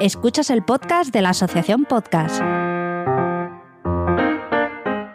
Escuchas 0.00 0.50
el 0.50 0.62
podcast 0.62 1.12
de 1.12 1.22
la 1.22 1.30
Asociación 1.30 1.84
Podcast. 1.84 2.40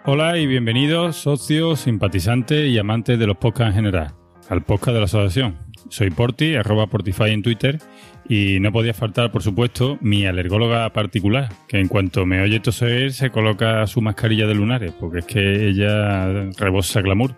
Hola 0.06 0.38
y 0.38 0.46
bienvenidos 0.46 1.16
socios, 1.16 1.80
simpatizantes 1.80 2.68
y 2.68 2.78
amantes 2.78 3.18
de 3.18 3.26
los 3.26 3.38
podcasts 3.38 3.70
en 3.70 3.76
general, 3.76 4.14
al 4.50 4.64
podcast 4.64 4.94
de 4.94 5.00
la 5.00 5.06
asociación. 5.06 5.58
Soy 5.88 6.10
Porti, 6.10 6.56
arroba 6.56 6.88
Portify 6.88 7.30
en 7.30 7.44
Twitter, 7.44 7.80
y 8.28 8.60
no 8.60 8.74
podía 8.74 8.94
faltar, 8.94 9.32
por 9.32 9.42
supuesto, 9.42 9.98
mi 10.02 10.26
alergóloga 10.26 10.92
particular, 10.92 11.48
que 11.70 11.80
en 11.80 11.88
cuanto 11.88 12.26
me 12.26 12.42
oye 12.42 12.60
toser 12.60 13.14
se 13.14 13.30
coloca 13.30 13.88
su 13.88 14.02
mascarilla 14.02 14.48
de 14.48 14.56
lunares, 14.56 14.92
porque 15.00 15.20
es 15.20 15.26
que 15.26 15.70
ella 15.70 16.52
rebosa 16.58 17.00
glamour. 17.00 17.36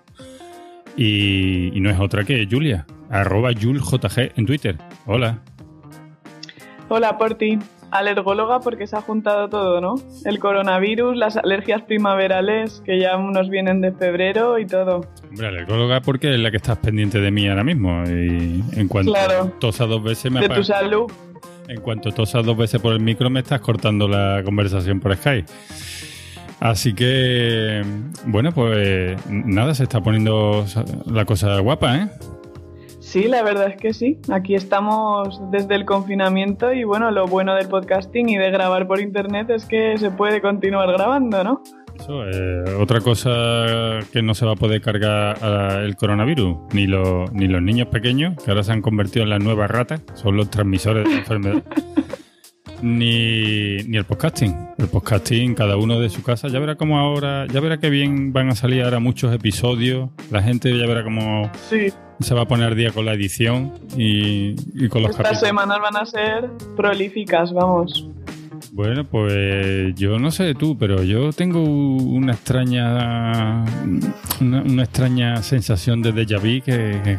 Y, 0.98 1.72
no 1.76 1.92
es 1.92 2.00
otra 2.00 2.24
que 2.24 2.48
Julia, 2.50 2.88
arroba 3.12 3.52
JulJG 3.52 4.32
en 4.36 4.46
Twitter. 4.48 4.78
Hola. 5.06 5.44
Hola, 6.90 7.18
Porti. 7.18 7.58
Alergóloga 7.92 8.60
porque 8.60 8.88
se 8.88 8.96
ha 8.98 9.02
juntado 9.02 9.48
todo, 9.48 9.80
¿no? 9.80 9.96
El 10.26 10.40
coronavirus, 10.40 11.16
las 11.16 11.38
alergias 11.38 11.84
primaverales 11.84 12.82
que 12.84 13.00
ya 13.00 13.16
nos 13.18 13.50
vienen 13.50 13.80
de 13.80 13.92
febrero 13.94 14.60
y 14.60 14.66
todo. 14.66 15.02
Hombre, 15.30 15.48
alergóloga 15.48 16.02
porque 16.02 16.34
es 16.34 16.40
la 16.40 16.52
que 16.52 16.58
estás 16.58 16.78
pendiente 16.80 17.20
de 17.22 17.32
mí 17.32 17.48
ahora 17.48 17.64
mismo. 17.64 18.04
Y 18.06 18.64
en 18.74 18.88
cuanto 18.88 19.14
Claro. 19.14 19.52
tosa 19.60 19.86
dos 19.86 20.04
veces 20.04 20.32
me 20.32 20.40
De 20.42 20.48
apaga- 20.48 20.56
tu 20.60 20.64
salud. 20.66 21.12
En 21.68 21.80
cuanto 21.82 22.12
tosas 22.12 22.46
dos 22.46 22.58
veces 22.58 22.82
por 22.82 22.92
el 22.94 23.00
micro, 23.00 23.30
me 23.30 23.40
estás 23.40 23.62
cortando 23.62 24.08
la 24.08 24.42
conversación 24.44 25.00
por 25.00 25.16
Skype. 25.16 25.50
Así 26.60 26.94
que, 26.94 27.82
bueno, 28.26 28.52
pues 28.52 29.18
nada, 29.30 29.74
se 29.74 29.84
está 29.84 30.02
poniendo 30.02 30.66
la 31.06 31.26
cosa 31.26 31.60
guapa, 31.60 31.98
¿eh? 31.98 32.08
Sí, 33.16 33.30
la 33.30 33.44
verdad 33.44 33.70
es 33.70 33.78
que 33.78 33.94
sí. 33.94 34.20
Aquí 34.30 34.56
estamos 34.56 35.40
desde 35.50 35.76
el 35.76 35.86
confinamiento 35.86 36.74
y 36.74 36.84
bueno, 36.84 37.12
lo 37.12 37.28
bueno 37.28 37.56
del 37.56 37.70
podcasting 37.70 38.28
y 38.28 38.36
de 38.36 38.52
grabar 38.52 38.88
por 38.88 39.00
internet 39.00 39.50
es 39.52 39.64
que 39.64 39.98
se 39.98 40.12
puede 40.12 40.42
continuar 40.42 40.92
grabando, 40.92 41.42
¿no? 41.42 41.64
Eso, 41.98 42.28
eh, 42.28 42.76
otra 42.78 43.00
cosa 43.00 44.00
que 44.12 44.22
no 44.22 44.34
se 44.34 44.46
va 44.46 44.52
a 44.52 44.56
poder 44.58 44.82
cargar 44.82 45.38
ah, 45.42 45.80
el 45.82 45.96
coronavirus, 45.96 46.58
ni, 46.74 46.88
los 46.88 47.32
ni 47.32 47.48
los 47.48 47.62
niños 47.62 47.88
pequeños, 47.88 48.36
que 48.44 48.52
ahora 48.52 48.64
se 48.64 48.74
han 48.74 48.82
convertido 48.82 49.24
en 49.24 49.30
las 49.30 49.42
nuevas 49.42 49.72
ratas, 49.72 50.02
son 50.16 50.36
los 50.36 50.50
transmisores 50.50 51.06
de 51.06 51.12
la 51.12 51.18
enfermedad. 51.20 51.64
Ni, 52.82 53.78
ni 53.88 53.96
el 53.96 54.04
podcasting. 54.04 54.54
El 54.78 54.88
podcasting, 54.90 55.56
cada 55.56 55.78
uno 55.78 55.98
de 56.02 56.10
su 56.10 56.22
casa. 56.22 56.50
Ya 56.50 56.60
verá 56.60 56.76
cómo 56.76 57.00
ahora, 57.00 57.48
ya 57.48 57.62
verá 57.62 57.78
que 57.78 57.90
bien 57.90 58.34
van 58.34 58.50
a 58.50 58.56
salir 58.56 58.84
ahora 58.84 59.00
muchos 59.00 59.34
episodios. 59.34 60.10
La 60.30 60.44
gente 60.44 60.78
ya 60.78 60.86
verá 60.86 61.06
cómo 61.06 61.50
Sí, 61.70 61.94
se 62.20 62.34
va 62.34 62.42
a 62.42 62.46
poner 62.46 62.76
día 62.76 62.92
con 62.92 63.06
la 63.06 63.14
edición 63.14 63.74
y, 63.98 64.56
y 64.74 64.88
con 64.90 65.02
los 65.04 65.12
estas 65.12 65.28
capítulos. 65.28 65.40
semanas 65.40 65.80
van 65.82 65.98
a 65.98 66.06
ser 66.06 66.50
prolíficas, 66.76 67.54
vamos. 67.54 68.10
Bueno, 68.72 69.04
pues 69.06 69.96
yo 69.96 70.18
no 70.20 70.32
sé 70.32 70.54
tú, 70.56 70.78
pero 70.78 71.04
yo 71.04 71.32
tengo 71.32 71.62
una 71.64 72.34
extraña 72.34 73.64
una, 74.42 74.62
una 74.62 74.84
extraña 74.84 75.38
sensación 75.44 76.02
de 76.02 76.14
déjà 76.14 76.38
vu 76.40 76.62
que, 76.64 77.18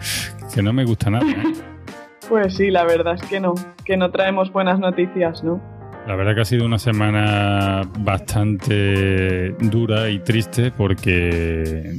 que 0.55 0.63
no 0.63 0.73
me 0.73 0.85
gusta 0.85 1.11
nada. 1.11 1.27
¿eh? 1.31 1.43
Pues 2.29 2.57
sí, 2.57 2.73
la 2.73 2.83
verdad 2.85 3.15
es 3.15 3.23
que 3.29 3.39
no, 3.39 3.55
que 3.85 3.97
no 3.97 4.11
traemos 4.11 4.51
buenas 4.51 4.81
noticias, 4.81 5.45
¿no? 5.45 5.61
La 6.07 6.15
verdad 6.15 6.37
que 6.37 6.41
ha 6.43 6.45
sido 6.45 6.65
una 6.65 6.79
semana 6.79 7.83
bastante 7.99 9.51
dura 9.59 10.09
y 10.09 10.21
triste 10.21 10.71
porque 10.71 11.97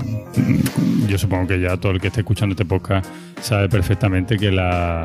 yo 1.07 1.17
supongo 1.17 1.47
que 1.47 1.59
ya 1.59 1.75
todo 1.75 1.91
el 1.91 1.99
que 1.99 2.07
esté 2.07 2.21
escuchando 2.21 2.53
este 2.53 2.63
podcast 2.63 3.05
sabe 3.41 3.67
perfectamente 3.67 4.37
que 4.37 4.49
la, 4.49 5.03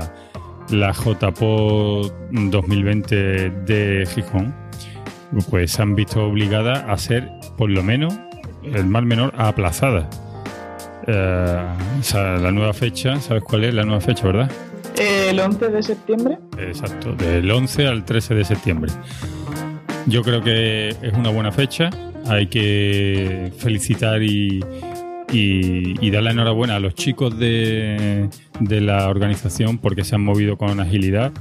la 0.71 0.93
JPO 0.93 2.13
2020 2.31 3.51
de 3.51 4.07
Gijón 4.07 4.55
pues 5.51 5.73
se 5.73 5.83
han 5.83 5.97
visto 5.97 6.25
obligadas 6.25 6.85
a 6.87 6.97
ser 6.97 7.29
por 7.59 7.71
lo 7.71 7.83
menos 7.83 8.17
el 8.63 8.87
mal 8.87 9.05
menor 9.05 9.33
aplazada. 9.37 10.09
Eh, 11.09 11.67
o 11.99 12.03
sea, 12.03 12.37
la 12.37 12.53
nueva 12.53 12.73
fecha, 12.73 13.19
¿sabes 13.21 13.43
cuál 13.43 13.65
es 13.65 13.75
la 13.75 13.83
nueva 13.83 14.01
fecha, 14.01 14.27
verdad? 14.27 14.51
El 14.99 15.41
11 15.41 15.69
de 15.69 15.83
septiembre, 15.83 16.39
Exacto, 16.59 17.13
del 17.13 17.51
11 17.51 17.87
al 17.87 18.05
13 18.05 18.35
de 18.35 18.45
septiembre. 18.45 18.93
Yo 20.07 20.23
creo 20.23 20.43
que 20.43 20.89
es 20.89 21.13
una 21.15 21.31
buena 21.31 21.53
fecha. 21.53 21.91
Hay 22.27 22.47
que 22.47 23.53
felicitar 23.59 24.23
y, 24.23 24.61
y, 25.33 26.11
dar 26.11 26.23
la 26.23 26.31
enhorabuena 26.31 26.77
a 26.77 26.81
los 26.81 26.95
chicos 26.95 27.39
de, 27.39 28.29
de 28.61 28.81
la 28.81 29.09
organización 29.09 29.79
porque 29.79 30.05
se 30.05 30.15
han 30.15 30.25
movido 30.25 30.57
con 30.57 30.79
agilidad 30.81 31.33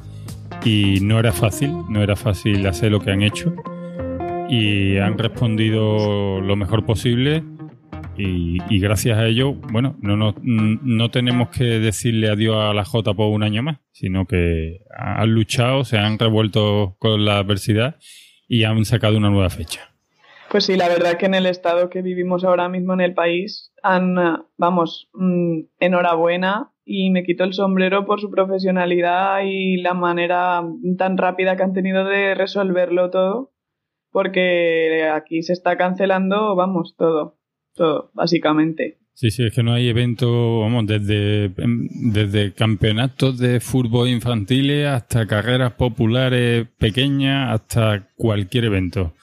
y 0.64 1.00
no 1.02 1.20
era 1.20 1.32
fácil, 1.32 1.74
no 1.90 2.02
era 2.02 2.16
fácil 2.16 2.66
hacer 2.68 2.92
lo 2.92 3.00
que 3.00 3.12
han 3.12 3.22
hecho 3.22 3.54
y 4.50 4.98
han 4.98 5.18
respondido 5.18 6.42
lo 6.42 6.56
mejor 6.56 6.86
posible 6.86 7.44
y, 8.22 8.58
y 8.70 8.80
gracias 8.80 9.18
a 9.18 9.26
ello, 9.26 9.54
bueno, 9.54 9.96
no, 10.02 10.16
no, 10.16 10.36
no 10.42 11.12
tenemos 11.12 11.50
que 11.50 11.64
decirle 11.64 12.30
adiós 12.30 12.56
a 12.58 12.74
la 12.74 12.84
JPO 12.84 13.28
un 13.30 13.44
año 13.44 13.64
más, 13.64 13.80
sino 13.92 14.26
que 14.26 14.82
han 14.96 15.34
luchado, 15.34 15.84
se 15.84 15.98
han 15.98 16.20
revuelto 16.20 16.96
con 17.00 17.26
la 17.26 17.40
adversidad 17.40 17.98
y 18.48 18.64
han 18.64 18.84
sacado 18.86 19.18
una 19.18 19.30
nueva 19.30 19.50
fecha. 19.50 19.92
Pues 20.52 20.66
sí, 20.66 20.76
la 20.76 20.90
verdad 20.90 21.18
que 21.18 21.28
en 21.28 21.34
el 21.34 21.46
estado 21.46 21.90
que 21.90 22.02
vivimos 22.02 22.44
ahora 22.44 22.68
mismo 22.68 22.94
en 22.94 23.00
el 23.00 23.14
país, 23.14 23.72
han, 23.82 24.16
vamos, 24.58 25.10
mm, 25.14 25.62
enhorabuena 25.80 26.74
y 26.84 27.10
me 27.12 27.24
quito 27.24 27.46
el 27.46 27.54
sombrero 27.54 28.06
por 28.06 28.20
su 28.20 28.30
profesionalidad 28.30 29.40
y 29.46 29.78
la 29.78 29.94
manera 29.94 30.62
tan 30.98 31.18
rápida 31.18 31.56
que 31.56 31.64
han 31.64 31.74
tenido 31.74 32.04
de 32.04 32.36
resolverlo 32.36 33.10
todo, 33.10 33.54
porque 34.12 35.10
aquí 35.10 35.42
se 35.42 35.54
está 35.54 35.78
cancelando, 35.78 36.54
vamos, 36.56 36.96
todo, 36.98 37.38
todo, 37.74 38.12
básicamente. 38.14 38.98
Sí, 39.14 39.30
sí, 39.30 39.46
es 39.46 39.54
que 39.54 39.62
no 39.62 39.74
hay 39.74 39.88
evento, 39.88 40.62
vamos, 40.62 40.88
desde, 40.88 41.46
em, 41.58 41.88
desde 42.12 42.54
campeonatos 42.54 43.38
de 43.38 43.60
fútbol 43.60 44.08
infantiles 44.08 44.88
hasta 44.88 45.28
carreras 45.28 45.74
populares 45.74 46.68
pequeñas, 46.80 47.54
hasta 47.54 48.08
cualquier 48.16 48.66
evento. 48.66 49.14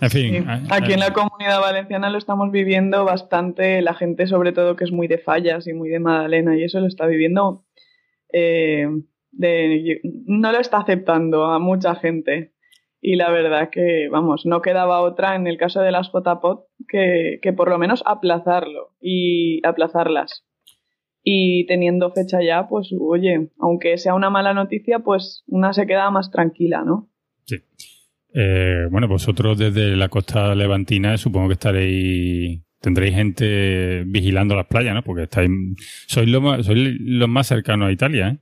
En 0.00 0.10
fin, 0.10 0.34
Sí. 0.34 0.68
Aquí 0.70 0.92
en 0.92 1.00
la 1.00 1.12
comunidad 1.12 1.60
valenciana 1.60 2.10
lo 2.10 2.18
estamos 2.18 2.50
viviendo 2.50 3.04
bastante, 3.04 3.82
la 3.82 3.94
gente 3.94 4.26
sobre 4.26 4.52
todo 4.52 4.76
que 4.76 4.84
es 4.84 4.92
muy 4.92 5.08
de 5.08 5.18
fallas 5.18 5.66
y 5.66 5.72
muy 5.72 5.88
de 5.88 6.00
Madalena 6.00 6.56
y 6.56 6.64
eso 6.64 6.80
lo 6.80 6.86
está 6.86 7.06
viviendo, 7.06 7.64
eh, 8.32 8.88
de, 9.30 10.00
no 10.26 10.52
lo 10.52 10.58
está 10.58 10.78
aceptando 10.78 11.46
a 11.46 11.58
mucha 11.58 11.94
gente. 11.94 12.51
Y 13.04 13.16
la 13.16 13.32
verdad 13.32 13.68
que, 13.68 14.08
vamos, 14.08 14.46
no 14.46 14.62
quedaba 14.62 15.00
otra 15.00 15.34
en 15.34 15.48
el 15.48 15.58
caso 15.58 15.80
de 15.80 15.90
las 15.90 16.12
JPOT 16.12 16.66
que, 16.88 17.40
que 17.42 17.52
por 17.52 17.68
lo 17.68 17.76
menos 17.76 18.04
aplazarlo 18.06 18.94
y 19.00 19.60
aplazarlas. 19.66 20.46
Y 21.24 21.66
teniendo 21.66 22.12
fecha 22.12 22.38
ya, 22.40 22.68
pues 22.68 22.90
oye, 22.98 23.50
aunque 23.58 23.98
sea 23.98 24.14
una 24.14 24.30
mala 24.30 24.54
noticia, 24.54 25.00
pues 25.00 25.42
una 25.48 25.72
se 25.72 25.86
queda 25.86 26.12
más 26.12 26.30
tranquila, 26.30 26.84
¿no? 26.84 27.10
Sí. 27.44 27.56
Eh, 28.34 28.86
bueno, 28.88 29.08
vosotros 29.08 29.58
desde 29.58 29.96
la 29.96 30.08
costa 30.08 30.54
levantina 30.54 31.16
supongo 31.18 31.48
que 31.48 31.54
estaréis 31.54 32.62
tendréis 32.80 33.14
gente 33.14 34.04
vigilando 34.06 34.54
las 34.54 34.66
playas, 34.66 34.94
¿no? 34.94 35.02
Porque 35.02 35.24
estáis 35.24 35.50
sois 36.06 36.28
los 36.28 36.42
más, 36.42 36.66
sois 36.66 36.96
los 37.00 37.28
más 37.28 37.48
cercanos 37.48 37.88
a 37.88 37.92
Italia, 37.92 38.28
¿eh? 38.28 38.38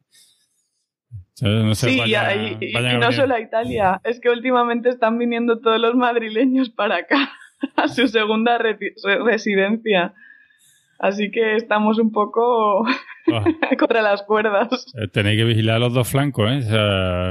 No 1.42 1.74
Sí, 1.74 1.98
vaya- 1.98 2.34
y, 2.60 2.98
no 2.98 3.12
solo 3.12 3.34
a 3.34 3.40
Italia, 3.40 4.00
es 4.04 4.20
que 4.20 4.28
últimamente 4.30 4.88
están 4.88 5.18
viniendo 5.18 5.60
todos 5.60 5.80
los 5.80 5.94
madrileños 5.94 6.70
para 6.70 6.96
acá, 6.96 7.30
a 7.76 7.88
su 7.88 8.08
segunda 8.08 8.58
re- 8.58 8.78
residencia. 9.24 10.14
Así 10.98 11.30
que 11.30 11.56
estamos 11.56 11.98
un 11.98 12.12
poco 12.12 12.84
Ah, 13.32 13.44
contra 13.78 14.02
las 14.02 14.22
cuerdas. 14.22 14.68
eh, 15.00 15.08
tenéis 15.08 15.38
que 15.38 15.44
vigilar 15.44 15.80
los 15.80 15.94
dos 15.94 16.08
flancos, 16.08 16.50
¿eh? 16.50 16.58
O 16.58 16.62
sea, 16.62 16.80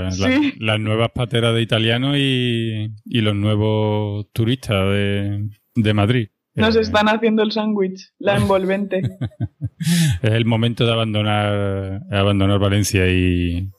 la- 0.04 0.12
Sí. 0.12 0.54
las 0.60 0.80
nuevas 0.80 1.12
pateras 1.12 1.54
de 1.54 1.62
italianos 1.62 2.16
y, 2.18 2.88
y 3.06 3.22
los 3.22 3.36
nuevos 3.36 4.26
turistas 4.34 4.88
de, 4.90 5.50
de 5.76 5.94
Madrid. 5.94 6.30
Nos 6.56 6.76
Eh, 6.76 6.80
están 6.82 7.08
haciendo 7.10 7.44
el 7.44 7.52
sándwich, 7.52 8.12
la 8.18 8.38
envolvente. 8.38 9.02
Es 10.22 10.32
el 10.32 10.46
momento 10.46 10.86
de 10.86 10.92
abandonar, 10.92 12.02
abandonar 12.12 12.60
Valencia 12.60 13.08
y, 13.08 13.70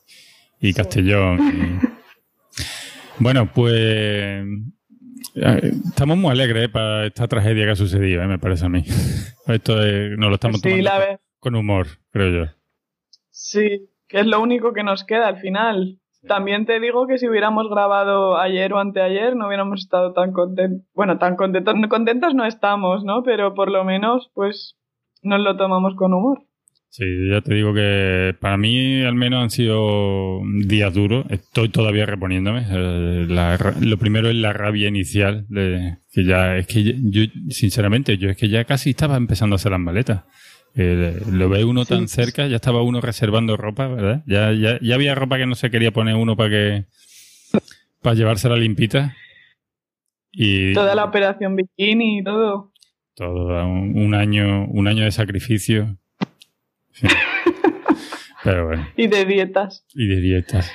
y 0.61 0.73
Castellón. 0.73 1.39
y- 1.83 1.87
Bueno, 3.19 3.45
pues 3.53 3.73
eh, 3.75 5.71
estamos 5.89 6.17
muy 6.17 6.31
alegres 6.31 6.65
eh, 6.65 6.69
para 6.69 7.05
esta 7.05 7.27
tragedia 7.27 7.65
que 7.65 7.71
ha 7.71 7.75
sucedido, 7.75 8.23
eh, 8.23 8.27
me 8.27 8.39
parece 8.39 8.65
a 8.65 8.69
mí. 8.69 8.83
Esto 9.47 9.81
es- 9.83 10.17
nos 10.17 10.29
lo 10.29 10.35
estamos 10.35 10.61
tomando 10.61 10.89
con 11.39 11.55
humor, 11.55 11.87
creo 12.11 12.45
yo. 12.45 12.51
sí, 13.29 13.89
que 14.07 14.19
es 14.21 14.25
lo 14.25 14.41
único 14.41 14.73
que 14.73 14.83
nos 14.83 15.03
queda 15.03 15.27
al 15.27 15.37
final. 15.39 15.97
También 16.27 16.65
te 16.67 16.79
digo 16.79 17.07
que 17.07 17.17
si 17.17 17.27
hubiéramos 17.27 17.67
grabado 17.69 18.37
ayer 18.37 18.73
o 18.73 18.79
anteayer 18.79 19.35
no 19.35 19.47
hubiéramos 19.47 19.79
estado 19.81 20.13
tan 20.13 20.33
contentos. 20.33 20.85
Bueno, 20.93 21.17
tan 21.17 21.35
contentos, 21.35 21.73
contentos 21.89 22.35
no 22.35 22.45
estamos, 22.45 23.03
¿no? 23.03 23.23
Pero 23.23 23.55
por 23.55 23.71
lo 23.71 23.83
menos, 23.83 24.29
pues, 24.35 24.77
nos 25.23 25.39
lo 25.41 25.57
tomamos 25.57 25.95
con 25.95 26.13
humor. 26.13 26.43
Sí, 26.91 27.05
ya 27.29 27.39
te 27.39 27.53
digo 27.53 27.73
que 27.73 28.35
para 28.41 28.57
mí 28.57 29.01
al 29.03 29.15
menos 29.15 29.41
han 29.41 29.49
sido 29.49 30.41
días 30.65 30.93
duros. 30.93 31.25
Estoy 31.29 31.69
todavía 31.69 32.05
reponiéndome. 32.05 32.65
Eh, 32.69 33.27
lo 33.79 33.97
primero 33.97 34.29
es 34.29 34.35
la 34.35 34.51
rabia 34.51 34.89
inicial 34.89 35.45
de 35.47 35.99
que 36.11 36.25
ya 36.25 36.57
es 36.57 36.67
que 36.67 36.83
yo, 36.83 37.23
sinceramente, 37.47 38.17
yo 38.17 38.29
es 38.29 38.35
que 38.35 38.49
ya 38.49 38.65
casi 38.65 38.89
estaba 38.89 39.15
empezando 39.15 39.53
a 39.53 39.55
hacer 39.55 39.71
las 39.71 39.79
maletas. 39.79 40.25
Eh, 40.75 41.17
lo 41.31 41.47
ve 41.47 41.63
uno 41.63 41.85
tan 41.85 42.09
cerca, 42.09 42.47
ya 42.47 42.57
estaba 42.57 42.81
uno 42.81 42.99
reservando 42.99 43.55
ropa, 43.55 43.87
¿verdad? 43.87 44.23
Ya, 44.27 44.51
ya, 44.51 44.77
ya 44.81 44.95
había 44.95 45.15
ropa 45.15 45.37
que 45.37 45.45
no 45.45 45.55
se 45.55 45.71
quería 45.71 45.91
poner 45.91 46.15
uno 46.15 46.35
para 46.35 46.49
que 46.49 46.85
para 48.01 48.15
llevársela 48.17 48.57
limpita. 48.57 49.15
Y 50.33 50.73
toda 50.73 50.93
la 50.93 51.05
operación 51.05 51.55
bikini 51.55 52.19
y 52.19 52.23
todo. 52.23 52.73
Todo 53.15 53.65
un 53.65 54.13
año, 54.13 54.65
un 54.67 54.89
año 54.89 55.05
de 55.05 55.11
sacrificio 55.11 56.00
Pero 58.43 58.67
bueno. 58.67 58.87
Y 58.95 59.07
de 59.07 59.25
dietas. 59.25 59.85
Y 59.93 60.07
de 60.07 60.21
dietas. 60.21 60.71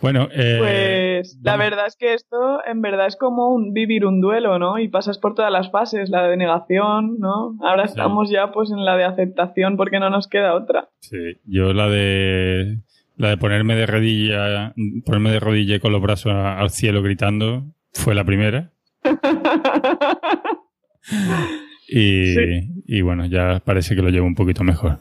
Bueno, 0.00 0.28
eh, 0.32 1.18
pues 1.18 1.38
la 1.42 1.56
verdad 1.56 1.86
es 1.86 1.96
que 1.96 2.14
esto 2.14 2.64
en 2.64 2.80
verdad 2.82 3.06
es 3.06 3.16
como 3.16 3.52
un 3.52 3.72
vivir 3.72 4.06
un 4.06 4.20
duelo, 4.20 4.58
¿no? 4.58 4.78
Y 4.78 4.88
pasas 4.88 5.18
por 5.18 5.34
todas 5.34 5.50
las 5.50 5.70
fases, 5.70 6.08
la 6.08 6.28
de 6.28 6.36
negación, 6.36 7.18
¿no? 7.18 7.56
Ahora 7.60 7.84
estamos 7.84 8.30
ya 8.30 8.52
pues 8.52 8.70
en 8.70 8.84
la 8.84 8.96
de 8.96 9.04
aceptación 9.04 9.76
porque 9.76 9.98
no 9.98 10.08
nos 10.08 10.28
queda 10.28 10.54
otra. 10.54 10.88
Sí, 11.00 11.38
yo 11.44 11.72
la 11.72 11.88
de 11.88 12.78
la 13.16 13.30
de 13.30 13.36
ponerme 13.36 13.74
de 13.74 13.86
rodilla, 13.86 14.72
ponerme 15.04 15.32
de 15.32 15.40
rodilla 15.40 15.80
con 15.80 15.92
los 15.92 16.00
brazos 16.00 16.32
al 16.32 16.70
cielo 16.70 17.02
gritando 17.02 17.64
fue 17.92 18.14
la 18.14 18.24
primera. 18.24 18.70
Y, 21.92 23.00
bueno, 23.02 23.26
ya 23.26 23.60
parece 23.64 23.94
que 23.94 24.02
lo 24.02 24.10
llevo 24.10 24.26
un 24.26 24.34
poquito 24.34 24.64
mejor. 24.64 25.00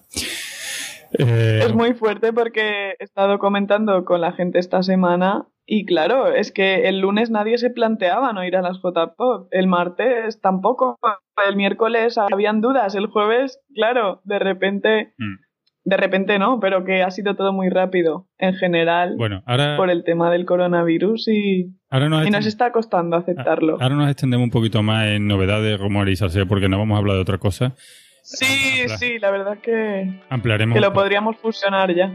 Eh, 1.17 1.61
es 1.63 1.73
muy 1.73 1.93
fuerte 1.93 2.33
porque 2.33 2.91
he 2.99 3.03
estado 3.03 3.39
comentando 3.39 4.05
con 4.05 4.21
la 4.21 4.31
gente 4.31 4.59
esta 4.59 4.83
semana 4.83 5.47
y 5.65 5.85
claro, 5.85 6.33
es 6.33 6.51
que 6.51 6.87
el 6.87 6.99
lunes 6.99 7.31
nadie 7.31 7.57
se 7.57 7.69
planteaba 7.69 8.33
no 8.33 8.45
ir 8.45 8.55
a 8.55 8.61
las 8.61 8.79
J-Pop, 8.79 9.47
el 9.51 9.67
martes 9.67 10.39
tampoco, 10.41 10.99
el 11.47 11.55
miércoles 11.55 12.17
habían 12.17 12.61
dudas, 12.61 12.95
el 12.95 13.07
jueves, 13.07 13.59
claro, 13.73 14.21
de 14.23 14.39
repente... 14.39 15.13
Mm 15.17 15.48
de 15.89 15.97
repente 15.97 16.37
no, 16.39 16.59
pero 16.59 16.85
que 16.85 17.01
ha 17.01 17.11
sido 17.11 17.35
todo 17.35 17.51
muy 17.51 17.69
rápido 17.69 18.27
en 18.37 18.53
general 18.53 19.15
bueno, 19.17 19.41
ahora, 19.45 19.75
por 19.75 19.89
el 19.89 20.03
tema 20.03 20.31
del 20.31 20.45
coronavirus 20.45 21.27
y, 21.27 21.73
nos, 21.91 22.27
y 22.27 22.29
nos 22.29 22.45
está 22.45 22.71
costando 22.71 23.17
aceptarlo. 23.17 23.77
Ahora 23.81 23.95
nos 23.95 24.09
extendemos 24.09 24.45
un 24.45 24.51
poquito 24.51 24.83
más 24.83 25.07
en 25.07 25.27
novedades, 25.27 25.79
rumores 25.79 26.21
y 26.21 26.45
porque 26.45 26.69
no 26.69 26.77
vamos 26.77 26.95
a 26.95 26.99
hablar 26.99 27.15
de 27.15 27.21
otra 27.21 27.39
cosa. 27.39 27.73
Sí, 28.21 28.87
sí, 28.99 29.17
la 29.17 29.31
verdad 29.31 29.57
que, 29.57 30.21
Ampliaremos 30.29 30.75
que 30.75 30.81
lo 30.81 30.93
podríamos 30.93 31.37
fusionar 31.37 31.93
ya. 31.95 32.13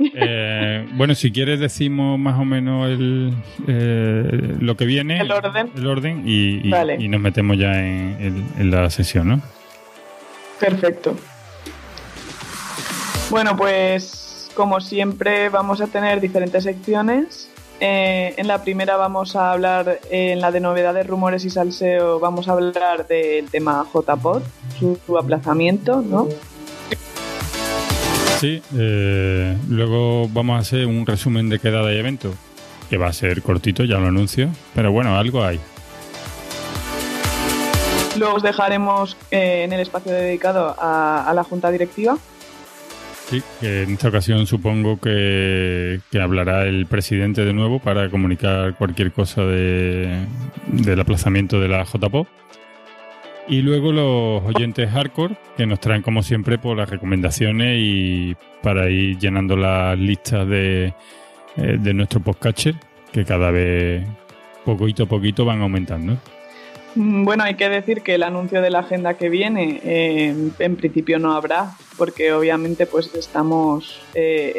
Eh, 0.00 0.86
bueno, 0.94 1.14
si 1.14 1.32
quieres 1.32 1.58
decimos 1.58 2.18
más 2.18 2.38
o 2.38 2.44
menos 2.44 2.88
el, 2.88 3.32
eh, 3.66 4.56
lo 4.60 4.76
que 4.76 4.84
viene. 4.84 5.20
El 5.20 5.32
orden. 5.32 5.70
El 5.76 5.86
orden 5.86 6.22
y, 6.24 6.68
y, 6.68 7.08
nos 7.08 7.20
metemos 7.20 7.58
ya 7.58 7.84
en, 7.84 8.46
en 8.56 8.70
la 8.70 8.90
sesión, 8.90 9.28
¿no? 9.28 9.42
Perfecto. 10.60 11.16
Bueno, 13.30 13.58
pues 13.58 14.48
como 14.54 14.80
siempre 14.80 15.50
vamos 15.50 15.82
a 15.82 15.86
tener 15.86 16.18
diferentes 16.20 16.64
secciones. 16.64 17.50
Eh, 17.78 18.34
en 18.38 18.48
la 18.48 18.62
primera 18.62 18.96
vamos 18.96 19.36
a 19.36 19.52
hablar, 19.52 20.00
en 20.10 20.40
la 20.40 20.50
de 20.50 20.60
novedades, 20.60 21.06
rumores 21.06 21.44
y 21.44 21.50
salseo, 21.50 22.18
vamos 22.20 22.48
a 22.48 22.52
hablar 22.52 23.06
del 23.06 23.50
tema 23.50 23.86
JPod, 23.92 24.42
su, 24.78 24.98
su 25.06 25.18
aplazamiento, 25.18 26.00
¿no? 26.00 26.26
Sí, 28.40 28.62
eh, 28.76 29.56
luego 29.68 30.28
vamos 30.30 30.56
a 30.56 30.60
hacer 30.60 30.86
un 30.86 31.04
resumen 31.04 31.50
de 31.50 31.58
quedada 31.58 31.92
y 31.92 31.98
evento, 31.98 32.32
que 32.88 32.96
va 32.96 33.08
a 33.08 33.12
ser 33.12 33.42
cortito, 33.42 33.84
ya 33.84 33.98
lo 33.98 34.06
anuncio, 34.06 34.48
pero 34.74 34.90
bueno, 34.90 35.16
algo 35.18 35.44
hay. 35.44 35.60
Luego 38.16 38.36
os 38.36 38.42
dejaremos 38.42 39.16
eh, 39.30 39.64
en 39.64 39.72
el 39.72 39.80
espacio 39.80 40.12
dedicado 40.12 40.74
a 40.78 41.30
la 41.34 41.44
junta 41.44 41.70
directiva 41.70 42.16
Sí, 43.28 43.42
en 43.60 43.90
esta 43.90 44.08
ocasión 44.08 44.46
supongo 44.46 44.98
que, 44.98 46.00
hablará 46.18 46.64
el 46.64 46.86
presidente 46.86 47.44
de 47.44 47.52
nuevo 47.52 47.78
para 47.78 48.08
comunicar 48.08 48.74
cualquier 48.74 49.12
cosa 49.12 49.44
de, 49.44 50.24
del 50.68 50.98
aplazamiento 50.98 51.60
de 51.60 51.68
la 51.68 51.84
JPO. 51.84 52.26
Y 53.46 53.60
luego 53.60 53.92
los 53.92 54.42
oyentes 54.44 54.90
hardcore 54.90 55.36
que 55.58 55.66
nos 55.66 55.78
traen 55.78 56.00
como 56.00 56.22
siempre 56.22 56.56
por 56.56 56.78
las 56.78 56.88
recomendaciones 56.88 57.76
y 57.78 58.34
para 58.62 58.88
ir 58.88 59.18
llenando 59.18 59.56
las 59.56 59.98
listas 59.98 60.48
de, 60.48 60.94
eh, 61.56 61.76
de 61.78 61.94
nuestro 61.94 62.20
podcatcher 62.20 62.76
que 63.12 63.26
cada 63.26 63.50
vez 63.50 64.06
poquito 64.64 65.02
a 65.02 65.06
poquito 65.06 65.44
van 65.44 65.60
aumentando. 65.60 66.16
Mm, 66.98 67.24
bueno, 67.24 67.44
hay 67.44 67.54
que 67.54 67.68
decir 67.68 68.02
que 68.02 68.16
el 68.16 68.24
anuncio 68.24 68.60
de 68.60 68.70
la 68.70 68.80
agenda 68.80 69.14
que 69.14 69.28
viene 69.28 69.80
eh, 69.84 70.34
en 70.58 70.76
principio 70.76 71.20
no 71.20 71.32
habrá, 71.32 71.76
porque 71.96 72.32
obviamente 72.32 72.86
pues 72.86 73.14
estamos 73.14 74.00
eh, 74.14 74.54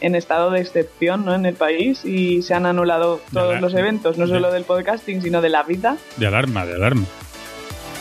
en, 0.00 0.14
estado 0.16 0.50
de 0.50 0.60
excepción 0.60 1.24
¿no? 1.24 1.32
en 1.32 1.46
el 1.46 1.54
país 1.54 2.04
y 2.04 2.42
se 2.42 2.54
han 2.54 2.66
anulado 2.66 3.20
todos 3.32 3.60
los 3.60 3.72
eventos, 3.74 4.18
no 4.18 4.26
solo 4.26 4.50
del 4.50 4.64
podcasting, 4.64 5.22
sino 5.22 5.40
de 5.40 5.48
la 5.48 5.62
vida. 5.62 5.96
De 6.16 6.26
alarma, 6.26 6.66
de 6.66 6.74
alarma. 6.74 7.06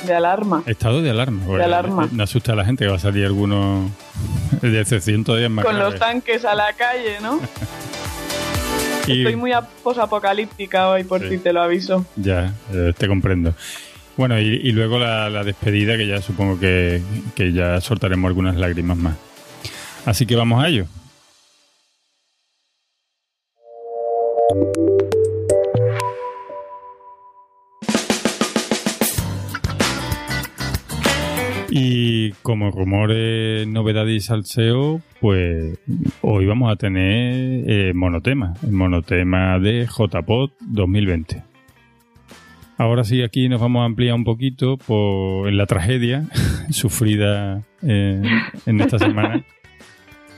De 0.08 0.16
alarma. 0.16 0.64
Estado 0.66 1.04
de 1.04 1.12
alarma. 1.12 1.46
de 1.46 1.64
alarma. 1.64 2.10
Me 2.12 2.24
asusta 2.24 2.54
a 2.54 2.56
la 2.56 2.66
gente 2.66 2.86
que 2.86 2.90
va 2.90 2.98
a 2.98 3.00
salir 3.00 3.24
alguno 3.24 3.88
de 4.64 4.82
excepción 4.82 5.24
todavía 5.24 5.50
más. 5.50 5.64
Con 5.64 5.78
los 5.78 5.94
tanques 6.00 6.44
a 6.44 6.56
la 6.56 6.74
calle, 6.74 7.20
¿no? 7.22 7.40
Estoy 9.14 9.36
muy 9.36 9.52
posapocalíptica 9.84 10.90
hoy, 10.90 11.04
por 11.04 11.28
si 11.28 11.38
te 11.38 11.54
lo 11.54 11.62
aviso. 11.62 12.06
Ya, 12.16 12.54
eh, 12.74 12.94
te 12.98 13.08
comprendo. 13.08 13.54
Bueno, 14.18 14.38
y, 14.40 14.72
luego 14.74 15.00
la, 15.00 15.44
despedida, 15.44 15.96
que 15.96 16.06
ya 16.06 16.22
supongo 16.22 16.60
que, 16.60 17.02
que 17.36 17.54
ya 17.54 17.80
soltaremos 17.80 18.28
algunas 18.28 18.58
lágrimas 18.58 18.98
más. 18.98 19.16
Así 20.06 20.26
que 20.26 20.36
vamos 20.36 20.62
a 20.64 20.68
ello. 20.68 20.86
Y 31.82 32.34
como 32.44 32.72
rumores, 32.72 33.66
novedades 33.66 34.14
y 34.14 34.20
salseo, 34.20 35.02
pues 35.22 35.80
hoy 36.22 36.46
vamos 36.46 36.74
a 36.74 36.76
tener 36.76 37.64
eh, 37.70 37.94
monotema, 37.96 38.54
el 38.64 38.74
monotema 38.74 39.58
de 39.60 39.88
JPod 39.88 40.52
2020. 40.60 41.42
Ahora 42.78 43.06
sí, 43.06 43.22
aquí 43.22 43.48
nos 43.48 43.62
vamos 43.62 43.84
a 43.84 43.86
ampliar 43.86 44.14
un 44.14 44.26
poquito 44.26 44.76
por, 44.76 45.48
en 45.48 45.56
la 45.56 45.68
tragedia 45.68 46.26
sufrida 46.70 47.64
eh, 47.82 48.24
en 48.66 48.82
esta 48.82 49.00
semana 49.06 49.46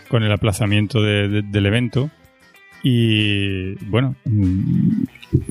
con 0.10 0.22
el 0.22 0.32
aplazamiento 0.32 1.02
del 1.02 1.66
evento. 1.66 2.12
Y 2.84 3.84
bueno, 3.86 4.16
mm, 4.26 5.06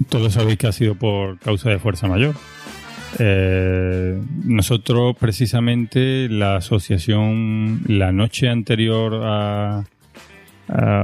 todos 0.09 0.35
sabéis 0.35 0.57
que 0.57 0.69
ha 0.69 0.73
sido 0.73 0.95
por 0.95 1.41
causa 1.41 1.69
de 1.69 1.81
fuerza 1.81 2.07
mayor. 2.07 2.37
Eh, 3.19 4.21
nosotros 4.45 5.17
precisamente 5.19 6.29
la 6.29 6.57
asociación 6.57 7.83
la 7.87 8.13
noche 8.13 8.49
anterior 8.49 9.21
a, 9.23 9.85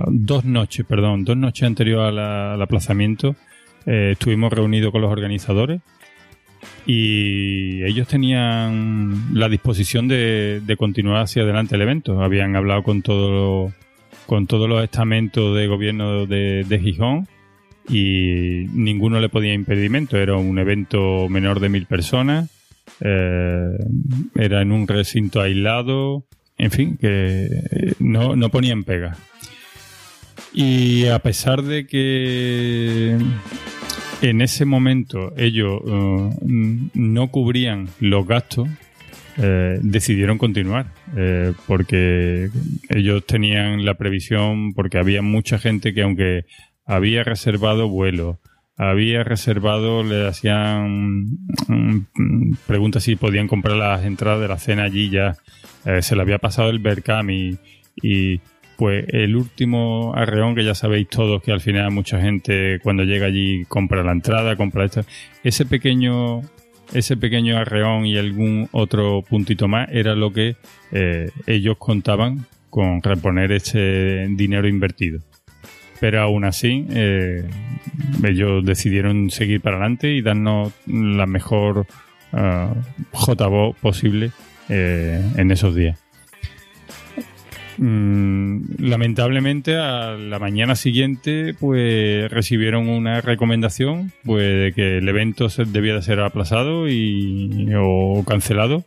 dos 0.09 0.45
noches, 0.45 0.87
perdón, 0.87 1.25
dos 1.25 1.37
noches 1.37 1.65
anterior 1.65 2.17
al 2.17 2.63
aplazamiento 2.63 3.35
eh, 3.85 4.11
estuvimos 4.13 4.53
reunidos 4.53 4.93
con 4.93 5.03
los 5.03 5.11
organizadores 5.11 5.81
y 6.87 7.83
ellos 7.83 8.07
tenían 8.07 9.35
la 9.35 9.49
disposición 9.49 10.07
de, 10.07 10.77
continuar 10.79 11.23
hacia 11.23 11.43
adelante 11.43 11.75
el 11.75 11.83
evento. 11.83 12.23
Habían 12.23 12.55
hablado 12.55 12.85
con 12.85 13.03
todo 13.03 13.73
con 14.27 14.47
todos 14.47 14.69
los 14.69 14.83
estamentos 14.83 15.57
de 15.57 15.67
gobierno 15.67 16.27
de 16.27 16.81
Gijón 16.83 17.29
y 17.89 18.67
ninguno 18.73 19.21
le 19.21 19.29
podía 19.29 19.55
impedimento. 19.55 20.17
Era 20.17 20.37
un 20.37 20.59
evento 20.59 21.29
menor 21.29 21.61
de 21.61 21.69
mil 21.69 21.87
personas, 21.87 22.51
eh, 23.01 23.77
era 24.35 24.63
en 24.63 24.73
un 24.73 24.87
recinto 24.87 25.41
aislado, 25.41 26.27
en 26.59 26.71
fin, 26.71 26.97
que 26.97 27.49
no, 27.99 28.37
no 28.37 28.49
ponían 28.51 28.85
pega. 28.85 29.17
Y 30.53 31.07
a 31.07 31.19
pesar 31.19 31.63
de 31.63 31.87
que 31.87 33.19
en 34.23 34.41
ese 34.41 34.65
momento 34.65 35.35
ellos 35.37 35.83
uh, 35.85 36.31
no 36.95 37.31
cubrían 37.31 37.89
los 38.01 38.27
gastos, 38.27 38.69
eh, 39.39 39.79
decidieron 39.83 40.39
continuar 40.39 40.87
eh, 41.15 41.53
porque 41.67 42.49
ellos 42.89 43.27
tenían 43.27 43.85
la 43.85 43.95
previsión, 43.95 44.73
porque 44.73 44.97
había 44.97 45.21
mucha 45.21 45.59
gente 45.59 45.93
que 45.93 46.03
aunque 46.03 46.47
había 46.87 47.25
reservado 47.25 47.89
vuelo, 47.89 48.39
había 48.77 49.25
reservado, 49.25 50.03
le 50.03 50.27
hacían 50.27 51.25
mm, 51.67 52.55
preguntas 52.67 53.05
si 53.05 53.17
podían 53.17 53.49
comprar 53.49 53.77
las 53.77 54.05
entradas 54.05 54.41
de 54.41 54.49
la 54.49 54.59
cena 54.59 54.85
allí 54.85 55.11
ya. 55.11 55.37
Eh, 55.85 56.03
se 56.03 56.17
le 56.17 56.23
había 56.23 56.39
pasado 56.39 56.71
el 56.71 56.79
Berkam 56.79 57.31
y, 57.31 58.41
pues 58.77 59.07
el 59.09 59.37
último 59.37 60.13
arreón 60.15 60.55
que 60.55 60.65
ya 60.65 60.75
sabéis 60.75 61.09
todos 61.09 61.43
que 61.43 61.51
al 61.51 61.63
final 61.63 61.91
mucha 61.91 62.21
gente 62.21 62.79
cuando 62.83 63.05
llega 63.05 63.27
allí 63.27 63.65
compra 63.65 64.05
la 64.05 64.13
entrada, 64.13 64.57
compra 64.57 64.85
esto. 64.85 65.05
Ese 65.43 65.65
pequeño 65.65 66.43
ese 66.93 67.17
pequeño 67.17 67.59
arreón 67.59 68.07
y 68.07 68.17
algún 68.17 68.69
otro 68.73 69.23
puntito 69.23 69.67
más 69.67 69.89
era 69.91 70.15
lo 70.15 70.33
que 70.33 70.57
eh, 70.93 71.31
ellos 71.47 71.77
contaban 71.79 72.47
con 72.71 73.03
reponer 73.03 73.51
ese 73.53 74.27
dinero 74.31 74.69
invertido. 74.69 75.21
Pero 76.01 76.21
aún 76.21 76.45
así, 76.45 76.87
eh, 76.91 77.45
ellos 78.25 78.65
decidieron 78.65 79.31
seguir 79.31 79.61
para 79.61 79.77
adelante 79.77 80.13
y 80.13 80.23
darnos 80.23 80.73
la 80.87 81.27
mejor 81.27 81.87
uh, 82.33 83.75
posible 83.81 84.31
eh, 84.69 85.23
en 85.37 85.51
esos 85.51 85.75
días. 85.75 85.99
Mm, 87.79 88.63
lamentablemente 88.79 89.77
a 89.77 90.13
la 90.13 90.39
mañana 90.39 90.77
siguiente 90.77 91.55
pues 91.61 92.31
recibieron 92.31 92.89
una 92.89 93.21
recomendación 93.21 94.13
pues 94.25 94.47
de 94.49 94.73
que 94.75 94.97
el 94.97 95.07
evento 95.07 95.49
debía 95.67 95.95
de 95.95 96.01
ser 96.01 96.21
aplazado 96.21 96.89
y, 96.89 97.69
o 97.77 98.25
cancelado 98.27 98.85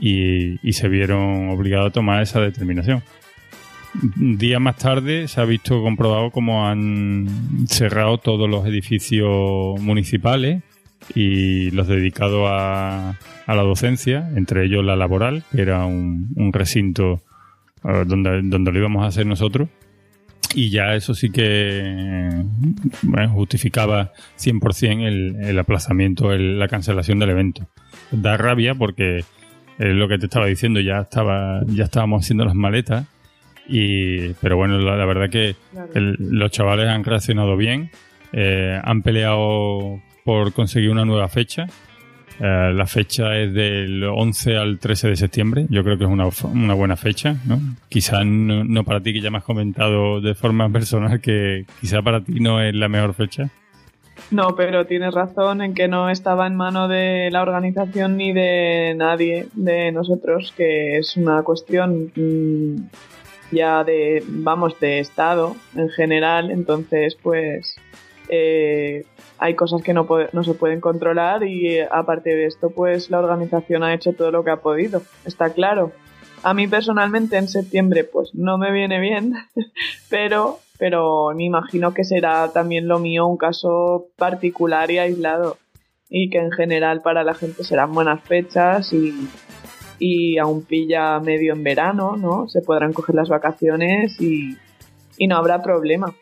y 0.00 0.72
se 0.72 0.88
vieron 0.88 1.48
obligados 1.48 1.88
a 1.88 1.92
tomar 1.92 2.22
esa 2.22 2.40
determinación. 2.40 3.02
Días 4.02 4.60
más 4.60 4.76
tarde 4.76 5.28
se 5.28 5.40
ha 5.40 5.44
visto 5.44 5.80
comprobado 5.82 6.30
cómo 6.30 6.66
han 6.66 7.66
cerrado 7.68 8.18
todos 8.18 8.50
los 8.50 8.66
edificios 8.66 9.80
municipales 9.80 10.62
y 11.14 11.70
los 11.70 11.86
dedicados 11.86 12.48
a, 12.50 13.14
la 13.46 13.62
docencia, 13.62 14.30
entre 14.34 14.64
ellos 14.64 14.84
la 14.84 14.96
laboral, 14.96 15.44
que 15.52 15.62
era 15.62 15.86
un, 15.86 16.50
recinto 16.52 17.22
donde, 17.82 18.42
donde 18.42 18.72
lo 18.72 18.78
íbamos 18.78 19.04
a 19.04 19.08
hacer 19.08 19.26
nosotros. 19.26 19.68
Y 20.56 20.70
ya 20.70 20.94
eso 20.94 21.14
sí 21.14 21.30
que 21.30 22.44
justificaba 23.32 24.12
100% 24.38 25.06
el, 25.06 25.36
el 25.40 25.58
aplazamiento, 25.58 26.32
el, 26.32 26.58
la 26.58 26.68
cancelación 26.68 27.18
del 27.18 27.30
evento. 27.30 27.66
Da 28.10 28.36
rabia 28.36 28.74
porque 28.74 29.18
es 29.78 29.94
lo 29.94 30.08
que 30.08 30.18
te 30.18 30.26
estaba 30.26 30.46
diciendo, 30.46 30.80
ya 30.80 31.00
estaba 31.00 31.62
ya 31.66 31.84
estábamos 31.84 32.24
haciendo 32.24 32.44
las 32.44 32.54
maletas 32.54 33.06
y 33.66 34.30
pero 34.34 34.56
bueno 34.56 34.78
la, 34.78 35.04
verdad 35.06 35.30
que 35.30 35.56
los 35.92 36.50
chavales 36.50 36.88
han 36.88 37.04
reaccionado 37.04 37.56
bien 37.56 37.90
eh, 38.32 38.80
han 38.82 39.02
peleado 39.02 40.00
por 40.24 40.52
conseguir 40.52 40.90
una 40.90 41.04
nueva 41.04 41.28
fecha 41.28 41.66
eh, 42.40 42.72
la 42.74 42.86
fecha 42.86 43.36
es 43.36 43.52
del 43.54 44.02
11 44.04 44.56
al 44.56 44.78
13 44.78 45.08
de 45.08 45.16
septiembre. 45.16 45.66
Yo 45.70 45.84
creo 45.84 45.96
que 45.96 46.04
es 46.04 46.10
una, 46.10 46.28
una 46.52 46.74
buena 46.74 46.96
fecha, 46.96 47.36
¿no? 47.44 47.60
Quizás 47.88 48.26
no, 48.26 48.84
para 48.84 49.00
ti, 49.00 49.12
que 49.12 49.20
ya 49.20 49.30
me 49.30 49.38
has 49.38 49.44
comentado 49.44 50.20
de 50.20 50.34
forma 50.34 50.68
personal 50.72 51.20
que 51.20 51.64
quizá 51.80 52.02
para 52.02 52.22
ti 52.22 52.40
no 52.40 52.60
es 52.60 52.74
la 52.74 52.88
mejor 52.88 53.14
fecha. 53.14 53.50
No, 54.30 54.54
pero 54.56 54.86
tienes 54.86 55.12
razón 55.12 55.60
en 55.60 55.74
que 55.74 55.88
no 55.88 56.08
estaba 56.08 56.46
en 56.46 56.54
mano 56.54 56.86
de 56.88 57.30
la 57.32 57.42
organización 57.42 58.16
ni 58.16 58.32
de 58.32 58.94
nadie 58.96 59.48
de 59.54 59.90
nosotros, 59.90 60.52
que 60.56 60.98
es 60.98 61.16
una 61.16 61.42
cuestión 61.42 62.12
mm, 62.14 62.76
ya 63.54 63.84
de, 63.84 64.22
vamos, 64.26 64.78
de 64.80 64.98
Estado 65.00 65.56
en 65.76 65.88
general. 65.88 66.50
Entonces, 66.50 67.16
pues, 67.22 67.76
eh, 68.28 69.04
hay 69.38 69.54
cosas 69.54 69.82
que 69.82 69.92
no, 69.92 70.06
no 70.32 70.44
se 70.44 70.54
pueden 70.54 70.80
controlar 70.80 71.44
y 71.44 71.68
eh, 71.68 71.88
aparte 71.90 72.30
de 72.34 72.46
esto, 72.46 72.70
pues 72.70 73.10
la 73.10 73.18
organización 73.18 73.82
ha 73.82 73.94
hecho 73.94 74.12
todo 74.12 74.30
lo 74.30 74.44
que 74.44 74.50
ha 74.50 74.60
podido, 74.60 75.02
está 75.24 75.50
claro. 75.50 75.92
A 76.42 76.54
mí 76.54 76.66
personalmente 76.66 77.36
en 77.36 77.48
septiembre 77.48 78.04
pues 78.04 78.34
no 78.34 78.58
me 78.58 78.70
viene 78.70 79.00
bien, 79.00 79.34
pero, 80.10 80.60
pero 80.78 81.32
me 81.34 81.44
imagino 81.44 81.94
que 81.94 82.04
será 82.04 82.52
también 82.52 82.86
lo 82.86 82.98
mío 82.98 83.26
un 83.26 83.36
caso 83.36 84.06
particular 84.16 84.90
y 84.90 84.98
aislado 84.98 85.56
y 86.08 86.30
que 86.30 86.38
en 86.38 86.52
general 86.52 87.02
para 87.02 87.24
la 87.24 87.34
gente 87.34 87.64
serán 87.64 87.92
buenas 87.92 88.22
fechas 88.22 88.92
y, 88.92 89.28
y 90.06 90.36
aún 90.36 90.62
pilla 90.64 91.18
medio 91.18 91.54
en 91.54 91.62
verano, 91.62 92.14
¿no? 92.18 92.46
Se 92.46 92.60
podrán 92.60 92.92
coger 92.92 93.14
las 93.14 93.30
vacaciones 93.30 94.20
y, 94.20 94.54
y 95.16 95.26
no 95.26 95.36
habrá 95.36 95.62
problema. 95.62 96.12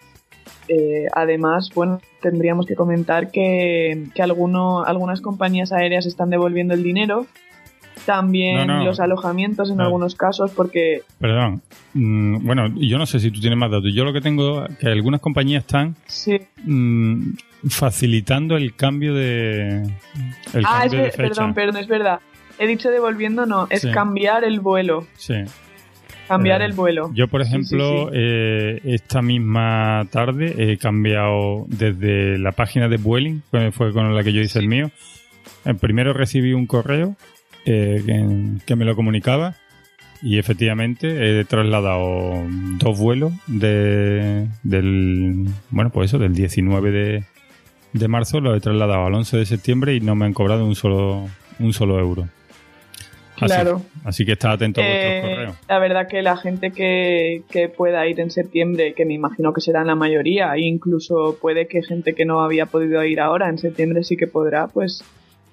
Eh, 0.68 1.06
además, 1.12 1.70
bueno, 1.74 2.00
tendríamos 2.20 2.66
que 2.66 2.76
comentar 2.76 3.32
que, 3.32 4.06
que 4.14 4.22
algunas 4.22 5.20
compañías 5.20 5.72
aéreas 5.72 6.06
están 6.06 6.30
devolviendo 6.30 6.74
el 6.74 6.84
dinero. 6.84 7.26
También 8.06 8.84
los 8.84 9.00
alojamientos 9.00 9.70
en 9.70 9.80
algunos 9.80 10.14
casos, 10.14 10.52
porque. 10.52 11.02
Perdón. 11.18 11.62
Mm, 11.94 12.46
bueno, 12.46 12.68
yo 12.76 12.98
no 12.98 13.06
sé 13.06 13.18
si 13.18 13.32
tú 13.32 13.40
tienes 13.40 13.58
más 13.58 13.70
datos. 13.70 13.92
Yo 13.92 14.04
lo 14.04 14.12
que 14.12 14.20
tengo 14.20 14.64
que 14.78 14.88
algunas 14.88 15.20
compañías 15.20 15.64
están 15.64 15.96
mm, 16.64 17.34
facilitando 17.68 18.56
el 18.56 18.76
cambio 18.76 19.12
de. 19.14 19.92
ah, 20.64 20.86
es, 20.86 21.16
perdón, 21.16 21.52
perdón, 21.52 21.78
es 21.78 21.88
verdad. 21.88 22.20
He 22.62 22.66
dicho 22.68 22.92
devolviendo, 22.92 23.44
no, 23.44 23.66
es 23.70 23.84
cambiar 23.86 24.44
el 24.44 24.60
vuelo. 24.60 25.04
Sí. 25.16 25.34
Cambiar 26.28 26.62
eh, 26.62 26.66
el 26.66 26.74
vuelo. 26.74 27.10
Yo, 27.12 27.26
por 27.26 27.42
ejemplo, 27.42 28.08
eh, 28.12 28.80
esta 28.84 29.20
misma 29.20 30.06
tarde 30.12 30.54
he 30.56 30.78
cambiado 30.78 31.64
desde 31.66 32.38
la 32.38 32.52
página 32.52 32.88
de 32.88 32.98
Vueling, 32.98 33.42
fue 33.72 33.92
con 33.92 34.14
la 34.14 34.22
que 34.22 34.32
yo 34.32 34.40
hice 34.40 34.60
el 34.60 34.68
mío. 34.68 34.92
Eh, 35.64 35.74
primero 35.74 36.12
recibí 36.12 36.52
un 36.52 36.68
correo 36.68 37.16
que, 37.64 38.76
me 38.76 38.84
lo 38.84 38.94
comunicaba 38.94 39.56
y 40.22 40.38
efectivamente 40.38 41.40
he 41.40 41.44
trasladado 41.44 42.44
dos 42.78 42.96
vuelos 42.96 43.32
de, 43.48 44.46
del, 44.62 45.48
bueno, 45.70 45.90
pues 45.90 46.10
eso, 46.10 46.20
del 46.20 46.32
19 46.32 46.92
de, 46.92 47.24
de 47.92 48.06
marzo, 48.06 48.38
lo 48.38 48.54
he 48.54 48.60
trasladado 48.60 49.04
al 49.04 49.14
11 49.14 49.38
de 49.38 49.46
septiembre 49.46 49.96
y 49.96 50.00
no 50.00 50.14
me 50.14 50.26
han 50.26 50.32
cobrado 50.32 50.64
un 50.64 50.76
solo, 50.76 51.28
un 51.58 51.72
solo 51.72 51.98
euro. 51.98 52.28
Claro. 53.46 53.82
Así, 54.04 54.24
que 54.24 54.32
está 54.32 54.52
atento 54.52 54.80
a 54.80 54.84
vuestros 54.84 55.12
eh, 55.12 55.20
correos. 55.22 55.56
La 55.68 55.78
verdad 55.78 56.08
que 56.08 56.22
la 56.22 56.36
gente 56.36 56.70
que, 56.70 57.42
pueda 57.76 58.06
ir 58.06 58.20
en 58.20 58.30
septiembre, 58.30 58.94
que 58.94 59.04
me 59.04 59.14
imagino 59.14 59.52
que 59.52 59.60
será 59.60 59.84
la 59.84 59.94
mayoría, 59.94 60.54
e 60.54 60.62
incluso 60.62 61.38
puede 61.40 61.66
que 61.66 61.82
gente 61.82 62.14
que 62.14 62.24
no 62.24 62.40
había 62.40 62.66
podido 62.66 63.04
ir 63.04 63.20
ahora 63.20 63.48
en 63.48 63.58
septiembre 63.58 64.04
sí 64.04 64.16
que 64.16 64.26
podrá, 64.26 64.68
pues 64.68 65.04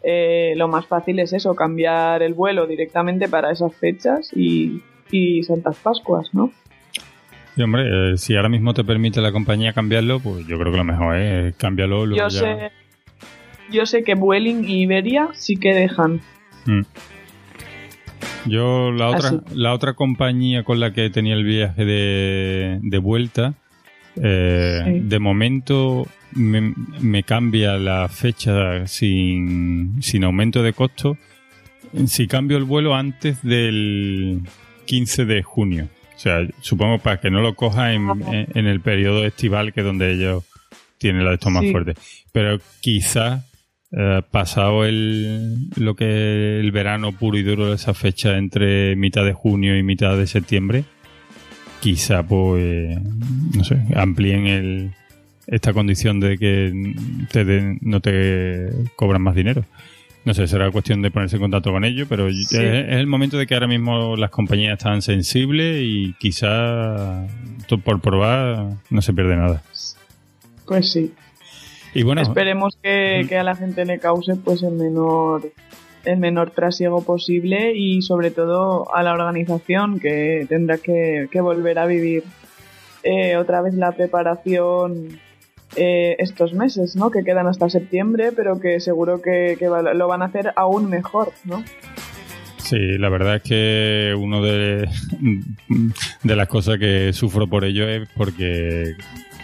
eh, 0.04 0.54
lo 0.56 0.68
más 0.68 0.86
fácil 0.86 1.20
es 1.20 1.34
eso, 1.34 1.56
cambiar 1.56 2.24
el 2.24 2.34
vuelo 2.34 2.68
directamente 2.68 3.28
para 3.28 3.52
esas 3.52 3.76
fechas 3.76 4.32
y, 4.36 4.82
y 5.12 5.44
Santas 5.44 5.78
Pascuas, 5.78 6.30
¿no? 6.34 6.52
Sí, 7.56 7.64
hombre, 7.64 8.14
eh, 8.14 8.18
si 8.18 8.36
ahora 8.38 8.48
mismo 8.48 8.74
te 8.74 8.86
permite 8.86 9.20
la 9.20 9.34
compañía 9.34 9.74
cambiarlo, 9.74 10.22
pues 10.22 10.48
yo 10.48 10.58
creo 10.58 10.72
que 10.72 10.78
lo 10.78 10.84
mejor 10.86 11.18
es 11.18 11.56
cambiarlo. 11.58 12.06
Yo, 12.16 12.30
sé, 12.30 12.72
yo 13.70 13.86
sé 13.86 14.04
que 14.04 14.16
Vueling 14.16 14.64
y 14.64 14.84
Iberia 14.84 15.30
sí 15.34 15.58
que 15.58 15.74
dejan. 15.74 16.22
Mm. 16.66 16.82
Yo, 18.46 18.92
la 18.92 19.10
otra, 19.10 19.42
la 19.54 19.74
otra 19.74 19.94
compañía 19.94 20.64
con 20.64 20.80
la 20.80 20.94
que 20.94 21.10
tenía 21.10 21.34
el 21.36 21.44
viaje 21.44 21.86
de, 21.86 22.80
de 22.82 22.98
vuelta, 22.98 23.56
eh, 24.16 25.02
de 25.04 25.20
momento 25.20 26.08
me, 26.32 27.24
cambia 27.24 27.78
la 27.78 28.08
fecha 28.08 28.88
sin, 28.88 30.02
sin 30.02 30.24
aumento 30.24 30.64
de 30.64 30.74
costo. 30.74 31.18
Si 32.06 32.28
cambio 32.28 32.58
el 32.58 32.66
vuelo 32.66 32.96
antes 32.96 33.42
del 33.42 34.42
15 34.86 35.26
de 35.26 35.44
junio. 35.44 35.88
O 36.16 36.20
sea, 36.20 36.46
supongo 36.62 37.00
para 37.00 37.20
que 37.20 37.32
no 37.32 37.42
lo 37.42 37.56
coja 37.56 37.94
en, 37.94 38.10
en, 38.54 38.68
el 38.68 38.82
periodo 38.82 39.26
estival, 39.26 39.72
que 39.74 39.80
es 39.80 39.86
donde 39.86 40.12
ellos 40.12 40.44
tienen 40.98 41.24
la 41.24 41.30
de 41.30 41.36
esto 41.36 41.50
más 41.50 41.66
fuerte. 41.72 41.96
Pero 42.34 42.60
quizás 42.82 43.49
eh, 43.92 44.22
pasado 44.30 44.86
el, 44.86 45.70
lo 45.76 45.96
que 45.96 46.60
el 46.60 46.72
verano 46.72 47.12
puro 47.12 47.38
y 47.38 47.44
duro 47.44 47.70
de 47.70 47.76
esa 47.76 47.94
fecha 47.94 48.38
entre 48.38 48.96
mitad 48.96 49.26
de 49.26 49.34
junio 49.34 49.78
y 49.78 49.84
mitad 49.84 50.16
de 50.16 50.28
septiembre, 50.28 50.84
quizá 51.80 52.24
pues, 52.24 52.98
no 53.56 53.64
sé, 53.64 53.82
amplíen 53.96 54.46
el, 54.46 54.92
esta 55.48 55.74
condición 55.74 56.20
de 56.20 56.38
que 56.38 56.94
te 57.32 57.78
no 57.82 58.00
te 58.02 58.70
cobran 58.96 59.22
más 59.22 59.36
dinero. 59.36 59.66
No 60.26 60.34
sé, 60.34 60.48
será 60.48 60.70
cuestión 60.70 61.02
de 61.02 61.10
ponerse 61.10 61.38
en 61.38 61.42
contacto 61.42 61.72
con 61.72 61.84
ellos, 61.86 62.08
pero 62.08 62.28
es, 62.28 62.52
el 62.54 63.08
momento 63.08 63.38
de 63.38 63.48
que 63.48 63.56
ahora 63.56 63.68
mismo 63.68 64.16
las 64.16 64.30
compañías 64.30 64.74
están 64.78 65.02
sensibles 65.02 65.82
y 65.82 66.14
quizá 66.20 67.26
por 67.84 68.02
probar 68.02 68.74
no 68.90 69.02
se 69.02 69.14
pierde 69.14 69.36
nada. 69.36 69.64
Pues 70.68 70.92
sí. 70.92 71.12
Y 71.94 72.04
bueno, 72.04 72.22
Esperemos 72.22 72.78
que, 72.82 73.26
a 73.38 73.44
la 73.44 73.56
gente 73.56 73.86
le 73.86 74.00
cause 74.00 74.36
pues 74.36 74.64
el 74.64 74.74
menor 74.74 75.52
el 76.06 76.18
menor 76.18 76.52
trasiego 76.52 77.04
posible 77.04 77.74
y 77.76 78.02
sobre 78.02 78.32
todo 78.32 78.94
a 78.96 79.04
la 79.04 79.12
organización 79.14 80.00
que 80.00 80.46
tendrá 80.48 80.78
que, 80.78 81.28
volver 81.42 81.78
a 81.78 81.86
vivir 81.86 82.24
eh, 83.04 83.36
otra 83.36 83.62
vez 83.62 83.74
la 83.74 83.92
preparación 83.92 85.20
eh, 85.76 86.16
estos 86.20 86.54
meses, 86.54 86.96
¿no? 86.96 87.12
Que 87.12 87.24
quedan 87.24 87.48
hasta 87.48 87.70
septiembre, 87.70 88.32
pero 88.36 88.60
que 88.60 88.80
seguro 88.80 89.22
que, 89.22 89.58
lo 89.60 90.08
van 90.08 90.22
a 90.22 90.26
hacer 90.26 90.54
aún 90.56 90.90
mejor, 90.90 91.34
¿no? 91.44 91.64
Sí, 92.58 92.98
la 92.98 93.10
verdad 93.10 93.38
es 93.38 93.44
que 93.44 94.16
uno 94.18 94.42
de, 94.42 94.88
de 96.24 96.36
las 96.36 96.48
cosas 96.48 96.78
que 96.78 97.14
sufro 97.14 97.48
por 97.48 97.66
ello 97.66 97.88
es 97.88 98.08
porque 98.16 98.96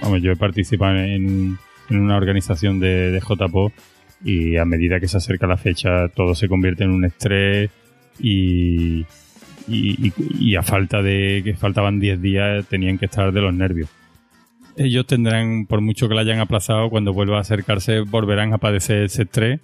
vamos, 0.01 0.21
yo 0.21 0.31
he 0.31 0.35
participado 0.35 0.97
en, 0.97 1.57
una 1.89 2.17
organización 2.17 2.79
de, 2.79 3.19
JPO 3.19 3.71
y 4.23 4.57
a 4.57 4.65
medida 4.65 4.99
que 4.99 5.07
se 5.07 5.17
acerca 5.17 5.45
la 5.45 5.57
fecha 5.57 6.07
todo 6.09 6.33
se 6.35 6.47
convierte 6.47 6.83
en 6.83 6.91
un 6.91 7.05
estrés 7.05 7.69
y, 8.19 9.05
y, 9.67 10.55
a 10.55 10.63
falta 10.63 11.01
de 11.01 11.41
que 11.43 11.53
faltaban 11.55 11.99
10 11.99 12.21
días 12.21 12.65
tenían 12.67 12.97
que 12.97 13.05
estar 13.05 13.31
de 13.31 13.41
los 13.41 13.53
nervios. 13.53 13.89
Ellos 14.77 15.05
tendrán, 15.05 15.65
por 15.65 15.81
mucho 15.81 16.07
que 16.09 16.15
la 16.15 16.21
hayan 16.21 16.39
aplazado, 16.39 16.89
cuando 16.89 17.13
vuelva 17.13 17.37
a 17.37 17.41
acercarse 17.41 18.01
volverán 18.01 18.53
a 18.53 18.57
padecer 18.57 19.03
ese 19.03 19.23
estrés. 19.23 19.59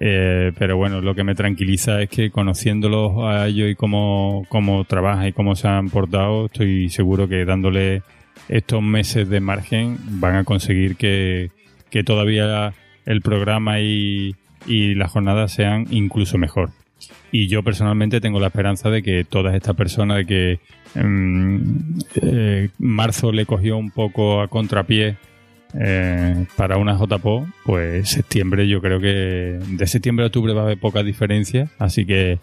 Eh, 0.00 0.52
pero 0.56 0.76
bueno, 0.76 1.00
lo 1.00 1.14
que 1.14 1.24
me 1.24 1.34
tranquiliza 1.34 2.00
es 2.02 2.08
que 2.08 2.30
conociéndolos 2.30 3.24
a 3.24 3.48
ellos 3.48 3.68
y 3.70 3.74
cómo, 3.74 4.46
cómo 4.48 4.84
trabajan 4.84 5.26
y 5.26 5.32
cómo 5.32 5.56
se 5.56 5.66
han 5.66 5.90
portado, 5.90 6.46
estoy 6.46 6.88
seguro 6.88 7.28
que 7.28 7.44
dándole 7.44 8.02
estos 8.48 8.82
meses 8.82 9.28
de 9.28 9.40
margen 9.40 9.98
van 10.20 10.36
a 10.36 10.44
conseguir 10.44 10.96
que, 10.96 11.50
que 11.90 12.04
todavía 12.04 12.74
el 13.06 13.20
programa 13.22 13.80
y, 13.80 14.36
y 14.66 14.94
la 14.94 15.08
jornada 15.08 15.48
sean 15.48 15.86
incluso 15.90 16.38
mejor. 16.38 16.70
Y 17.30 17.48
yo 17.48 17.62
personalmente 17.62 18.20
tengo 18.20 18.40
la 18.40 18.48
esperanza 18.48 18.90
de 18.90 19.02
que 19.02 19.24
todas 19.24 19.54
estas 19.54 19.76
personas, 19.76 20.18
de 20.18 20.26
que 20.26 20.60
em, 20.94 21.98
eh, 22.22 22.70
marzo 22.78 23.32
le 23.32 23.46
cogió 23.46 23.76
un 23.76 23.90
poco 23.90 24.40
a 24.40 24.48
contrapié 24.48 25.16
eh, 25.74 26.46
para 26.56 26.78
una 26.78 26.96
JPO, 26.96 27.46
pues 27.64 28.08
septiembre 28.08 28.66
yo 28.66 28.80
creo 28.80 29.00
que 29.00 29.58
de 29.68 29.86
septiembre 29.86 30.24
a 30.24 30.28
octubre 30.28 30.54
va 30.54 30.62
a 30.62 30.64
haber 30.64 30.80
poca 30.80 31.02
diferencia, 31.02 31.68
así 31.78 32.06
que 32.06 32.38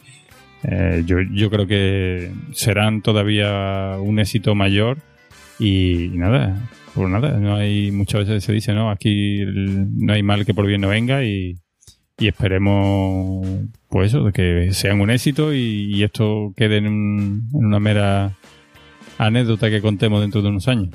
eh, 0.63 1.03
yo, 1.05 1.17
yo 1.33 1.49
creo 1.49 1.65
que 1.65 2.31
serán 2.53 3.01
todavía 3.01 3.97
un 3.99 4.19
éxito 4.19 4.53
mayor 4.53 4.99
y 5.59 6.09
nada, 6.13 6.69
por 6.93 7.09
nada, 7.09 7.39
no 7.39 7.55
hay, 7.55 7.91
muchas 7.91 8.21
veces 8.21 8.43
se 8.43 8.53
dice, 8.53 8.73
no, 8.73 8.89
aquí 8.89 9.43
no 9.45 10.13
hay 10.13 10.23
mal 10.23 10.45
que 10.45 10.53
por 10.53 10.65
bien 10.65 10.81
no 10.81 10.89
venga 10.89 11.23
y, 11.23 11.57
esperemos, 12.17 13.45
pues 13.89 14.13
eso, 14.13 14.31
que 14.31 14.69
sean 14.71 15.01
un 15.01 15.11
éxito 15.11 15.53
y, 15.53 16.03
esto 16.03 16.53
quede 16.55 16.77
en, 16.77 17.43
una 17.51 17.79
mera 17.79 18.33
anécdota 19.17 19.69
que 19.69 19.81
contemos 19.81 20.21
dentro 20.21 20.41
de 20.41 20.49
unos 20.49 20.67
años. 20.67 20.89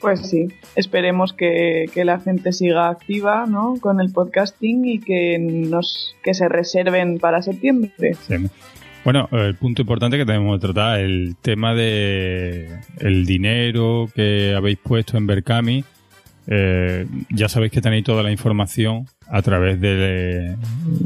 Pues 0.00 0.28
sí, 0.28 0.48
esperemos 0.76 1.34
que, 1.34 1.90
la 1.94 2.20
gente 2.20 2.52
siga 2.52 2.88
activa 2.88 3.46
¿no? 3.46 3.76
con 3.80 4.00
el 4.00 4.12
podcasting 4.12 4.86
y 4.86 4.98
que 4.98 5.38
nos 5.38 6.14
que 6.22 6.32
se 6.32 6.48
reserven 6.48 7.18
para 7.18 7.42
septiembre. 7.42 7.92
Bueno, 9.02 9.30
el 9.32 9.54
punto 9.54 9.80
importante 9.80 10.18
que 10.18 10.26
tenemos 10.26 10.58
que 10.58 10.66
tratar, 10.66 11.00
el 11.00 11.34
tema 11.40 11.74
de 11.74 12.80
el 12.98 13.24
dinero 13.24 14.10
que 14.14 14.54
habéis 14.54 14.76
puesto 14.76 15.16
en 15.16 15.26
Berkami. 15.26 15.84
Eh, 16.46 17.06
ya 17.30 17.48
sabéis 17.48 17.72
que 17.72 17.80
tenéis 17.80 18.04
toda 18.04 18.22
la 18.22 18.30
información 18.30 19.06
a 19.26 19.40
través 19.40 19.80
de, 19.80 20.54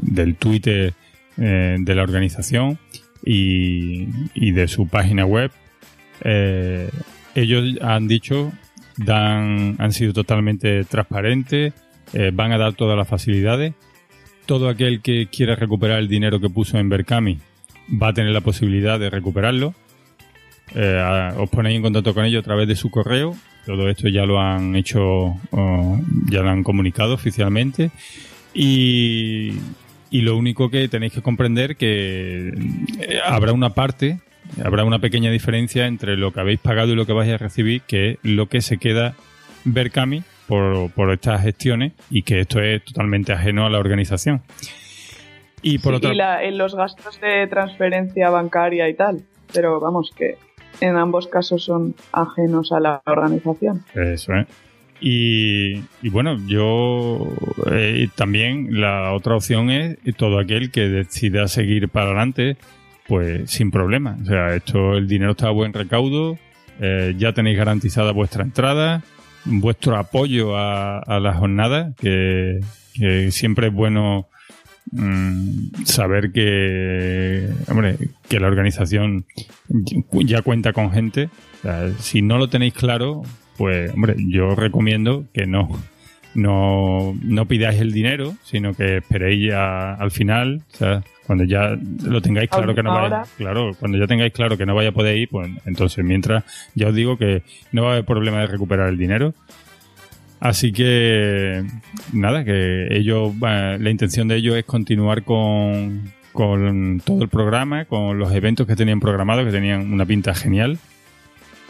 del 0.03 0.35
Twitter 0.37 0.95
eh, 1.37 1.77
de 1.79 1.95
la 1.95 2.03
organización 2.03 2.79
y, 3.25 4.51
de 4.51 4.67
su 4.67 4.89
página 4.89 5.25
web. 5.25 5.53
Eh, 6.23 6.91
ellos 7.37 7.79
han 7.81 8.09
dicho, 8.09 8.53
dan, 8.97 9.77
han 9.79 9.93
sido 9.93 10.13
totalmente 10.13 10.83
transparentes, 10.85 11.73
van 12.33 12.51
a 12.51 12.59
dar 12.59 12.75
todas 12.75 12.99
las 12.99 13.07
facilidades. 13.07 13.75
Todo 14.47 14.69
aquel 14.69 15.01
que 15.01 15.29
quiera 15.29 15.55
recuperar 15.55 16.01
el 16.01 16.09
dinero 16.09 16.41
que 16.41 16.51
puso 16.51 16.77
en 16.79 16.89
Berkami 16.89 17.39
va 17.91 18.09
a 18.09 18.15
tener 18.15 18.33
la 18.33 18.41
posibilidad 18.41 18.99
de 18.99 19.11
recuperarlo. 19.11 19.75
Eh, 20.75 21.33
os 21.37 21.51
ponéis 21.51 21.77
en 21.77 21.83
contacto 21.83 22.15
con 22.15 22.25
ellos 22.25 22.41
a 22.41 22.45
través 22.45 22.69
de 22.69 22.77
su 22.77 22.91
correo. 22.91 23.37
Todo 23.67 23.89
esto 23.89 24.09
ya 24.09 24.27
lo 24.27 24.41
han 24.41 24.77
hecho, 24.77 25.37
ya 26.29 26.41
lo 26.43 26.51
han 26.51 26.63
comunicado 26.63 27.15
oficialmente. 27.15 27.91
Y, 28.53 29.53
lo 30.11 30.37
único 30.37 30.71
que 30.71 30.87
tenéis 30.89 31.13
que 31.13 31.23
comprender 31.23 31.77
que 31.77 32.53
eh, 33.01 33.19
habrá 33.25 33.53
una 33.53 33.71
parte, 33.71 34.21
habrá 34.65 34.85
una 34.85 35.01
pequeña 35.01 35.31
diferencia 35.31 35.87
entre 35.87 36.17
lo 36.17 36.33
que 36.33 36.39
habéis 36.39 36.61
pagado 36.61 36.93
y 36.93 36.95
lo 36.95 37.05
que 37.05 37.13
vais 37.13 37.33
a 37.33 37.37
recibir, 37.37 37.83
que 37.83 38.11
es 38.13 38.19
lo 38.23 38.49
que 38.49 38.61
se 38.61 38.79
queda 38.79 39.17
Berkami 39.65 40.23
por 40.47 41.11
estas 41.11 41.43
gestiones 41.43 41.95
y 42.11 42.23
que 42.23 42.41
esto 42.41 42.61
es 42.61 42.85
totalmente 42.85 43.33
ajeno 43.33 43.67
a 43.67 43.71
la 43.71 43.79
organización. 43.79 44.43
Y 45.67 45.79
por 45.79 45.95
en 45.95 46.59
los 46.59 46.75
gastos 46.75 47.19
de 47.21 47.47
transferencia 47.47 48.29
bancaria 48.29 48.87
y 48.89 48.95
tal. 48.95 49.23
Pero 49.53 49.81
vamos, 49.81 50.13
que 50.15 50.37
en 50.83 50.97
ambos 50.97 51.27
casos 51.27 51.65
son 51.65 51.95
ajenos 52.13 52.71
a 52.71 52.81
la 52.81 53.03
organización. 53.07 53.83
Eso 53.95 54.35
es. 54.35 54.47
Y, 55.01 55.81
bueno, 56.11 56.39
yo 56.47 57.27
eh, 57.73 58.09
también 58.15 58.81
la 58.81 59.13
otra 59.13 59.37
opción 59.37 59.71
es 59.71 59.97
todo 60.17 60.39
aquel 60.39 60.71
que 60.71 60.83
decida 60.83 61.49
seguir 61.49 61.89
para 61.89 62.07
adelante, 62.07 62.57
pues 63.09 63.51
sin 63.51 63.71
problema. 63.71 64.19
O 64.23 64.25
sea, 64.27 64.55
esto, 64.55 64.95
el 64.95 65.09
dinero 65.09 65.33
está 65.33 65.49
a 65.49 65.53
buen 65.53 65.73
recaudo, 65.73 66.39
eh, 66.81 67.15
ya 67.17 67.33
tenéis 67.33 67.57
garantizada 67.57 68.13
vuestra 68.13 68.45
entrada, 68.45 69.03
vuestro 69.47 69.97
apoyo 69.97 70.57
a, 70.57 71.19
la 71.21 71.35
jornada, 71.35 71.93
que, 71.99 72.61
que 72.95 73.31
siempre 73.31 73.69
es 73.69 73.73
bueno 73.73 74.29
Mm, 74.97 75.85
saber 75.85 76.31
que, 76.31 77.49
hombre, 77.69 77.97
que 78.29 78.39
la 78.39 78.47
organización 78.47 79.25
ya 80.13 80.43
cuenta 80.43 80.73
con 80.73 80.93
gente. 80.93 81.31
si 81.99 82.23
no 82.23 82.39
lo 82.39 82.49
tenéis 82.49 82.75
claro, 82.75 83.23
pues, 83.57 83.93
hombre, 83.93 84.15
yo 84.19 84.55
recomiendo 84.55 85.25
que 85.35 85.47
no, 85.47 85.69
no, 86.35 87.17
no 87.23 87.47
pidáis 87.47 87.81
el 87.81 87.93
dinero, 87.93 88.35
sino 88.45 88.75
que 88.75 88.99
esperéis 88.99 89.49
ya 89.49 89.95
al 89.95 90.13
final, 90.13 90.63
o 90.73 90.77
sea, 90.77 91.03
cuando 91.27 91.43
ya 91.43 91.77
lo 92.05 92.23
tengáis 92.23 92.51
claro 92.51 92.75
que 92.75 92.83
no 92.85 92.95
vaya, 92.95 93.25
claro, 93.37 93.75
cuando 93.81 93.99
ya 93.99 94.07
tengáis 94.07 94.33
claro 94.33 94.57
que 94.57 94.67
no 94.67 94.77
vaya 94.77 94.91
a 94.91 94.93
poder 94.93 95.17
ir, 95.17 95.29
pues 95.29 95.51
entonces 95.65 96.05
mientras 96.05 96.45
ya 96.75 96.89
os 96.89 96.95
digo 96.95 97.17
que 97.17 97.43
no 97.73 97.83
va 97.83 97.89
a 97.89 97.93
haber 97.95 98.05
problema 98.05 98.41
de 98.41 98.47
recuperar 98.47 98.91
el 98.91 98.99
dinero 98.99 99.35
Así 100.45 100.73
que 100.73 101.65
nada, 102.13 102.45
que 102.45 102.89
ellos, 102.91 103.33
la 103.41 103.89
intención 103.89 104.29
de 104.29 104.37
ellos 104.37 104.57
es 104.57 104.65
continuar 104.67 105.23
con, 105.23 106.13
todo 106.35 107.23
el 107.23 107.29
programa, 107.31 107.87
con 107.87 108.19
los 108.19 108.31
eventos 108.31 108.67
que 108.67 108.77
tenían 108.77 109.01
programados, 109.01 109.47
que 109.47 109.53
tenían 109.53 109.91
una 109.91 110.05
pinta 110.05 110.35
genial. 110.35 110.79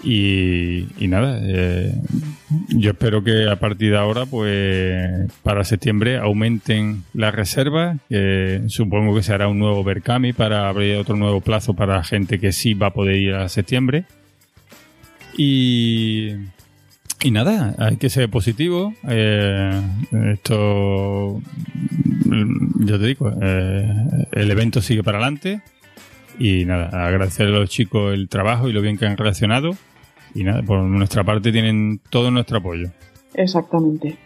Y, 0.03 0.87
nada, 0.99 1.39
eh, 1.41 1.95
yo 2.71 2.91
espero 2.91 3.23
que 3.23 3.49
a 3.49 3.55
partir 3.61 3.93
de 3.93 3.97
ahora, 3.97 4.27
pues 4.27 5.31
para 5.45 5.63
septiembre 5.63 6.19
aumenten 6.19 7.05
las 7.15 7.33
reservas, 7.33 7.99
supongo 8.67 9.15
que 9.15 9.23
se 9.23 9.33
hará 9.33 9.47
un 9.47 9.61
nuevo 9.61 9.85
Berkami 9.85 10.33
para 10.33 10.69
abrir 10.69 10.97
otro 10.97 11.15
nuevo 11.15 11.41
plazo 11.41 11.75
para 11.75 12.03
gente 12.03 12.41
que 12.41 12.51
sí 12.51 12.75
va 12.75 12.89
a 12.89 12.93
poder 12.93 13.15
ir 13.15 13.35
a 13.35 13.49
septiembre. 13.49 14.05
Y 15.39 16.33
y 17.23 17.31
nada, 17.31 17.75
hay 17.79 17.97
que 17.97 18.11
ser 18.11 18.29
positivo. 18.31 18.95
Eh, 19.09 19.81
esto, 20.33 21.41
yo 22.81 22.99
te 22.99 23.07
digo, 23.07 23.33
eh, 23.41 24.27
el 24.33 24.51
evento 24.51 24.81
sigue 24.81 25.03
para 25.03 25.19
adelante. 25.19 25.63
Y 26.39 26.65
nada, 26.65 27.07
agradecer 27.07 27.47
a 27.47 27.51
los 27.51 27.71
chicos 27.71 28.13
el 28.13 28.29
trabajo 28.29 28.69
y 28.69 28.73
lo 28.73 28.83
bien 28.83 28.99
que 28.99 29.07
han 29.07 29.17
reaccionado. 29.17 29.71
Y 30.35 30.45
nada, 30.45 30.63
por 30.63 30.83
nuestra 30.83 31.25
parte 31.25 31.53
tienen 31.53 32.01
todo 32.11 32.31
nuestro 32.31 32.59
apoyo. 32.59 32.91
Exactamente. 33.35 34.17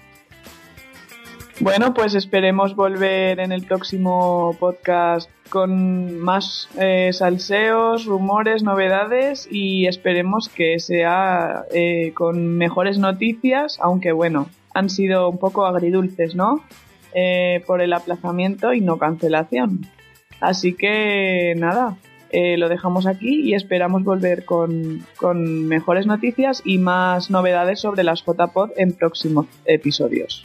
Bueno, 1.60 1.92
pues 1.92 2.14
esperemos 2.14 2.76
volver 2.76 3.40
en 3.40 3.52
el 3.52 3.64
próximo 3.64 4.56
podcast 4.58 5.28
con 5.48 6.18
más 6.18 6.68
eh, 6.78 7.10
salseos, 7.12 8.04
rumores, 8.04 8.62
novedades 8.62 9.48
y 9.50 9.86
esperemos 9.86 10.48
que 10.48 10.78
sea 10.78 11.64
eh, 11.72 12.12
con 12.14 12.56
mejores 12.56 12.98
noticias, 12.98 13.78
aunque 13.80 14.12
bueno, 14.12 14.48
han 14.74 14.90
sido 14.90 15.28
un 15.28 15.38
poco 15.38 15.66
agridulces, 15.66 16.34
¿no? 16.34 16.62
Eh, 17.14 17.62
por 17.66 17.80
el 17.80 17.92
aplazamiento 17.92 18.72
y 18.74 18.80
no 18.80 18.98
cancelación. 18.98 19.86
Así 20.40 20.74
que 20.74 21.54
nada, 21.56 21.96
lo 22.30 22.68
dejamos 22.68 23.06
aquí 23.06 23.40
y 23.40 23.54
esperamos 23.54 24.04
volver 24.04 24.44
con, 24.44 25.04
con 25.16 25.66
mejores 25.66 26.06
noticias 26.06 26.62
y 26.64 26.78
más 26.78 27.30
novedades 27.30 27.80
sobre 27.80 28.04
las 28.04 28.22
JPod 28.24 28.70
en 28.76 28.92
próximos 28.92 29.46
episodios. 29.64 30.44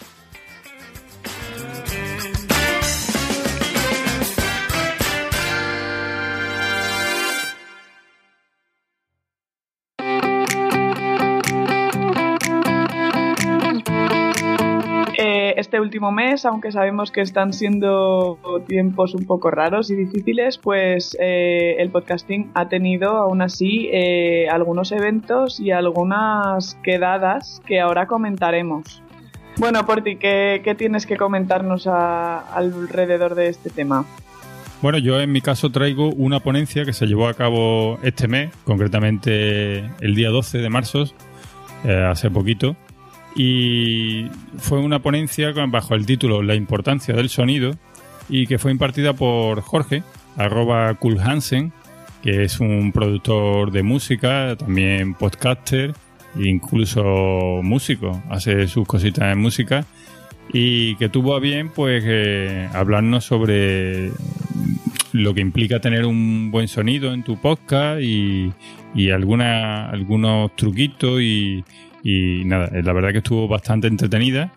Este 15.73 15.81
último 15.81 16.11
mes, 16.11 16.45
aunque 16.45 16.71
sabemos 16.71 17.09
que 17.09 17.21
están 17.21 17.51
siendo 17.51 18.37
tiempos 18.67 19.15
un 19.15 19.25
poco 19.25 19.49
raros 19.49 19.89
y 19.89 19.95
difíciles, 19.95 20.59
pues 20.59 21.17
eh, 21.19 21.77
el 21.79 21.89
podcasting 21.89 22.51
ha 22.53 22.69
tenido 22.69 23.17
aún 23.17 23.41
así 23.41 23.89
eh, 23.91 24.47
algunos 24.51 24.91
eventos 24.91 25.59
y 25.59 25.71
algunas 25.71 26.77
quedadas 26.83 27.59
que 27.65 27.79
ahora 27.79 28.05
comentaremos. 28.05 29.01
Bueno, 29.57 29.83
Porti, 29.83 30.17
¿qué, 30.17 30.75
tienes 30.77 31.07
que 31.07 31.17
comentarnos 31.17 31.87
alrededor 31.87 33.33
de 33.33 33.47
este 33.47 33.71
tema? 33.71 34.05
Bueno, 34.79 34.99
yo 34.99 35.19
en 35.19 35.31
mi 35.31 35.41
caso 35.41 35.71
traigo 35.71 36.09
una 36.09 36.39
ponencia 36.39 36.85
que 36.85 36.93
se 36.93 37.07
llevó 37.07 37.27
a 37.27 37.33
cabo 37.33 37.97
este 38.03 38.27
mes, 38.27 38.51
concretamente 38.63 39.79
el 40.01 40.13
día 40.13 40.29
12 40.29 40.59
de 40.59 40.69
marzo, 40.69 41.05
eh, 41.83 42.07
hace 42.07 42.29
poquito, 42.29 42.75
y 43.35 44.27
fue 44.57 44.79
una 44.79 44.99
ponencia 44.99 45.51
bajo 45.67 45.95
el 45.95 46.05
título 46.05 46.43
La 46.43 46.55
importancia 46.55 47.15
del 47.15 47.29
sonido 47.29 47.71
y 48.29 48.47
que 48.47 48.57
fue 48.57 48.71
impartida 48.71 49.13
por 49.13 49.61
Jorge, 49.61 50.03
arroba 50.37 50.97
Hansen, 51.23 51.73
que 52.21 52.43
es 52.43 52.59
un 52.59 52.91
productor 52.91 53.71
de 53.71 53.83
música, 53.83 54.55
también 54.57 55.13
podcaster 55.13 55.93
incluso 56.35 57.61
músico, 57.61 58.23
hace 58.29 58.67
sus 58.67 58.87
cositas 58.87 59.31
en 59.31 59.39
música 59.39 59.85
y 60.51 60.95
que 60.95 61.09
tuvo 61.09 61.35
a 61.35 61.39
bien 61.39 61.69
pues 61.69 62.03
eh, 62.05 62.67
hablarnos 62.73 63.25
sobre 63.25 64.11
lo 65.11 65.33
que 65.33 65.41
implica 65.41 65.79
tener 65.79 66.05
un 66.05 66.49
buen 66.49 66.67
sonido 66.67 67.13
en 67.13 67.23
tu 67.23 67.37
podcast 67.37 68.01
y, 68.01 68.51
y 68.95 69.11
alguna, 69.11 69.89
algunos 69.89 70.55
truquitos 70.55 71.21
y, 71.21 71.63
y, 72.03 72.43
nada, 72.45 72.69
la 72.71 72.93
verdad 72.93 73.11
que 73.11 73.19
estuvo 73.19 73.47
bastante 73.47 73.87
entretenida. 73.87 74.53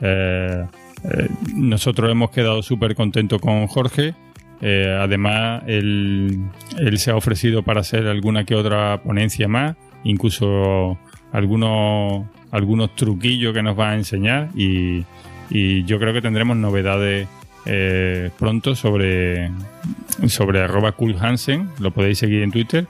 Eh, 0.00 0.64
eh, 1.04 1.28
nosotros 1.54 2.10
hemos 2.10 2.30
quedado 2.30 2.62
súper 2.62 2.94
contentos 2.94 3.40
con 3.40 3.66
Jorge. 3.66 4.14
además, 4.60 5.62
él, 5.66 6.40
él 6.78 6.98
se 6.98 7.10
ha 7.12 7.16
ofrecido 7.16 7.62
para 7.62 7.80
hacer 7.80 8.06
alguna 8.06 8.44
que 8.44 8.54
otra 8.54 9.00
ponencia 9.02 9.46
más, 9.46 9.76
incluso 10.02 10.98
algunos, 11.32 12.26
algunos 12.50 12.94
truquillos 12.94 13.52
que 13.52 13.62
nos 13.62 13.78
va 13.78 13.90
a 13.90 13.94
enseñar 13.94 14.50
y, 14.54 15.04
yo 15.50 15.98
creo 15.98 16.12
que 16.12 16.20
tendremos 16.20 16.58
novedades 16.58 17.26
eh, 17.64 18.30
pronto 18.38 18.74
sobre, 18.74 19.50
sobre 20.26 20.60
arroba 20.60 20.92
coolhansen, 20.92 21.70
lo 21.78 21.90
podéis 21.90 22.18
seguir 22.18 22.42
en 22.42 22.50
Twitter. 22.50 22.86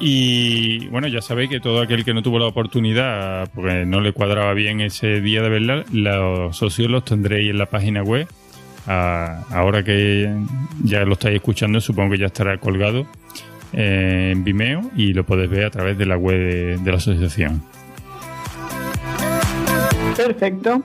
Y 0.00 0.88
bueno, 0.88 1.06
ya 1.06 1.22
sabéis 1.22 1.50
que 1.50 1.60
todo 1.60 1.80
aquel 1.80 2.04
que 2.04 2.14
no 2.14 2.22
tuvo 2.22 2.38
la 2.38 2.46
oportunidad, 2.46 3.48
porque 3.54 3.86
no 3.86 4.00
le 4.00 4.12
cuadraba 4.12 4.52
bien 4.52 4.80
ese 4.80 5.20
día 5.20 5.40
de 5.40 5.48
verla, 5.48 5.84
los 5.92 6.56
socios 6.56 6.90
los 6.90 7.04
tendréis 7.04 7.50
en 7.50 7.58
la 7.58 7.66
página 7.66 8.02
web. 8.02 8.26
ahora 8.86 9.82
que 9.84 10.34
ya 10.82 11.04
lo 11.04 11.14
estáis 11.14 11.36
escuchando, 11.36 11.80
supongo 11.80 12.12
que 12.12 12.18
ya 12.18 12.26
estará 12.26 12.58
colgado 12.58 13.06
en 13.72 14.44
Vimeo 14.44 14.90
y 14.96 15.12
lo 15.12 15.24
podéis 15.24 15.50
ver 15.50 15.64
a 15.64 15.70
través 15.70 15.96
de 15.98 16.06
la 16.06 16.16
web 16.16 16.78
de, 16.80 16.90
la 16.90 16.96
asociación. 16.96 17.62
Perfecto. 20.16 20.82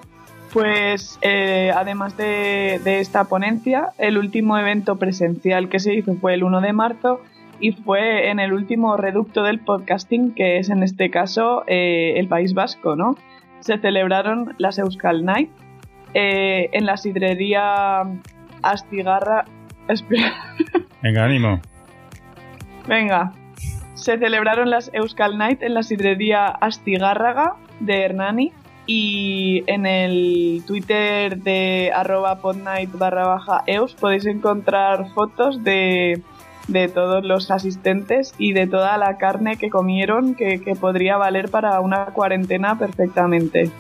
Pues 0.54 1.20
eh, 1.22 1.72
además 1.76 2.18
de, 2.18 2.80
esta 3.00 3.26
ponencia, 3.26 3.90
el 4.00 4.18
último 4.18 4.58
evento 4.58 4.96
presencial 4.96 5.70
que 5.70 5.80
se 5.80 5.94
hizo 5.94 6.16
fue 6.16 6.34
el 6.34 6.44
1 6.44 6.62
de 6.62 6.74
marzo 6.74 7.22
y 7.60 7.74
fue 7.74 8.30
en 8.30 8.40
el 8.40 8.54
último 8.54 8.98
reducto 8.98 9.44
del 9.44 9.60
podcasting, 9.60 10.34
que 10.34 10.58
es 10.58 10.70
en 10.70 10.84
este 10.84 11.10
caso 11.10 11.64
eh, 11.68 12.14
el 12.18 12.28
País 12.28 12.54
Vasco, 12.54 12.96
¿no? 12.96 13.16
Se 13.60 13.78
celebraron 13.78 14.56
las 14.58 14.80
Euskal 14.80 15.26
Night 15.26 15.50
eh, 16.14 16.70
en 16.72 16.86
la 16.86 16.98
sidrería 16.98 18.04
Astigarra. 18.62 19.46
Venga, 21.02 21.26
ánimo. 21.26 21.60
Venga. 22.88 23.34
Se 23.96 24.18
celebraron 24.18 24.70
las 24.70 24.92
Euskal 24.94 25.38
Night 25.38 25.62
en 25.62 25.74
la 25.74 25.84
sidrería 25.84 26.48
Astigárraga 26.48 27.56
de 27.80 28.04
Hernani 28.04 28.54
y 28.86 29.64
en 29.68 29.86
el 29.86 30.64
Twitter 30.66 31.38
de 31.38 31.92
arroba 31.94 32.42
podnight 32.42 32.92
barra 32.92 33.28
baja 33.28 33.64
eus 33.68 33.94
podéis 33.94 34.26
encontrar 34.26 35.10
fotos 35.14 35.64
de, 35.64 36.24
todos 36.94 37.24
los 37.24 37.52
asistentes 37.52 38.34
y 38.38 38.54
de 38.54 38.68
toda 38.68 38.98
la 38.98 39.18
carne 39.18 39.58
que 39.58 39.70
comieron 39.70 40.36
que 40.36 40.76
podría 40.80 41.18
valer 41.18 41.50
para 41.50 41.80
una 41.80 42.06
cuarentena 42.06 42.78
perfectamente. 42.78 43.72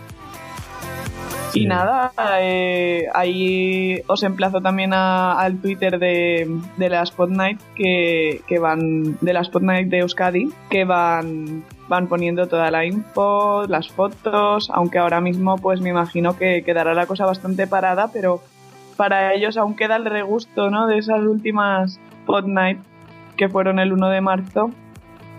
Y 1.53 1.65
nada, 1.65 2.11
eh, 2.39 3.07
ahí 3.13 4.01
os 4.07 4.23
emplazo 4.23 4.61
también 4.61 4.93
al 4.93 5.57
Twitter 5.59 5.99
de, 5.99 6.47
de 6.77 6.89
la 6.89 7.05
Spotnight 7.05 7.59
que, 7.75 8.41
que, 8.47 8.59
van, 8.59 9.17
de 9.19 9.33
la 9.33 9.43
Spotnight 9.43 9.89
de 9.89 9.99
Euskadi, 9.99 10.49
que 10.69 10.85
van, 10.85 11.63
van 11.87 12.07
poniendo 12.07 12.47
toda 12.47 12.69
la 12.71 12.85
info, 12.85 13.65
las 13.67 13.89
fotos, 13.89 14.69
aunque 14.73 14.99
ahora 14.99 15.21
mismo 15.21 15.57
pues 15.57 15.81
me 15.81 15.89
imagino 15.89 16.37
que 16.37 16.63
quedará 16.63 16.93
la 16.93 17.07
cosa 17.07 17.25
bastante 17.25 17.67
parada, 17.67 18.11
pero 18.13 18.41
para 18.99 19.33
ellos 19.33 19.55
aún 19.55 19.77
queda 19.77 19.95
el 19.95 20.03
regusto, 20.03 20.69
¿no? 20.69 20.85
De 20.85 20.97
esas 20.97 21.21
últimas 21.21 22.01
Spotnight 22.23 22.79
que 23.37 23.47
fueron 23.47 23.79
el 23.79 23.93
1 23.93 24.09
de 24.09 24.19
marzo 24.19 24.71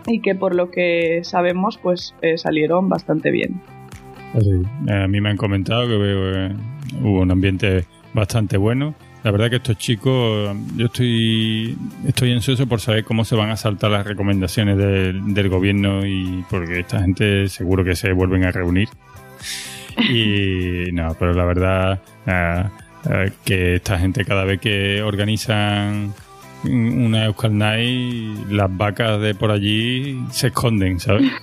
y 0.07 0.23
que 0.23 0.35
por 0.35 0.55
lo 0.55 0.71
que 0.71 1.21
sabemos 1.25 1.77
pues 1.77 2.15
eh, 2.23 2.39
salieron 2.39 2.89
bastante 2.89 3.31
bien. 3.31 3.61
A 4.89 5.07
mí 5.09 5.21
me 5.21 5.29
han 5.29 5.37
comentado 5.37 5.87
que 5.87 5.95
eh, 5.95 6.57
hubo 7.03 7.21
un 7.21 7.31
ambiente 7.31 7.85
bastante 8.15 8.57
bueno. 8.57 8.95
La 9.25 9.31
verdad 9.31 9.51
que 9.51 9.57
estos 9.57 9.77
chicos, 9.77 10.57
yo 10.79 10.87
estoy 10.87 11.77
estoy 12.07 12.33
ansioso 12.33 12.67
por 12.67 12.81
saber 12.81 13.05
cómo 13.05 13.27
se 13.27 13.37
van 13.37 13.51
a 13.51 13.59
saltar 13.59 13.91
las 13.91 14.07
recomendaciones 14.07 14.79
del, 14.79 15.49
gobierno 15.51 16.07
y 16.07 16.47
porque 16.49 16.81
esta 16.81 17.01
gente 17.01 17.47
seguro 17.49 17.85
que 17.85 17.95
se 17.95 18.11
vuelven 18.15 18.47
a 18.47 18.53
reunir. 18.53 18.89
Y 20.09 20.93
no, 20.93 21.15
pero 21.19 21.35
la 21.35 21.45
verdad 21.45 22.01
eh, 22.27 22.63
eh, 22.65 22.90
que 23.45 23.77
esta 23.77 23.99
gente 23.99 24.25
cada 24.25 24.45
vez 24.45 24.61
que 24.61 25.03
organizan 25.03 26.15
una 26.65 27.25
Euskal 27.25 27.57
Night, 27.57 28.51
las 28.51 28.77
vacas 28.77 29.21
de 29.21 29.35
por 29.35 29.51
allí 29.51 30.23
se 30.31 30.49
esconden, 30.49 31.01
¿sabes? 31.01 31.31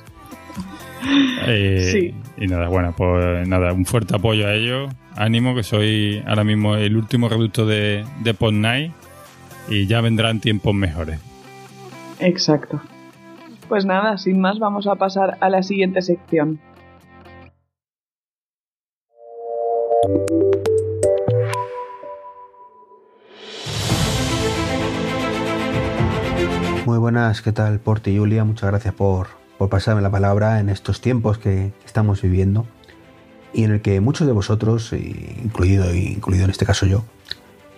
Eh, 1.50 2.14
y 2.38 2.48
nada, 2.48 2.68
bueno, 2.68 2.94
pues 2.98 3.48
nada, 3.48 3.72
un 3.72 3.86
fuerte 3.86 4.16
apoyo 4.16 4.48
a 4.48 4.54
ellos. 4.54 4.92
Ánimo, 5.16 5.56
que 5.56 5.64
soy 5.64 6.22
ahora 6.28 6.44
mismo 6.44 6.76
el 6.76 6.98
último 6.98 7.30
reducto 7.30 7.66
de, 7.66 8.04
de 8.22 8.34
Pod 8.34 8.52
Night 8.52 8.92
y 9.70 9.88
ya 9.88 10.02
vendrán 10.02 10.42
tiempos 10.42 10.74
mejores. 10.74 11.20
Exacto. 12.20 12.82
Pues 13.70 13.86
nada, 13.86 14.18
sin 14.18 14.42
más, 14.42 14.60
vamos 14.60 14.88
a 14.88 14.96
pasar 14.96 15.38
a 15.40 15.50
la 15.50 15.64
siguiente 15.64 16.02
sección. 16.02 16.60
Buenas, 27.08 27.42
¿qué 27.42 27.54
tal, 27.54 27.80
Porti 27.80 28.12
y 28.12 28.18
Julia? 28.18 28.44
Muchas 28.44 28.70
gracias 28.70 28.94
por, 28.94 29.28
por 29.58 29.70
pasarme 29.70 30.02
la 30.02 30.12
palabra 30.12 30.60
en 30.60 30.68
estos 30.68 31.00
tiempos 31.00 31.38
que 31.38 31.72
estamos 31.86 32.22
viviendo 32.22 32.66
y 33.54 33.64
en 33.64 33.72
el 33.72 33.82
que 33.82 34.02
muchos 34.02 34.28
de 34.28 34.34
vosotros, 34.34 34.92
incluido, 34.92 35.96
incluido 35.96 36.44
en 36.44 36.50
este 36.50 36.66
caso 36.66 36.86
yo, 36.86 37.06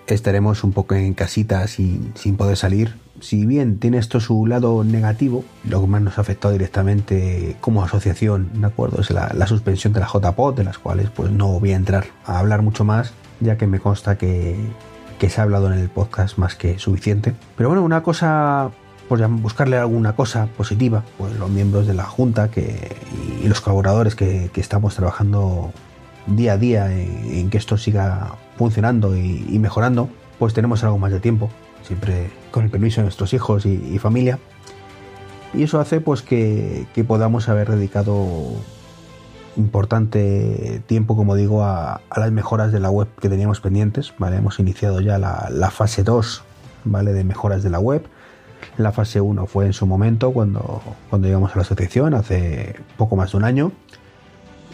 estaremos 0.07 0.63
un 0.63 0.71
poco 0.71 0.95
en 0.95 1.13
casita 1.13 1.67
sin, 1.67 2.11
sin 2.15 2.37
poder 2.37 2.57
salir. 2.57 2.95
Si 3.21 3.45
bien 3.45 3.77
tiene 3.77 3.99
esto 3.99 4.19
su 4.19 4.47
lado 4.47 4.83
negativo, 4.83 5.45
lo 5.63 5.79
que 5.79 5.85
más 5.85 6.01
nos 6.01 6.17
ha 6.17 6.21
afectado 6.21 6.51
directamente 6.51 7.55
como 7.61 7.83
asociación, 7.83 8.49
¿de 8.55 8.65
acuerdo? 8.65 8.99
Es 8.99 9.11
la, 9.11 9.45
suspensión 9.45 9.93
de 9.93 9.99
la 9.99 10.07
JPOT, 10.07 10.57
de 10.57 10.63
las 10.63 10.79
cuales 10.79 11.11
pues 11.11 11.29
no 11.29 11.59
voy 11.59 11.73
a 11.73 11.75
entrar 11.75 12.07
a 12.25 12.39
hablar 12.39 12.63
mucho 12.63 12.83
más, 12.83 13.13
ya 13.41 13.59
que 13.59 13.67
me 13.67 13.79
consta 13.79 14.17
que, 14.17 14.55
que 15.19 15.29
se 15.29 15.39
ha 15.39 15.43
hablado 15.43 15.71
en 15.71 15.77
el 15.77 15.89
podcast 15.89 16.39
más 16.39 16.55
que 16.55 16.79
suficiente. 16.79 17.35
Pero 17.55 17.69
bueno, 17.69 17.83
una 17.83 18.01
cosa 18.01 18.71
por 19.09 19.27
buscarle 19.27 19.75
alguna 19.75 20.15
cosa 20.15 20.47
positiva, 20.55 21.03
pues 21.17 21.35
los 21.37 21.49
miembros 21.49 21.87
de 21.87 21.95
la 21.95 22.03
Junta 22.03 22.51
que, 22.51 22.95
y 23.43 23.47
los 23.47 23.59
colaboradores 23.59 24.13
que, 24.13 24.51
estamos 24.55 24.95
trabajando 24.95 25.73
día 26.27 26.53
a 26.53 26.57
día 26.57 26.95
en, 26.95 27.49
que 27.49 27.57
esto 27.57 27.75
siga 27.75 28.35
funcionando 28.55 29.17
y, 29.17 29.57
mejorando, 29.57 30.09
pues 30.37 30.53
tenemos 30.53 30.83
algo 30.83 30.99
más 30.99 31.11
de 31.11 31.19
tiempo, 31.19 31.49
siempre 31.81 32.29
con 32.51 32.63
el 32.63 32.69
permiso 32.69 33.01
de 33.01 33.05
nuestros 33.05 33.33
hijos 33.33 33.65
y, 33.65 33.97
familia. 33.97 34.37
Y 35.55 35.63
eso 35.63 35.79
hace 35.79 36.01
pues 36.01 36.21
que, 36.21 36.85
podamos 37.07 37.49
haber 37.49 37.71
dedicado 37.71 38.27
importante 39.57 40.83
tiempo, 40.85 41.15
como 41.15 41.33
digo, 41.33 41.63
a, 41.63 42.01
las 42.15 42.31
mejoras 42.31 42.71
de 42.71 42.79
la 42.79 42.91
web 42.91 43.07
que 43.19 43.27
teníamos 43.27 43.59
pendientes. 43.59 44.13
Hemos 44.19 44.59
iniciado 44.59 45.01
ya 45.01 45.17
la, 45.17 45.49
la 45.51 45.71
fase 45.71 46.03
2 46.03 46.43
¿vale? 46.85 47.13
de 47.13 47.23
mejoras 47.23 47.63
de 47.63 47.71
la 47.71 47.79
web 47.79 48.07
la 48.77 48.91
fase 48.91 49.21
1 49.21 49.45
fue 49.45 49.65
en 49.65 49.73
su 49.73 49.85
momento 49.85 50.31
cuando, 50.31 50.81
cuando 51.09 51.27
llegamos 51.27 51.51
a 51.53 51.55
la 51.55 51.61
asociación, 51.61 52.13
hace 52.13 52.75
poco 52.97 53.15
más 53.15 53.31
de 53.31 53.37
un 53.37 53.43
año. 53.43 53.71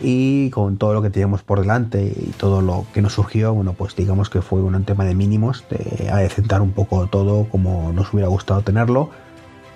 y 0.02 0.50
con 0.50 0.78
todo 0.78 0.93
lo 0.93 1.02
que 1.02 1.10
teníamos 1.10 1.41
por 1.41 1.62
delante 1.62 2.04
y 2.04 2.34
todo 2.38 2.62
lo 2.62 2.86
que 2.93 3.02
nos 3.02 3.13
surgió, 3.13 3.54
bueno, 3.54 3.74
pues 3.74 3.95
digamos 3.95 4.30
que 4.30 4.41
fue 4.41 4.62
un 4.62 4.84
tema 4.84 5.06
de 5.06 5.15
mínimos, 5.15 5.63
de 5.69 6.10
adecentar 6.10 6.62
un 6.62 6.71
poco 6.71 7.08
todo 7.08 7.48
como 7.50 7.93
nos 7.93 8.13
hubiera 8.13 8.28
gustado 8.28 8.62
tenerlo, 8.62 9.10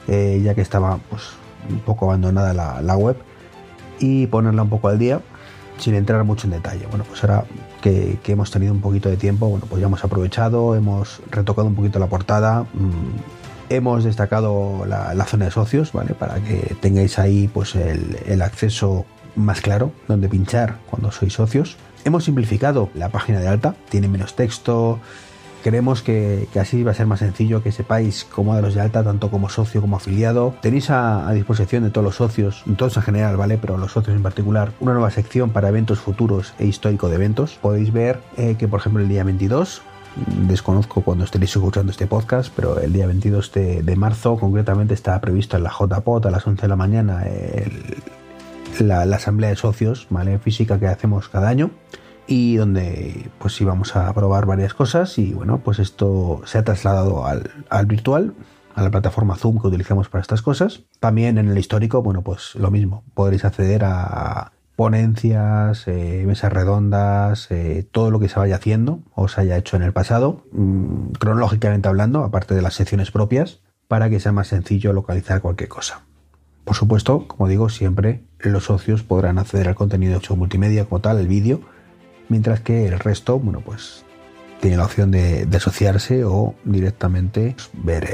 eh, 0.09 0.41
ya 0.43 0.55
que 0.55 0.61
estaba 0.61 0.99
pues 1.09 1.33
un 1.69 1.79
poco 1.79 2.05
abandonada 2.05 2.81
la, 2.81 2.97
web 2.97 3.17
y 3.99 4.27
ponerla 4.27 4.63
un 4.63 4.69
poco 4.69 4.87
al 4.87 4.97
día 4.97 5.21
sin 5.77 5.93
entrar 5.95 6.23
mucho 6.23 6.47
en 6.47 6.51
detalle. 6.51 6.85
Bueno, 6.89 7.05
pues 7.07 7.23
ahora 7.23 7.45
que, 7.81 8.19
hemos 8.27 8.51
tenido 8.51 8.73
un 8.73 8.81
poquito 8.81 9.09
de 9.09 9.17
tiempo, 9.17 9.47
bueno, 9.47 9.65
pues 9.69 9.79
ya 9.79 9.87
hemos 9.87 10.03
aprovechado, 10.03 10.75
hemos 10.75 11.21
retocado 11.29 11.67
un 11.67 11.75
poquito 11.75 11.99
la 11.99 12.07
portada, 12.07 12.63
mm, 12.63 13.38
hemos 13.69 14.03
destacado 14.03 14.85
la, 14.85 15.25
zona 15.25 15.45
de 15.45 15.51
socios, 15.51 15.93
¿vale? 15.93 16.13
Para 16.13 16.39
que 16.39 16.75
tengáis 16.81 17.19
ahí 17.19 17.47
pues 17.47 17.75
el, 17.75 18.41
acceso 18.41 19.05
más 19.35 19.61
claro 19.61 19.91
donde 20.07 20.27
pinchar 20.27 20.77
cuando 20.89 21.11
sois 21.11 21.33
socios. 21.33 21.77
Hemos 22.05 22.23
simplificado 22.23 22.89
la 22.93 23.09
página 23.09 23.39
de 23.39 23.47
alta, 23.47 23.75
tiene 23.89 24.07
menos 24.07 24.35
texto. 24.35 24.99
Creemos 25.63 26.01
que, 26.01 26.47
así 26.59 26.83
va 26.83 26.91
a 26.91 26.93
ser 26.93 27.05
más 27.05 27.19
sencillo 27.19 27.61
que 27.61 27.73
sepáis 27.73 28.23
cómo 28.23 28.55
daros 28.55 28.75
de 28.75 28.81
alta, 28.81 29.03
tanto 29.03 29.29
como 29.29 29.49
socio 29.49 29.81
como 29.81 29.97
afiliado. 29.97 30.55
Tenéis 30.61 30.89
a, 30.89 31.29
disposición 31.33 31.83
de 31.83 31.89
todos 31.89 32.05
los 32.05 32.15
socios, 32.15 32.63
todos 32.77 32.95
en 32.95 33.03
general, 33.03 33.35
¿vale? 33.35 33.57
Pero 33.57 33.77
los 33.77 33.91
socios 33.91 34.15
en 34.15 34.23
particular, 34.23 34.71
una 34.79 34.93
nueva 34.93 35.11
sección 35.11 35.49
para 35.49 35.67
eventos 35.67 35.99
futuros 35.99 36.53
e 36.59 36.65
histórico 36.65 37.09
de 37.09 37.15
eventos. 37.15 37.59
Podéis 37.61 37.91
ver 37.91 38.21
eh, 38.37 38.55
que, 38.57 38.69
por 38.69 38.79
ejemplo, 38.79 39.03
el 39.03 39.09
día 39.09 39.25
22 39.25 39.81
desconozco 40.47 41.01
cuando 41.01 41.23
estéis 41.23 41.55
escuchando 41.55 41.91
este 41.91 42.07
podcast, 42.07 42.51
pero 42.55 42.79
el 42.79 42.93
día 42.93 43.07
22 43.07 43.51
de, 43.51 43.83
de, 43.83 43.95
marzo 43.95 44.37
concretamente 44.37 44.93
está 44.93 45.19
previsto 45.21 45.57
en 45.57 45.63
la 45.63 45.71
JPOT 45.71 46.25
a 46.25 46.31
las 46.31 46.45
11 46.45 46.61
de 46.61 46.67
la 46.67 46.75
mañana 46.75 47.23
la, 48.81 49.15
asamblea 49.15 49.49
de 49.49 49.55
socios, 49.55 50.07
¿vale? 50.09 50.39
Física 50.39 50.79
que 50.79 50.87
hacemos 50.87 51.29
cada 51.29 51.49
año 51.49 51.71
y 52.27 52.57
donde 52.57 53.29
pues 53.39 53.59
íbamos 53.59 53.95
a 53.95 54.13
probar 54.13 54.45
varias 54.45 54.73
cosas 54.73 55.17
y 55.17 55.33
bueno, 55.33 55.59
pues 55.59 55.79
esto 55.79 56.41
se 56.45 56.59
ha 56.59 56.63
trasladado 56.63 57.25
al, 57.25 57.85
virtual, 57.87 58.35
a 58.75 58.83
la 58.83 58.91
plataforma 58.91 59.35
Zoom 59.35 59.59
que 59.59 59.67
utilizamos 59.67 60.09
para 60.09 60.21
estas 60.21 60.41
cosas. 60.41 60.81
También 60.99 61.37
en 61.37 61.49
el 61.49 61.57
histórico, 61.57 62.03
bueno, 62.03 62.21
pues 62.21 62.55
lo 62.55 62.69
mismo, 62.71 63.03
podréis 63.13 63.45
acceder 63.45 63.83
a 63.83 64.51
ponencias, 64.79 65.89
eh, 65.89 66.23
mesas 66.25 66.53
redondas, 66.53 67.51
eh, 67.51 67.85
todo 67.91 68.11
lo 68.11 68.21
que 68.21 68.29
se 68.29 68.39
vaya 68.39 68.55
haciendo 68.55 69.01
o 69.13 69.27
se 69.27 69.41
haya 69.41 69.57
hecho 69.57 69.75
en 69.75 69.83
el 69.83 69.91
pasado, 69.91 70.45
mm, 70.53 71.11
cronológicamente 71.19 71.89
hablando, 71.89 72.23
aparte 72.23 72.55
de 72.55 72.61
las 72.61 72.75
secciones 72.75 73.11
propias, 73.11 73.59
para 73.89 74.09
que 74.09 74.21
sea 74.21 74.31
más 74.31 74.47
sencillo 74.47 74.93
localizar 74.93 75.41
cualquier 75.41 75.67
cosa. 75.67 76.05
Por 76.63 76.77
supuesto, 76.77 77.27
como 77.27 77.49
digo, 77.49 77.67
siempre 77.67 78.23
los 78.39 78.63
socios 78.63 79.03
podrán 79.03 79.37
acceder 79.37 79.67
al 79.67 79.75
contenido 79.75 80.15
hecho 80.17 80.37
multimedia 80.37 80.85
como 80.85 81.01
tal, 81.01 81.19
el 81.19 81.27
vídeo, 81.27 81.59
mientras 82.29 82.61
que 82.61 82.87
el 82.87 82.97
resto, 82.99 83.37
bueno, 83.37 83.59
pues 83.59 84.05
tiene 84.59 84.77
la 84.77 84.85
opción 84.85 85.11
de, 85.11 85.47
asociarse 85.55 86.23
o 86.23 86.55
directamente 86.63 87.55
ver 87.73 88.07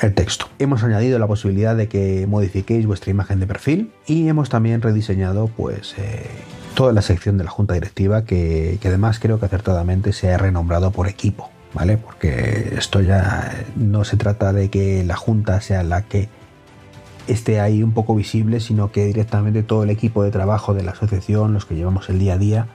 el, 0.00 0.14
texto. 0.14 0.46
Hemos 0.58 0.82
añadido 0.82 1.18
la 1.18 1.26
posibilidad 1.26 1.76
de 1.76 1.88
que 1.88 2.26
modifiquéis 2.26 2.86
vuestra 2.86 3.10
imagen 3.10 3.40
de 3.40 3.46
perfil 3.46 3.92
y 4.06 4.28
hemos 4.28 4.48
también 4.48 4.82
rediseñado 4.82 5.48
pues 5.48 5.94
eh, 5.98 6.26
toda 6.74 6.92
la 6.92 7.02
sección 7.02 7.38
de 7.38 7.44
la 7.44 7.50
junta 7.50 7.74
directiva 7.74 8.24
que, 8.24 8.78
que 8.80 8.88
además 8.88 9.18
creo 9.20 9.38
que 9.38 9.46
acertadamente 9.46 10.12
se 10.12 10.32
ha 10.32 10.38
renombrado 10.38 10.90
por 10.90 11.08
equipo. 11.08 11.50
¿Vale? 11.74 11.96
Porque 11.96 12.74
esto 12.76 13.00
ya 13.00 13.50
no 13.76 14.04
se 14.04 14.18
trata 14.18 14.52
de 14.52 14.68
que 14.68 15.04
la 15.04 15.16
junta 15.16 15.58
sea 15.62 15.82
la 15.82 16.02
que 16.02 16.28
esté 17.26 17.60
ahí 17.60 17.82
un 17.82 17.92
poco 17.92 18.14
visible, 18.14 18.60
sino 18.60 18.92
que 18.92 19.06
directamente 19.06 19.62
todo 19.62 19.84
el 19.84 19.88
equipo 19.88 20.22
de 20.22 20.30
trabajo 20.30 20.74
de 20.74 20.82
la 20.82 20.90
asociación, 20.90 21.54
los 21.54 21.64
que 21.64 21.74
llevamos 21.74 22.10
el 22.10 22.18
día 22.18 22.34
a 22.34 22.38
día, 22.38 22.66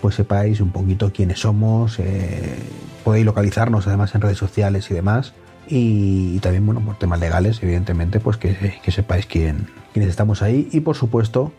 pues 0.00 0.14
sepáis 0.14 0.60
un 0.60 0.70
poquito 0.70 1.12
quiénes 1.12 1.40
somos, 1.40 1.98
eh, 1.98 2.56
podéis 3.04 3.24
localizarnos 3.24 3.86
además 3.86 4.14
en 4.14 4.20
redes 4.20 4.38
sociales 4.38 4.90
y 4.90 4.94
demás. 4.94 5.32
Y, 5.70 6.38
también, 6.38 6.64
bueno, 6.64 6.80
por 6.80 6.96
temas 6.96 7.20
legales, 7.20 7.62
evidentemente, 7.62 8.20
pues 8.20 8.38
que, 8.38 8.80
sepáis 8.90 9.26
quién, 9.26 9.68
quiénes 9.92 10.08
estamos 10.08 10.40
ahí. 10.40 10.68
Y 10.72 10.80
por 10.80 10.96
supuesto, 10.96 11.52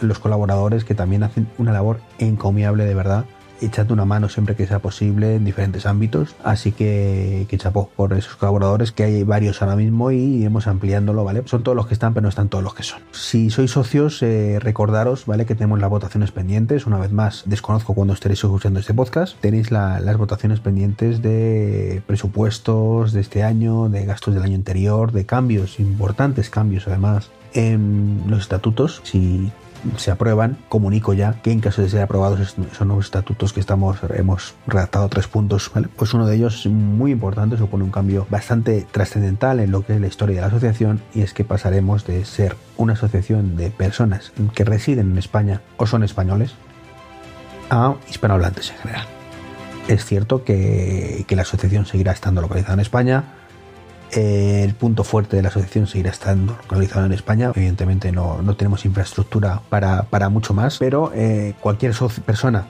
los 0.00 0.20
colaboradores 0.20 0.84
que 0.84 0.94
también 0.94 1.24
hacen 1.24 1.48
una 1.58 1.72
labor 1.72 2.00
encomiable 2.18 2.84
de 2.84 2.94
verdad 2.94 3.24
echando 3.60 3.94
una 3.94 4.04
mano 4.04 4.28
siempre 4.28 4.54
que 4.54 4.66
sea 4.66 4.78
posible 4.78 5.36
en 5.36 5.44
diferentes 5.44 5.86
ámbitos. 5.86 6.34
Así 6.44 6.72
que, 6.72 7.46
que 7.48 7.58
chapó 7.58 7.90
por 7.96 8.12
esos 8.12 8.36
colaboradores, 8.36 8.92
que 8.92 9.04
hay 9.04 9.22
varios 9.24 9.62
ahora 9.62 9.76
mismo 9.76 10.10
y 10.10 10.16
iremos 10.16 10.66
ampliándolo, 10.66 11.24
¿vale? 11.24 11.42
Son 11.46 11.62
todos 11.62 11.76
los 11.76 11.86
que 11.86 11.94
están, 11.94 12.14
pero 12.14 12.22
no 12.22 12.28
están 12.28 12.48
todos 12.48 12.64
los 12.64 12.74
que 12.74 12.82
son. 12.82 13.00
Si 13.12 13.50
sois 13.50 13.70
socios, 13.70 14.22
eh, 14.22 14.58
recordaros, 14.60 15.26
¿vale? 15.26 15.46
Que 15.46 15.54
tenemos 15.54 15.80
las 15.80 15.90
votaciones 15.90 16.30
pendientes. 16.30 16.86
Una 16.86 16.98
vez 16.98 17.12
más, 17.12 17.42
desconozco 17.46 17.94
cuando 17.94 18.14
estaréis 18.14 18.42
escuchando 18.42 18.80
este 18.80 18.94
podcast. 18.94 19.38
Tenéis 19.40 19.70
las 19.70 20.16
votaciones 20.16 20.60
pendientes 20.60 21.22
de 21.22 22.02
presupuestos 22.06 23.12
de 23.12 23.20
este 23.20 23.42
año, 23.42 23.88
de 23.88 24.04
gastos 24.04 24.34
del 24.34 24.42
año 24.42 24.56
anterior, 24.56 25.12
de 25.12 25.26
cambios, 25.26 25.80
importantes 25.80 26.50
cambios 26.50 26.86
además 26.86 27.30
en 27.54 28.22
los 28.26 28.40
estatutos. 28.40 29.00
Si 29.04 29.50
se 29.96 30.10
aprueban, 30.10 30.58
comunico 30.68 31.12
ya 31.12 31.34
que 31.42 31.50
en 31.50 31.60
caso 31.60 31.82
de 31.82 31.88
ser 31.88 32.02
aprobados 32.02 32.56
son 32.76 32.88
nuevos 32.88 33.06
estatutos 33.06 33.52
que 33.52 33.60
estamos 33.60 33.98
hemos 34.14 34.54
redactado 34.66 35.08
tres 35.08 35.28
puntos, 35.28 35.70
pues 35.96 36.14
uno 36.14 36.26
de 36.26 36.36
ellos 36.36 36.66
muy 36.66 37.12
importante, 37.12 37.56
supone 37.56 37.84
un 37.84 37.90
cambio 37.90 38.26
bastante 38.30 38.86
trascendental 38.90 39.60
en 39.60 39.70
lo 39.70 39.84
que 39.84 39.94
es 39.94 40.00
la 40.00 40.06
historia 40.06 40.36
de 40.36 40.40
la 40.42 40.46
asociación 40.48 41.00
y 41.14 41.22
es 41.22 41.34
que 41.34 41.44
pasaremos 41.44 42.06
de 42.06 42.24
ser 42.24 42.56
una 42.76 42.94
asociación 42.94 43.56
de 43.56 43.70
personas 43.70 44.32
que 44.54 44.64
residen 44.64 45.12
en 45.12 45.18
España 45.18 45.62
o 45.76 45.86
son 45.86 46.02
españoles 46.02 46.54
a 47.70 47.94
hispanohablantes 48.08 48.70
en 48.70 48.76
general. 48.78 49.06
Es 49.88 50.04
cierto 50.04 50.44
que, 50.44 51.24
que 51.26 51.36
la 51.36 51.42
asociación 51.42 51.86
seguirá 51.86 52.12
estando 52.12 52.42
localizada 52.42 52.74
en 52.74 52.80
España, 52.80 53.24
el 54.12 54.74
punto 54.74 55.04
fuerte 55.04 55.36
de 55.36 55.42
la 55.42 55.48
asociación 55.48 55.86
seguirá 55.86 56.10
estando 56.10 56.56
localizado 56.62 57.06
en 57.06 57.12
España. 57.12 57.52
Evidentemente 57.54 58.12
no, 58.12 58.38
tenemos 58.56 58.84
infraestructura 58.84 59.62
para, 59.68 60.28
mucho 60.28 60.54
más, 60.54 60.78
pero 60.78 61.12
eh, 61.14 61.54
cualquier 61.60 61.94
persona 62.24 62.68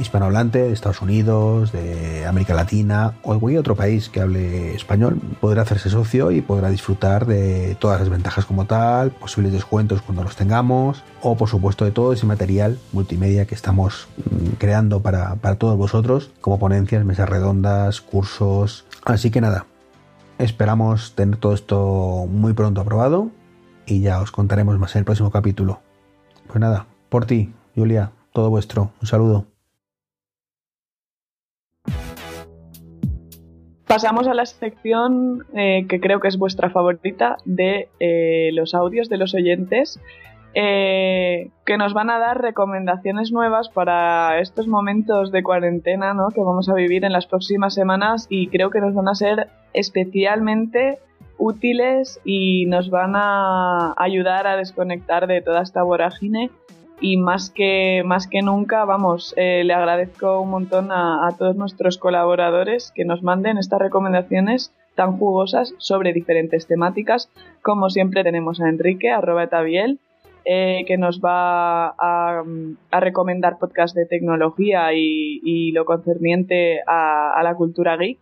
hispanohablante 0.00 0.62
de 0.62 0.72
Estados 0.72 1.02
Unidos, 1.02 1.72
de 1.72 2.26
América 2.26 2.54
Latina 2.54 3.14
o 3.22 3.38
cualquier 3.38 3.60
otro 3.60 3.74
país 3.74 4.08
que 4.08 4.20
hable 4.20 4.74
español 4.74 5.20
podrá 5.40 5.62
hacerse 5.62 5.90
socio 5.90 6.30
y 6.30 6.40
podrá 6.40 6.70
disfrutar 6.70 7.26
de 7.26 7.76
todas 7.80 8.00
las 8.00 8.08
ventajas 8.08 8.44
como 8.44 8.66
tal, 8.66 9.10
posibles 9.10 9.52
descuentos 9.52 10.02
cuando 10.02 10.22
los 10.22 10.36
tengamos 10.36 11.02
o 11.20 11.36
por 11.36 11.48
supuesto 11.48 11.84
de 11.84 11.90
todo 11.90 12.12
ese 12.12 12.26
material 12.26 12.78
multimedia 12.92 13.46
que 13.46 13.54
estamos 13.54 14.08
mm, 14.18 14.54
creando 14.58 15.00
para, 15.00 15.34
para 15.36 15.56
todos 15.56 15.76
vosotros 15.76 16.30
como 16.40 16.58
ponencias, 16.58 17.04
mesas 17.04 17.28
redondas, 17.28 18.00
cursos. 18.00 18.84
Así 19.04 19.30
que 19.30 19.40
nada, 19.40 19.66
Esperamos 20.38 21.16
tener 21.16 21.36
todo 21.36 21.52
esto 21.52 22.26
muy 22.28 22.52
pronto 22.52 22.80
aprobado 22.80 23.30
y 23.86 24.02
ya 24.02 24.20
os 24.20 24.30
contaremos 24.30 24.78
más 24.78 24.94
en 24.94 25.00
el 25.00 25.04
próximo 25.04 25.32
capítulo. 25.32 25.80
Pues 26.46 26.60
nada, 26.60 26.86
por 27.08 27.26
ti, 27.26 27.52
Julia, 27.74 28.12
todo 28.32 28.48
vuestro. 28.48 28.92
Un 29.00 29.08
saludo. 29.08 29.46
Pasamos 33.88 34.28
a 34.28 34.34
la 34.34 34.46
sección 34.46 35.44
eh, 35.54 35.86
que 35.88 35.98
creo 35.98 36.20
que 36.20 36.28
es 36.28 36.38
vuestra 36.38 36.70
favorita 36.70 37.38
de 37.44 37.88
eh, 37.98 38.50
los 38.52 38.74
audios 38.74 39.08
de 39.08 39.16
los 39.16 39.34
oyentes 39.34 39.98
eh, 40.60 41.52
que 41.64 41.78
nos 41.78 41.94
van 41.94 42.10
a 42.10 42.18
dar 42.18 42.42
recomendaciones 42.42 43.30
nuevas 43.30 43.68
para 43.68 44.40
estos 44.40 44.66
momentos 44.66 45.30
de 45.30 45.44
cuarentena 45.44 46.14
¿no? 46.14 46.30
que 46.30 46.40
vamos 46.40 46.68
a 46.68 46.74
vivir 46.74 47.04
en 47.04 47.12
las 47.12 47.26
próximas 47.26 47.74
semanas 47.74 48.26
y 48.28 48.48
creo 48.48 48.68
que 48.70 48.80
nos 48.80 48.92
van 48.92 49.06
a 49.06 49.14
ser 49.14 49.50
especialmente 49.72 50.98
útiles 51.38 52.20
y 52.24 52.66
nos 52.66 52.90
van 52.90 53.12
a 53.14 53.94
ayudar 53.98 54.48
a 54.48 54.56
desconectar 54.56 55.28
de 55.28 55.42
toda 55.42 55.62
esta 55.62 55.84
vorágine 55.84 56.50
y 57.00 57.18
más 57.18 57.50
que, 57.50 58.02
más 58.04 58.26
que 58.26 58.42
nunca, 58.42 58.84
vamos, 58.84 59.34
eh, 59.36 59.62
le 59.62 59.74
agradezco 59.74 60.40
un 60.40 60.50
montón 60.50 60.90
a, 60.90 61.28
todos 61.38 61.54
nuestros 61.54 61.98
colaboradores 61.98 62.90
que 62.96 63.04
nos 63.04 63.22
manden 63.22 63.58
estas 63.58 63.78
recomendaciones 63.78 64.72
tan 64.96 65.18
jugosas 65.18 65.72
sobre 65.78 66.12
diferentes 66.12 66.66
temáticas. 66.66 67.30
Como 67.62 67.90
siempre 67.90 68.24
tenemos 68.24 68.60
a 68.60 68.68
Enrique, 68.68 69.12
arroba 69.12 69.44
etabiel, 69.44 70.00
eh, 70.44 70.84
que 70.86 70.96
nos 70.96 71.20
va 71.20 71.88
a, 71.88 72.42
recomendar 72.90 73.58
podcasts 73.58 73.94
de 73.94 74.06
tecnología 74.06 74.92
y, 74.94 75.72
lo 75.72 75.84
concerniente 75.84 76.80
a, 76.86 77.40
la 77.42 77.54
cultura 77.54 77.96
geek. 77.96 78.18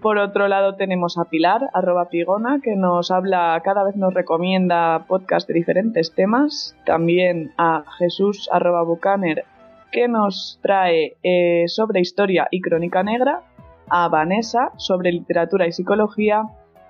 Por 0.00 0.18
otro 0.18 0.48
lado 0.48 0.74
tenemos 0.74 1.16
a 1.16 1.26
Pilar, 1.26 1.70
Pigona, 2.10 2.60
que 2.60 2.74
nos 2.74 3.10
habla, 3.10 3.60
cada 3.64 3.84
vez 3.84 3.94
nos 3.94 4.12
recomienda 4.12 5.04
podcasts 5.06 5.46
de 5.46 5.54
diferentes 5.54 6.12
temas. 6.12 6.76
También 6.84 7.52
a 7.56 7.84
Jesús, 7.98 8.50
Bucaner, 8.84 9.44
que 9.92 10.08
nos 10.08 10.58
trae 10.60 11.16
eh, 11.22 11.64
sobre 11.68 12.00
historia 12.00 12.48
y 12.50 12.60
crónica 12.60 13.02
negra. 13.02 13.42
A 13.88 14.08
Vanessa, 14.08 14.72
sobre 14.76 15.12
literatura 15.12 15.66
y 15.66 15.72
psicología. 15.72 16.44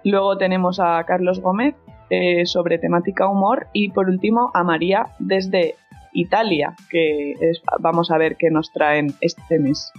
Luego 0.05 0.39
tenemos 0.39 0.81
a 0.81 1.03
Carlos 1.05 1.41
Gómez, 1.41 1.75
eh, 2.15 2.45
sobre 2.45 2.77
temática 2.77 3.27
humor 3.27 3.69
y 3.73 3.89
por 3.89 4.11
último 4.11 4.51
a 4.53 4.63
María 4.63 5.07
desde 5.19 5.77
Italia, 6.13 6.75
que 6.91 7.33
vamos 7.81 8.11
a 8.11 8.19
ver 8.19 8.37
qué 8.37 8.51
nos 8.51 8.71
traen 8.71 9.15
este 9.23 9.59
mes. 9.59 9.91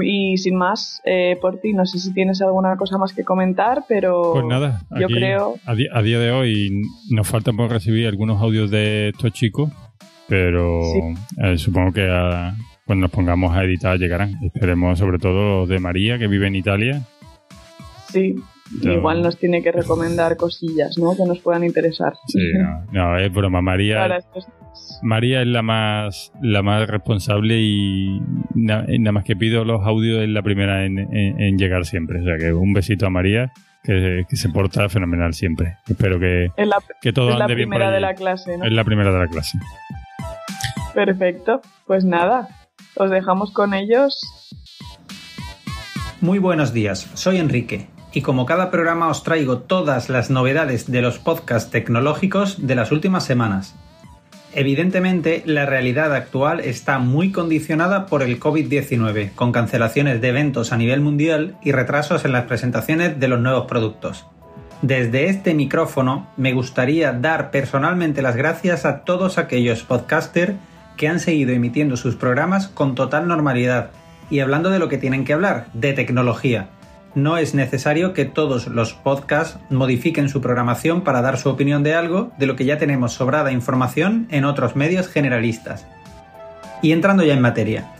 Y 0.00 0.36
sin 0.36 0.54
más, 0.54 1.02
eh, 1.04 1.36
por 1.40 1.58
ti, 1.58 1.72
no 1.72 1.86
sé 1.86 1.98
si 1.98 2.14
tienes 2.14 2.40
alguna 2.40 2.76
cosa 2.76 2.98
más 2.98 3.12
que 3.12 3.24
comentar, 3.24 3.82
pero 3.88 4.32
pues 4.32 4.44
nada, 4.44 4.82
yo 4.96 5.08
creo... 5.08 5.56
A 5.66 5.74
día, 5.74 6.20
de 6.20 6.30
hoy 6.30 6.82
nos 7.10 7.26
falta 7.26 7.52
por 7.52 7.68
recibir 7.68 8.06
algunos 8.06 8.40
audios 8.40 8.70
de 8.70 9.08
estos 9.08 9.32
chicos, 9.32 9.72
pero 10.28 10.82
eh, 11.42 11.58
supongo 11.58 11.92
que 11.92 12.06
cuando 12.86 13.06
nos 13.06 13.10
pongamos 13.10 13.56
a 13.56 13.64
editar 13.64 13.98
llegarán. 13.98 14.38
Esperemos 14.44 15.00
sobre 15.00 15.18
todo 15.18 15.62
los 15.62 15.68
de 15.68 15.80
María, 15.80 16.16
que 16.16 16.28
vive 16.28 16.46
en 16.46 16.54
Italia. 16.54 17.02
Sí, 18.06 18.36
igual 18.82 19.22
nos 19.22 19.38
tiene 19.38 19.62
que 19.62 19.72
recomendar 19.72 20.36
cosillas, 20.36 20.96
¿no? 20.98 21.16
Que 21.16 21.24
nos 21.24 21.40
puedan 21.40 21.64
interesar. 21.64 22.14
Sí, 22.26 22.52
no, 22.92 23.18
es 23.18 23.32
broma. 23.32 23.60
María, 23.60 24.20
María 25.02 25.42
es 25.42 25.48
la 25.48 25.62
más, 25.62 26.32
la 26.40 26.62
más 26.62 26.88
responsable 26.88 27.58
y 27.60 28.20
nada 28.54 29.12
más 29.12 29.24
que 29.24 29.36
pido 29.36 29.64
los 29.64 29.84
audios 29.84 30.22
es 30.22 30.28
la 30.28 30.42
primera 30.42 30.84
en, 30.84 31.58
llegar 31.58 31.84
siempre. 31.84 32.20
O 32.20 32.24
sea 32.24 32.36
que 32.38 32.52
un 32.52 32.72
besito 32.72 33.06
a 33.06 33.10
María. 33.10 33.52
Que, 33.82 34.26
se 34.32 34.50
porta 34.50 34.90
fenomenal 34.90 35.32
siempre. 35.32 35.78
Espero 35.88 36.20
que, 36.20 36.52
que 37.00 37.14
todo 37.14 37.32
ande 37.32 37.54
bien. 37.54 37.72
Es 37.72 37.78
la 37.78 37.78
primera 37.78 37.90
de 37.90 38.00
la 38.00 38.14
clase, 38.14 38.58
¿no? 38.58 38.66
Es 38.66 38.72
la 38.72 38.84
primera 38.84 39.10
de 39.10 39.18
la 39.18 39.26
clase. 39.26 39.58
Perfecto. 40.94 41.62
Pues 41.86 42.04
nada, 42.04 42.48
os 42.96 43.10
dejamos 43.10 43.52
con 43.52 43.72
ellos. 43.72 44.20
Muy 46.20 46.38
buenos 46.38 46.74
días, 46.74 47.10
soy 47.14 47.38
Enrique 47.38 47.88
y 48.12 48.22
como 48.22 48.46
cada 48.46 48.70
programa 48.70 49.08
os 49.08 49.22
traigo 49.22 49.58
todas 49.58 50.08
las 50.08 50.30
novedades 50.30 50.90
de 50.90 51.02
los 51.02 51.18
podcasts 51.18 51.70
tecnológicos 51.70 52.66
de 52.66 52.74
las 52.74 52.92
últimas 52.92 53.24
semanas. 53.24 53.74
Evidentemente, 54.52 55.44
la 55.46 55.64
realidad 55.64 56.12
actual 56.12 56.58
está 56.58 56.98
muy 56.98 57.30
condicionada 57.30 58.06
por 58.06 58.22
el 58.22 58.40
COVID-19, 58.40 59.32
con 59.36 59.52
cancelaciones 59.52 60.20
de 60.20 60.28
eventos 60.28 60.72
a 60.72 60.76
nivel 60.76 61.00
mundial 61.00 61.56
y 61.62 61.70
retrasos 61.70 62.24
en 62.24 62.32
las 62.32 62.46
presentaciones 62.46 63.20
de 63.20 63.28
los 63.28 63.40
nuevos 63.40 63.66
productos. 63.66 64.26
Desde 64.82 65.26
este 65.26 65.54
micrófono 65.54 66.26
me 66.36 66.52
gustaría 66.52 67.12
dar 67.12 67.52
personalmente 67.52 68.22
las 68.22 68.34
gracias 68.34 68.84
a 68.84 69.04
todos 69.04 69.38
aquellos 69.38 69.84
podcasters 69.84 70.54
que 70.96 71.06
han 71.06 71.20
seguido 71.20 71.52
emitiendo 71.52 71.96
sus 71.96 72.16
programas 72.16 72.66
con 72.68 72.96
total 72.96 73.28
normalidad 73.28 73.90
y 74.30 74.40
hablando 74.40 74.70
de 74.70 74.78
lo 74.78 74.88
que 74.88 74.98
tienen 74.98 75.24
que 75.24 75.32
hablar, 75.32 75.66
de 75.74 75.92
tecnología 75.92 76.70
no 77.14 77.36
es 77.38 77.54
necesario 77.54 78.12
que 78.12 78.24
todos 78.24 78.68
los 78.68 78.94
podcasts 78.94 79.58
modifiquen 79.68 80.28
su 80.28 80.40
programación 80.40 81.02
para 81.02 81.22
dar 81.22 81.38
su 81.38 81.48
opinión 81.48 81.82
de 81.82 81.94
algo 81.94 82.30
de 82.38 82.46
lo 82.46 82.56
que 82.56 82.64
ya 82.64 82.78
tenemos 82.78 83.12
sobrada 83.12 83.52
información 83.52 84.26
en 84.30 84.44
otros 84.44 84.76
medios 84.76 85.08
generalistas. 85.08 85.86
Y 86.82 86.92
entrando 86.92 87.24
ya 87.24 87.34
en 87.34 87.40
materia. 87.40 87.92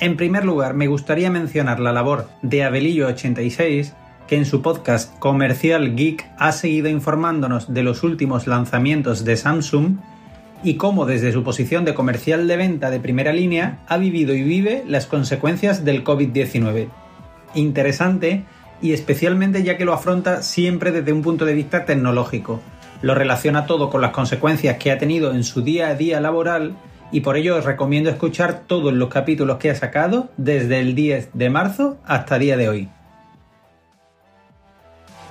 En 0.00 0.16
primer 0.16 0.44
lugar, 0.44 0.74
me 0.74 0.86
gustaría 0.86 1.30
mencionar 1.30 1.80
la 1.80 1.92
labor 1.92 2.28
de 2.42 2.64
Abelillo86, 2.64 3.92
que 4.26 4.36
en 4.36 4.46
su 4.46 4.62
podcast 4.62 5.16
Comercial 5.18 5.94
Geek 5.94 6.30
ha 6.38 6.52
seguido 6.52 6.88
informándonos 6.88 7.72
de 7.72 7.82
los 7.82 8.02
últimos 8.02 8.46
lanzamientos 8.46 9.24
de 9.24 9.36
Samsung 9.36 9.96
y 10.64 10.74
cómo 10.74 11.06
desde 11.06 11.32
su 11.32 11.42
posición 11.42 11.84
de 11.84 11.94
comercial 11.94 12.46
de 12.46 12.56
venta 12.56 12.90
de 12.90 13.00
primera 13.00 13.32
línea 13.32 13.80
ha 13.88 13.98
vivido 13.98 14.34
y 14.34 14.42
vive 14.42 14.84
las 14.86 15.06
consecuencias 15.06 15.84
del 15.84 16.04
COVID-19 16.04 16.88
interesante 17.54 18.44
y 18.80 18.92
especialmente 18.92 19.62
ya 19.62 19.76
que 19.76 19.84
lo 19.84 19.92
afronta 19.92 20.42
siempre 20.42 20.90
desde 20.90 21.12
un 21.12 21.22
punto 21.22 21.44
de 21.44 21.54
vista 21.54 21.84
tecnológico. 21.84 22.60
Lo 23.00 23.14
relaciona 23.14 23.66
todo 23.66 23.90
con 23.90 24.00
las 24.00 24.10
consecuencias 24.10 24.76
que 24.76 24.90
ha 24.90 24.98
tenido 24.98 25.32
en 25.32 25.44
su 25.44 25.62
día 25.62 25.88
a 25.88 25.94
día 25.94 26.20
laboral 26.20 26.76
y 27.12 27.20
por 27.20 27.36
ello 27.36 27.56
os 27.56 27.64
recomiendo 27.64 28.10
escuchar 28.10 28.62
todos 28.66 28.92
los 28.92 29.08
capítulos 29.08 29.58
que 29.58 29.70
ha 29.70 29.74
sacado 29.74 30.30
desde 30.36 30.80
el 30.80 30.94
10 30.94 31.30
de 31.34 31.50
marzo 31.50 31.98
hasta 32.04 32.38
día 32.38 32.56
de 32.56 32.68
hoy. 32.68 32.88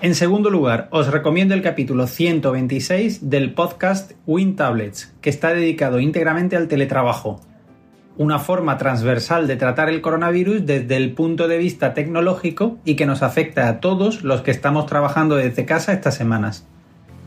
En 0.02 0.16
segundo 0.16 0.50
lugar, 0.50 0.88
os 0.92 1.08
recomiendo 1.08 1.54
el 1.54 1.62
capítulo 1.62 2.08
126 2.08 3.30
del 3.30 3.54
podcast 3.54 4.14
Win 4.26 4.56
Tablets, 4.56 5.14
que 5.22 5.30
está 5.30 5.54
dedicado 5.54 6.00
íntegramente 6.00 6.56
al 6.56 6.68
teletrabajo, 6.68 7.40
una 8.18 8.40
forma 8.40 8.78
transversal 8.78 9.48
de 9.48 9.56
tratar 9.56 9.90
el 9.90 10.02
coronavirus 10.02 10.66
desde 10.66 10.98
el 10.98 11.14
punto 11.14 11.48
de 11.48 11.58
vista 11.58 11.94
tecnológico 11.94 12.78
y 12.86 12.96
que 12.96 13.06
nos 13.06 13.24
afecta 13.24 13.68
a 13.68 13.80
todos 13.80 14.24
los 14.24 14.42
que 14.42 14.52
estamos 14.52 14.86
trabajando 14.86 15.36
desde 15.36 15.66
casa 15.66 15.94
estas 15.94 16.16
semanas. 16.16 16.68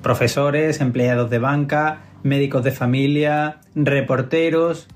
Profesores, 0.03 0.81
empleados 0.81 1.31
de 1.31 1.39
banca, 1.39 2.01
médicos 2.23 2.63
de 2.65 2.73
familia, 2.73 3.61
reporteros. 3.75 4.89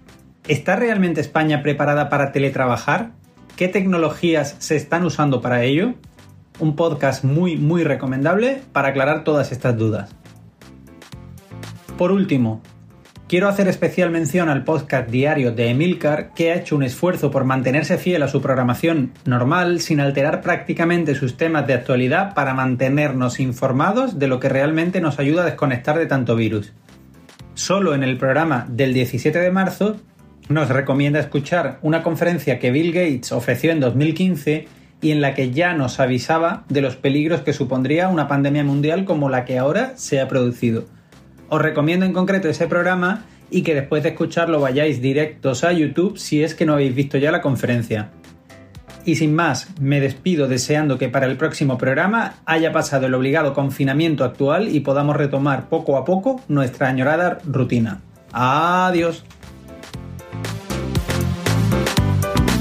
¿Está 0.46 0.76
realmente 0.76 1.20
España 1.20 1.62
preparada 1.62 2.08
para 2.08 2.32
teletrabajar? 2.32 3.10
¿Qué 3.56 3.68
tecnologías 3.68 4.56
se 4.58 4.76
están 4.76 5.04
usando 5.04 5.40
para 5.40 5.64
ello? 5.64 5.94
Un 6.60 6.76
podcast 6.76 7.24
muy, 7.24 7.56
muy 7.56 7.84
recomendable 7.84 8.62
para 8.72 8.88
aclarar 8.88 9.24
todas 9.24 9.52
estas 9.52 9.76
dudas. 9.76 10.10
Por 11.96 12.12
último, 12.12 12.62
Quiero 13.28 13.46
hacer 13.48 13.68
especial 13.68 14.08
mención 14.08 14.48
al 14.48 14.64
podcast 14.64 15.10
diario 15.10 15.52
de 15.52 15.68
Emilcar, 15.68 16.32
que 16.32 16.50
ha 16.50 16.54
hecho 16.54 16.74
un 16.74 16.82
esfuerzo 16.82 17.30
por 17.30 17.44
mantenerse 17.44 17.98
fiel 17.98 18.22
a 18.22 18.28
su 18.28 18.40
programación 18.40 19.12
normal 19.26 19.82
sin 19.82 20.00
alterar 20.00 20.40
prácticamente 20.40 21.14
sus 21.14 21.36
temas 21.36 21.66
de 21.66 21.74
actualidad 21.74 22.32
para 22.32 22.54
mantenernos 22.54 23.38
informados 23.38 24.18
de 24.18 24.28
lo 24.28 24.40
que 24.40 24.48
realmente 24.48 25.02
nos 25.02 25.18
ayuda 25.18 25.42
a 25.42 25.44
desconectar 25.44 25.98
de 25.98 26.06
tanto 26.06 26.36
virus. 26.36 26.72
Solo 27.52 27.94
en 27.94 28.02
el 28.02 28.16
programa 28.16 28.64
del 28.66 28.94
17 28.94 29.38
de 29.38 29.50
marzo 29.50 29.96
nos 30.48 30.70
recomienda 30.70 31.20
escuchar 31.20 31.80
una 31.82 32.02
conferencia 32.02 32.58
que 32.58 32.70
Bill 32.70 32.94
Gates 32.94 33.32
ofreció 33.32 33.72
en 33.72 33.80
2015 33.80 34.68
y 35.02 35.10
en 35.10 35.20
la 35.20 35.34
que 35.34 35.50
ya 35.50 35.74
nos 35.74 36.00
avisaba 36.00 36.64
de 36.70 36.80
los 36.80 36.96
peligros 36.96 37.42
que 37.42 37.52
supondría 37.52 38.08
una 38.08 38.26
pandemia 38.26 38.64
mundial 38.64 39.04
como 39.04 39.28
la 39.28 39.44
que 39.44 39.58
ahora 39.58 39.92
se 39.96 40.18
ha 40.18 40.28
producido 40.28 40.86
os 41.48 41.62
recomiendo 41.62 42.06
en 42.06 42.12
concreto 42.12 42.48
ese 42.48 42.66
programa 42.66 43.24
y 43.50 43.62
que 43.62 43.74
después 43.74 44.02
de 44.02 44.10
escucharlo 44.10 44.60
vayáis 44.60 45.00
directos 45.00 45.64
a 45.64 45.72
YouTube 45.72 46.18
si 46.18 46.42
es 46.42 46.54
que 46.54 46.66
no 46.66 46.74
habéis 46.74 46.94
visto 46.94 47.18
ya 47.18 47.32
la 47.32 47.40
conferencia. 47.40 48.10
Y 49.04 49.14
sin 49.14 49.34
más, 49.34 49.68
me 49.80 50.00
despido 50.00 50.48
deseando 50.48 50.98
que 50.98 51.08
para 51.08 51.26
el 51.26 51.38
próximo 51.38 51.78
programa 51.78 52.34
haya 52.44 52.72
pasado 52.72 53.06
el 53.06 53.14
obligado 53.14 53.54
confinamiento 53.54 54.22
actual 54.22 54.68
y 54.68 54.80
podamos 54.80 55.16
retomar 55.16 55.68
poco 55.70 55.96
a 55.96 56.04
poco 56.04 56.42
nuestra 56.48 56.88
añorada 56.88 57.38
rutina. 57.46 58.02
Adiós. 58.32 59.24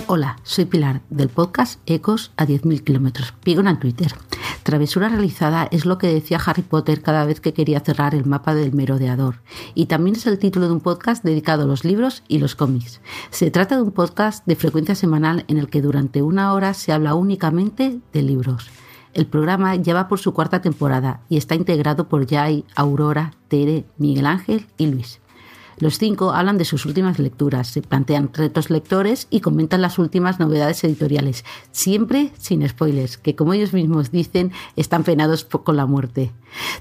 Hola, 0.10 0.38
soy 0.44 0.64
Pilar 0.64 1.02
del 1.10 1.28
podcast 1.28 1.82
Ecos 1.86 2.32
a 2.38 2.46
10.000 2.46 2.82
kilómetros. 2.82 3.34
Pigona 3.44 3.72
en 3.72 3.80
Twitter. 3.80 4.16
Travesura 4.64 5.10
realizada 5.10 5.68
es 5.70 5.86
lo 5.86 5.98
que 5.98 6.08
decía 6.08 6.40
Harry 6.46 6.62
Potter 6.62 7.02
cada 7.02 7.26
vez 7.26 7.42
que 7.42 7.54
quería 7.54 7.82
cerrar 7.82 8.16
el 8.16 8.26
mapa 8.26 8.56
del 8.56 8.72
merodeador. 8.72 9.42
Y 9.76 9.88
también 9.88 10.16
es 10.16 10.26
el 10.26 10.40
título 10.40 10.68
de 10.68 10.72
un 10.72 10.80
podcast 10.80 11.26
dedicado 11.26 11.64
a 11.64 11.66
los 11.66 11.84
libros 11.84 12.24
y 12.30 12.40
los 12.40 12.56
cómics. 12.56 13.02
Se 13.32 13.52
trata 13.52 13.76
de 13.76 13.82
un 13.82 13.92
podcast 13.92 14.46
de 14.46 14.56
frecuencia 14.56 14.96
semanal 14.96 15.44
en 15.50 15.58
el 15.58 15.70
que 15.70 15.82
durante 15.82 16.22
una 16.22 16.54
hora 16.54 16.74
se 16.74 16.94
habla 16.94 17.14
únicamente 17.14 18.00
de 18.14 18.22
libros. 18.22 18.70
El 19.14 19.26
programa 19.26 19.76
ya 19.76 19.94
va 19.94 20.08
por 20.08 20.20
su 20.20 20.34
cuarta 20.34 20.62
temporada 20.62 21.20
y 21.28 21.36
está 21.36 21.54
integrado 21.54 22.08
por 22.08 22.26
Jai, 22.30 22.64
Aurora, 22.76 23.34
Tere, 23.50 23.84
Miguel 23.98 24.28
Ángel 24.28 24.68
y 24.78 24.88
Luis. 24.88 25.20
Los 25.80 26.00
cinco 26.00 26.32
hablan 26.32 26.58
de 26.58 26.66
sus 26.66 26.88
últimas 26.88 27.20
lecturas, 27.20 27.68
se 27.68 27.84
plantean 27.84 28.32
retos 28.34 28.72
lectores 28.72 29.28
y 29.30 29.42
comentan 29.42 29.84
las 29.84 30.00
últimas 30.00 30.40
novedades 30.40 30.84
editoriales, 30.84 31.46
siempre 31.72 32.32
sin 32.40 32.68
spoilers, 32.68 33.20
que 33.20 33.36
como 33.36 33.54
ellos 33.54 33.74
mismos 33.74 34.10
dicen, 34.10 34.52
están 34.76 35.04
penados 35.04 35.46
con 35.46 35.78
la 35.78 35.86
muerte. 35.86 36.32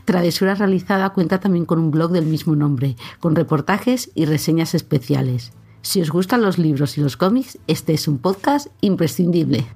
Travesura 0.06 0.54
Realizada 0.54 1.10
cuenta 1.10 1.40
también 1.40 1.66
con 1.66 1.78
un 1.78 1.90
blog 1.90 2.10
del 2.10 2.24
mismo 2.24 2.56
nombre, 2.56 2.96
con 3.20 3.36
reportajes 3.36 4.10
y 4.14 4.24
reseñas 4.24 4.74
especiales. 4.74 5.52
Si 5.82 6.00
os 6.00 6.10
gustan 6.10 6.40
los 6.40 6.56
libros 6.56 6.96
y 6.96 7.02
los 7.02 7.18
cómics, 7.18 7.58
este 7.66 7.92
es 7.92 8.08
un 8.08 8.16
podcast 8.16 8.68
imprescindible. 8.80 9.66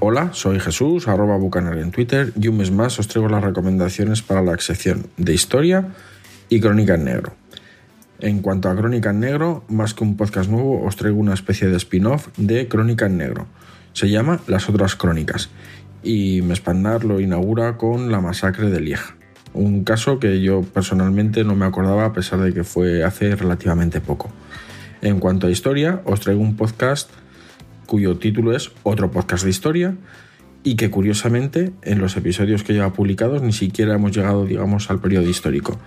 Hola, 0.00 0.30
soy 0.32 0.58
Jesús, 0.58 1.06
arroba 1.06 1.36
bucanar 1.36 1.76
en 1.76 1.92
Twitter 1.92 2.32
y 2.40 2.48
un 2.48 2.56
mes 2.56 2.72
más 2.72 2.98
os 2.98 3.08
traigo 3.08 3.28
las 3.28 3.44
recomendaciones 3.44 4.22
para 4.22 4.42
la 4.42 4.58
sección 4.58 5.06
de 5.18 5.34
historia 5.34 5.92
y 6.52 6.60
Crónica 6.60 6.96
en 6.96 7.04
Negro. 7.04 7.32
En 8.20 8.42
cuanto 8.42 8.68
a 8.68 8.76
Crónica 8.76 9.08
en 9.08 9.20
Negro, 9.20 9.64
más 9.68 9.94
que 9.94 10.04
un 10.04 10.18
podcast 10.18 10.50
nuevo, 10.50 10.84
os 10.84 10.96
traigo 10.96 11.18
una 11.18 11.32
especie 11.32 11.68
de 11.68 11.78
spin-off 11.78 12.28
de 12.36 12.68
Crónica 12.68 13.06
en 13.06 13.16
Negro. 13.16 13.46
Se 13.94 14.10
llama 14.10 14.38
Las 14.46 14.68
otras 14.68 14.94
crónicas 14.94 15.48
y 16.02 16.42
Mespandar 16.42 17.04
lo 17.04 17.20
inaugura 17.20 17.78
con 17.78 18.12
la 18.12 18.20
masacre 18.20 18.68
de 18.68 18.80
Lieja. 18.80 19.16
Un 19.54 19.82
caso 19.82 20.18
que 20.18 20.42
yo 20.42 20.60
personalmente 20.60 21.42
no 21.42 21.54
me 21.54 21.64
acordaba 21.64 22.04
a 22.04 22.12
pesar 22.12 22.40
de 22.40 22.52
que 22.52 22.64
fue 22.64 23.02
hace 23.02 23.34
relativamente 23.34 24.02
poco. 24.02 24.28
En 25.00 25.20
cuanto 25.20 25.46
a 25.46 25.50
historia, 25.50 26.02
os 26.04 26.20
traigo 26.20 26.42
un 26.42 26.56
podcast 26.56 27.08
cuyo 27.86 28.18
título 28.18 28.54
es 28.54 28.72
Otro 28.82 29.10
podcast 29.10 29.44
de 29.44 29.50
historia 29.50 29.96
y 30.64 30.76
que 30.76 30.90
curiosamente 30.90 31.72
en 31.82 31.98
los 31.98 32.16
episodios 32.16 32.62
que 32.62 32.72
lleva 32.72 32.92
publicados 32.92 33.42
ni 33.42 33.52
siquiera 33.52 33.94
hemos 33.94 34.12
llegado, 34.12 34.46
digamos, 34.46 34.90
al 34.90 35.00
periodo 35.00 35.28
histórico, 35.28 35.78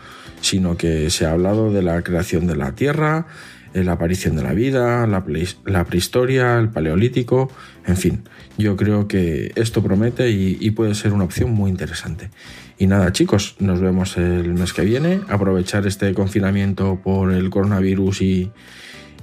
sino 0.41 0.77
que 0.77 1.09
se 1.09 1.25
ha 1.25 1.31
hablado 1.31 1.71
de 1.71 1.81
la 1.81 2.01
creación 2.01 2.47
de 2.47 2.55
la 2.55 2.73
Tierra, 2.75 3.27
la 3.73 3.93
aparición 3.93 4.35
de 4.37 4.43
la 4.43 4.53
vida, 4.53 5.05
la, 5.05 5.85
prehistoria, 5.85 6.57
el 6.57 6.69
paleolítico, 6.69 7.51
en 7.85 7.97
fin, 7.97 8.23
yo 8.57 8.77
creo 8.77 9.07
que 9.07 9.51
esto 9.55 9.83
promete 9.83 10.29
y, 10.29 10.71
puede 10.71 10.95
ser 10.95 11.11
una 11.11 11.25
opción 11.25 11.51
muy 11.51 11.71
interesante. 11.71 12.29
Y 12.77 12.87
nada 12.87 13.11
chicos, 13.11 13.55
nos 13.59 13.81
vemos 13.81 14.17
el 14.17 14.53
mes 14.53 14.73
que 14.73 14.83
viene, 14.83 15.21
aprovechar 15.27 15.85
este 15.87 16.13
confinamiento 16.13 17.01
por 17.03 17.33
el 17.33 17.49
coronavirus 17.49 18.21
y, 18.21 18.51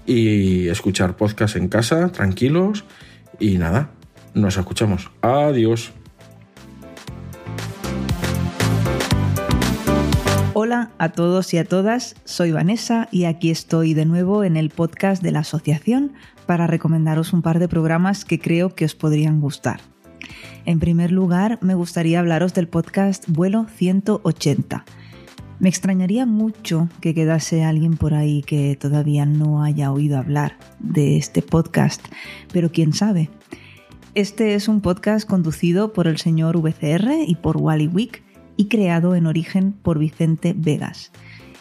y 0.06 0.68
escuchar 0.68 1.16
podcast 1.16 1.56
en 1.56 1.68
casa, 1.68 2.12
tranquilos, 2.12 2.84
y 3.38 3.56
nada, 3.56 3.90
nos 4.34 4.56
escuchamos. 4.56 5.10
Adiós. 5.20 5.92
Hola 10.54 10.90
a 10.98 11.08
todos 11.08 11.54
y 11.54 11.58
a 11.58 11.64
todas, 11.64 12.14
soy 12.24 12.52
Vanessa 12.52 13.08
y 13.10 13.24
aquí 13.24 13.50
estoy 13.50 13.94
de 13.94 14.04
nuevo 14.04 14.44
en 14.44 14.56
el 14.56 14.68
podcast 14.68 15.22
de 15.22 15.32
la 15.32 15.40
asociación 15.40 16.12
para 16.46 16.66
recomendaros 16.66 17.32
un 17.32 17.40
par 17.40 17.58
de 17.58 17.68
programas 17.68 18.24
que 18.24 18.38
creo 18.38 18.74
que 18.74 18.84
os 18.84 18.94
podrían 18.94 19.40
gustar. 19.40 19.80
En 20.64 20.78
primer 20.78 21.10
lugar, 21.10 21.58
me 21.62 21.74
gustaría 21.74 22.20
hablaros 22.20 22.54
del 22.54 22.68
podcast 22.68 23.24
Vuelo 23.28 23.66
180. 23.74 24.84
Me 25.58 25.68
extrañaría 25.68 26.26
mucho 26.26 26.88
que 27.00 27.14
quedase 27.14 27.64
alguien 27.64 27.96
por 27.96 28.14
ahí 28.14 28.42
que 28.42 28.76
todavía 28.76 29.24
no 29.26 29.62
haya 29.62 29.90
oído 29.90 30.18
hablar 30.18 30.58
de 30.80 31.16
este 31.16 31.40
podcast, 31.40 32.04
pero 32.52 32.70
quién 32.70 32.92
sabe. 32.92 33.30
Este 34.14 34.52
es 34.54 34.68
un 34.68 34.82
podcast 34.82 35.26
conducido 35.26 35.94
por 35.94 36.06
el 36.06 36.18
señor 36.18 36.60
VCR 36.60 37.24
y 37.26 37.34
por 37.36 37.56
Wally 37.56 37.86
Wick 37.86 38.22
y 38.58 38.66
creado 38.66 39.14
en 39.14 39.26
origen 39.26 39.72
por 39.72 39.98
Vicente 39.98 40.52
Vegas. 40.54 41.12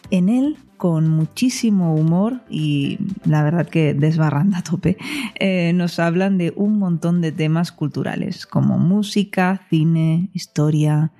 En 0.10 0.28
él, 0.28 0.58
con 0.76 1.08
muchísimo 1.08 1.96
humor 1.96 2.42
y 2.50 2.98
la 3.24 3.42
verdad 3.44 3.70
que 3.70 3.94
desbarrando 3.94 4.58
a 4.58 4.64
tope, 4.64 4.98
eh, 5.40 5.72
nos 5.74 5.98
hablan 5.98 6.38
de 6.38 6.52
un 6.58 6.78
montón 6.78 7.22
de 7.22 7.32
temas 7.32 7.72
culturales 7.72 8.46
como 8.46 8.78
música, 8.78 9.62
cine, 9.70 10.30
historia, 10.34 11.14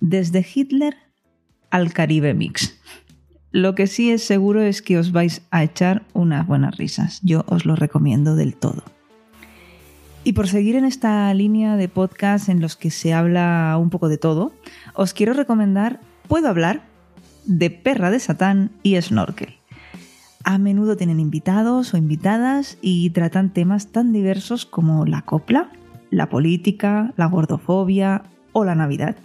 desde 0.00 0.44
Hitler 0.44 0.96
al 1.70 1.92
Caribe 1.92 2.34
Mix. 2.34 2.80
Lo 3.52 3.76
que 3.76 3.86
sí 3.86 4.10
es 4.10 4.24
seguro 4.24 4.60
es 4.60 4.82
que 4.82 4.98
os 4.98 5.12
vais 5.12 5.42
a 5.52 5.62
echar 5.62 6.04
unas 6.14 6.48
buenas 6.48 6.76
risas. 6.76 7.20
Yo 7.22 7.44
os 7.46 7.64
lo 7.64 7.76
recomiendo 7.76 8.34
del 8.34 8.56
todo. 8.56 8.82
Y 10.26 10.32
por 10.32 10.48
seguir 10.48 10.74
en 10.76 10.86
esta 10.86 11.32
línea 11.34 11.76
de 11.76 11.86
podcast 11.88 12.48
en 12.48 12.60
los 12.60 12.76
que 12.76 12.90
se 12.90 13.12
habla 13.12 13.76
un 13.78 13.90
poco 13.90 14.08
de 14.08 14.16
todo, 14.16 14.52
os 14.94 15.12
quiero 15.12 15.34
recomendar 15.34 16.00
Puedo 16.28 16.48
hablar 16.48 16.80
de 17.44 17.68
Perra 17.68 18.10
de 18.10 18.18
Satán 18.18 18.70
y 18.82 18.98
Snorkel. 19.00 19.56
A 20.42 20.56
menudo 20.56 20.96
tienen 20.96 21.20
invitados 21.20 21.92
o 21.92 21.98
invitadas 21.98 22.78
y 22.80 23.10
tratan 23.10 23.52
temas 23.52 23.88
tan 23.88 24.14
diversos 24.14 24.64
como 24.64 25.04
la 25.04 25.20
copla, 25.20 25.70
la 26.10 26.30
política, 26.30 27.12
la 27.16 27.26
gordofobia 27.26 28.22
o 28.52 28.64
la 28.64 28.74
Navidad. 28.74 29.16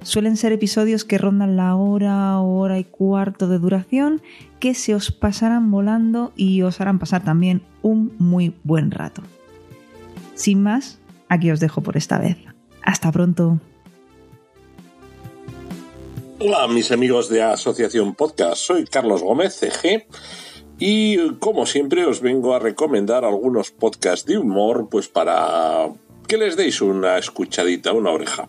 Suelen 0.00 0.38
ser 0.38 0.52
episodios 0.52 1.04
que 1.04 1.18
rondan 1.18 1.56
la 1.56 1.74
hora, 1.74 2.38
hora 2.38 2.78
y 2.78 2.84
cuarto 2.84 3.48
de 3.48 3.58
duración, 3.58 4.22
que 4.60 4.72
se 4.72 4.94
os 4.94 5.12
pasarán 5.12 5.70
volando 5.70 6.32
y 6.36 6.62
os 6.62 6.80
harán 6.80 6.98
pasar 6.98 7.22
también 7.22 7.60
un 7.82 8.12
muy 8.18 8.54
buen 8.64 8.90
rato. 8.90 9.22
Sin 10.36 10.62
más, 10.62 10.98
aquí 11.28 11.50
os 11.50 11.60
dejo 11.60 11.80
por 11.80 11.96
esta 11.96 12.18
vez. 12.18 12.36
Hasta 12.82 13.10
pronto. 13.10 13.58
Hola 16.38 16.68
mis 16.68 16.92
amigos 16.92 17.30
de 17.30 17.42
Asociación 17.42 18.14
Podcast, 18.14 18.58
soy 18.58 18.84
Carlos 18.84 19.22
Gómez, 19.22 19.54
CG, 19.58 20.06
y 20.78 21.30
como 21.36 21.64
siempre 21.64 22.04
os 22.04 22.20
vengo 22.20 22.54
a 22.54 22.58
recomendar 22.58 23.24
algunos 23.24 23.70
podcasts 23.70 24.26
de 24.26 24.36
humor, 24.36 24.88
pues 24.90 25.08
para 25.08 25.88
que 26.28 26.36
les 26.36 26.54
deis 26.56 26.82
una 26.82 27.16
escuchadita, 27.16 27.92
una 27.92 28.10
oreja. 28.10 28.48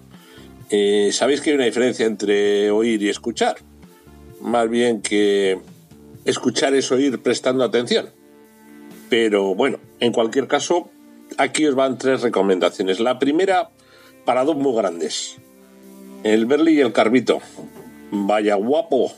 Eh, 0.70 1.12
Sabéis 1.14 1.40
que 1.40 1.52
hay 1.52 1.56
una 1.56 1.66
diferencia 1.66 2.06
entre 2.06 2.70
oír 2.70 3.02
y 3.02 3.10
escuchar, 3.10 3.56
más 4.42 4.70
bien 4.70 5.02
que 5.02 5.58
escuchar 6.26 6.76
es 6.76 6.92
oír 6.92 7.24
prestando 7.24 7.64
atención. 7.64 8.10
Pero 9.10 9.56
bueno, 9.56 9.80
en 10.02 10.12
cualquier 10.12 10.48
caso, 10.48 10.90
aquí 11.38 11.66
os 11.66 11.76
van 11.76 11.98
tres 11.98 12.22
recomendaciones. 12.22 13.00
La 13.00 13.20
primera, 13.20 13.70
para 14.26 14.44
dos 14.44 14.56
muy 14.56 14.76
grandes. 14.76 15.38
El 16.24 16.46
Berli 16.46 16.74
y 16.74 16.82
el 16.82 16.94
Carbito. 16.94 17.40
Vaya 18.12 18.56
guapo. 18.56 19.12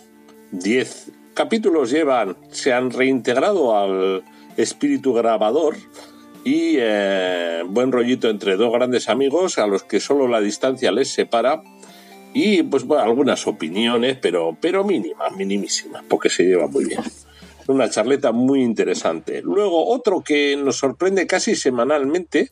Diez 0.51 1.11
capítulos 1.33 1.91
llevan, 1.91 2.35
se 2.51 2.73
han 2.73 2.91
reintegrado 2.91 3.77
al 3.77 4.23
espíritu 4.57 5.13
grabador 5.13 5.77
y 6.43 6.75
eh, 6.77 7.63
buen 7.65 7.91
rollito 7.93 8.29
entre 8.29 8.57
dos 8.57 8.73
grandes 8.73 9.07
amigos 9.07 9.57
a 9.57 9.67
los 9.67 9.83
que 9.83 10.01
solo 10.01 10.27
la 10.27 10.41
distancia 10.41 10.91
les 10.91 11.13
separa 11.13 11.61
y 12.33 12.63
pues 12.63 12.85
algunas 12.91 13.47
opiniones, 13.47 14.17
pero, 14.21 14.57
pero 14.59 14.83
mínimas, 14.83 15.31
minimísimas, 15.37 16.03
porque 16.09 16.29
se 16.29 16.43
lleva 16.43 16.67
muy 16.67 16.85
bien 16.85 17.01
una 17.69 17.89
charleta 17.89 18.31
muy 18.31 18.63
interesante. 18.63 19.41
Luego, 19.43 19.87
otro 19.87 20.21
que 20.21 20.57
nos 20.57 20.77
sorprende 20.77 21.27
casi 21.27 21.55
semanalmente, 21.55 22.51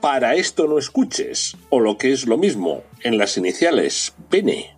para 0.00 0.34
esto 0.34 0.66
no 0.66 0.78
escuches, 0.78 1.56
o 1.70 1.80
lo 1.80 1.96
que 1.96 2.12
es 2.12 2.26
lo 2.26 2.36
mismo, 2.36 2.82
en 3.02 3.18
las 3.18 3.36
iniciales, 3.38 4.14
pene. 4.28 4.76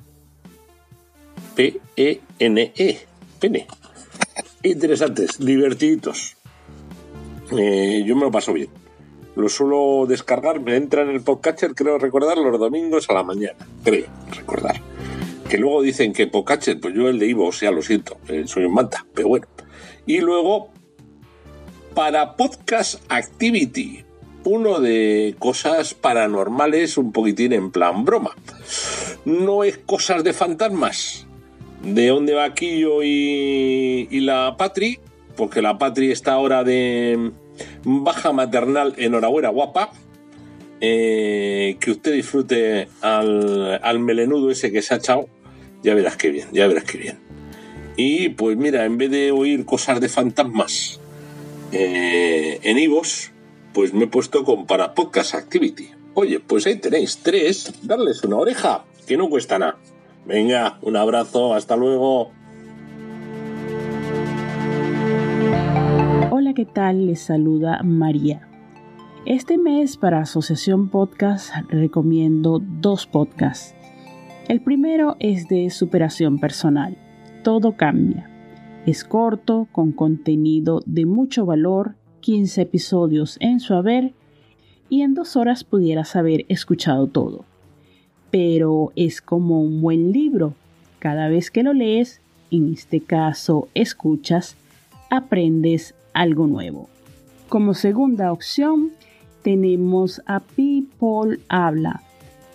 P-E-N-E, 1.56 3.00
pene. 3.40 3.66
Interesantes, 4.62 5.38
divertiditos. 5.38 6.36
Eh, 7.58 8.04
yo 8.06 8.14
me 8.14 8.22
lo 8.22 8.30
paso 8.30 8.52
bien. 8.52 8.68
Lo 9.34 9.48
suelo 9.48 10.06
descargar, 10.06 10.60
me 10.60 10.76
entra 10.76 11.02
en 11.02 11.10
el 11.10 11.22
podcatcher, 11.22 11.74
creo 11.74 11.98
recordar, 11.98 12.38
los 12.38 12.58
domingos 12.58 13.10
a 13.10 13.14
la 13.14 13.22
mañana. 13.24 13.58
Creo 13.82 14.06
recordar 14.36 14.97
que 15.48 15.58
luego 15.58 15.82
dicen 15.82 16.12
que 16.12 16.26
Pocachet, 16.26 16.80
pues 16.80 16.94
yo 16.94 17.08
el 17.08 17.18
de 17.18 17.26
Ivo, 17.26 17.46
o 17.46 17.52
sea, 17.52 17.70
lo 17.70 17.82
siento, 17.82 18.18
soy 18.44 18.64
un 18.64 18.74
manta, 18.74 19.06
pero 19.14 19.28
bueno. 19.28 19.46
Y 20.06 20.18
luego, 20.18 20.70
para 21.94 22.36
Podcast 22.36 23.00
Activity, 23.08 24.04
uno 24.44 24.78
de 24.80 25.34
cosas 25.38 25.94
paranormales 25.94 26.98
un 26.98 27.12
poquitín 27.12 27.52
en 27.52 27.70
plan 27.70 28.04
broma. 28.04 28.36
No 29.24 29.64
es 29.64 29.78
cosas 29.78 30.22
de 30.22 30.32
fantasmas, 30.32 31.26
de 31.82 32.08
dónde 32.08 32.34
va 32.34 32.54
Quillo 32.54 33.02
y, 33.02 34.08
y 34.10 34.20
la 34.20 34.56
Patri, 34.56 34.98
porque 35.36 35.62
la 35.62 35.78
Patri 35.78 36.10
está 36.10 36.32
ahora 36.32 36.64
de 36.64 37.32
baja 37.84 38.32
maternal, 38.32 38.94
enhorabuena 38.96 39.48
guapa. 39.48 39.90
Eh, 40.80 41.76
que 41.80 41.90
usted 41.90 42.12
disfrute 42.12 42.86
al, 43.00 43.80
al 43.82 43.98
melenudo 43.98 44.52
ese 44.52 44.70
que 44.70 44.80
se 44.80 44.94
ha 44.94 44.98
echado 44.98 45.28
ya 45.82 45.94
verás 45.94 46.16
qué 46.16 46.30
bien, 46.30 46.48
ya 46.52 46.66
verás 46.66 46.84
qué 46.84 46.98
bien. 46.98 47.18
Y 47.96 48.30
pues 48.30 48.56
mira, 48.56 48.84
en 48.84 48.98
vez 48.98 49.10
de 49.10 49.32
oír 49.32 49.64
cosas 49.64 50.00
de 50.00 50.08
fantasmas 50.08 51.00
eh, 51.72 52.60
en 52.62 52.78
Ivos, 52.78 53.32
pues 53.72 53.92
me 53.92 54.04
he 54.04 54.08
puesto 54.08 54.44
con 54.44 54.66
para 54.66 54.94
Podcast 54.94 55.34
Activity. 55.34 55.90
Oye, 56.14 56.40
pues 56.40 56.66
ahí 56.66 56.76
tenéis 56.76 57.18
tres, 57.22 57.72
darles 57.82 58.22
una 58.24 58.36
oreja, 58.36 58.84
que 59.06 59.16
no 59.16 59.28
cuesta 59.28 59.58
nada. 59.58 59.78
Venga, 60.26 60.78
un 60.82 60.96
abrazo, 60.96 61.54
hasta 61.54 61.76
luego. 61.76 62.30
Hola, 66.30 66.54
¿qué 66.54 66.66
tal? 66.66 67.06
Les 67.06 67.20
saluda 67.20 67.80
María. 67.82 68.48
Este 69.26 69.58
mes 69.58 69.96
para 69.96 70.20
Asociación 70.20 70.88
Podcast 70.88 71.52
recomiendo 71.68 72.60
dos 72.62 73.06
podcasts. 73.06 73.77
El 74.48 74.62
primero 74.62 75.16
es 75.20 75.46
de 75.48 75.68
superación 75.68 76.38
personal. 76.38 76.96
Todo 77.44 77.76
cambia. 77.76 78.30
Es 78.86 79.04
corto, 79.04 79.68
con 79.72 79.92
contenido 79.92 80.80
de 80.86 81.04
mucho 81.04 81.44
valor, 81.44 81.96
15 82.20 82.62
episodios 82.62 83.36
en 83.40 83.60
su 83.60 83.74
haber 83.74 84.14
y 84.88 85.02
en 85.02 85.12
dos 85.12 85.36
horas 85.36 85.64
pudieras 85.64 86.16
haber 86.16 86.46
escuchado 86.48 87.08
todo. 87.08 87.44
Pero 88.30 88.90
es 88.96 89.20
como 89.20 89.60
un 89.60 89.82
buen 89.82 90.12
libro. 90.12 90.54
Cada 90.98 91.28
vez 91.28 91.50
que 91.50 91.62
lo 91.62 91.74
lees, 91.74 92.22
en 92.50 92.72
este 92.72 93.00
caso 93.00 93.68
escuchas, 93.74 94.56
aprendes 95.10 95.94
algo 96.14 96.46
nuevo. 96.46 96.88
Como 97.50 97.74
segunda 97.74 98.32
opción, 98.32 98.92
tenemos 99.42 100.22
a 100.24 100.40
People 100.40 101.38
Habla. 101.50 102.00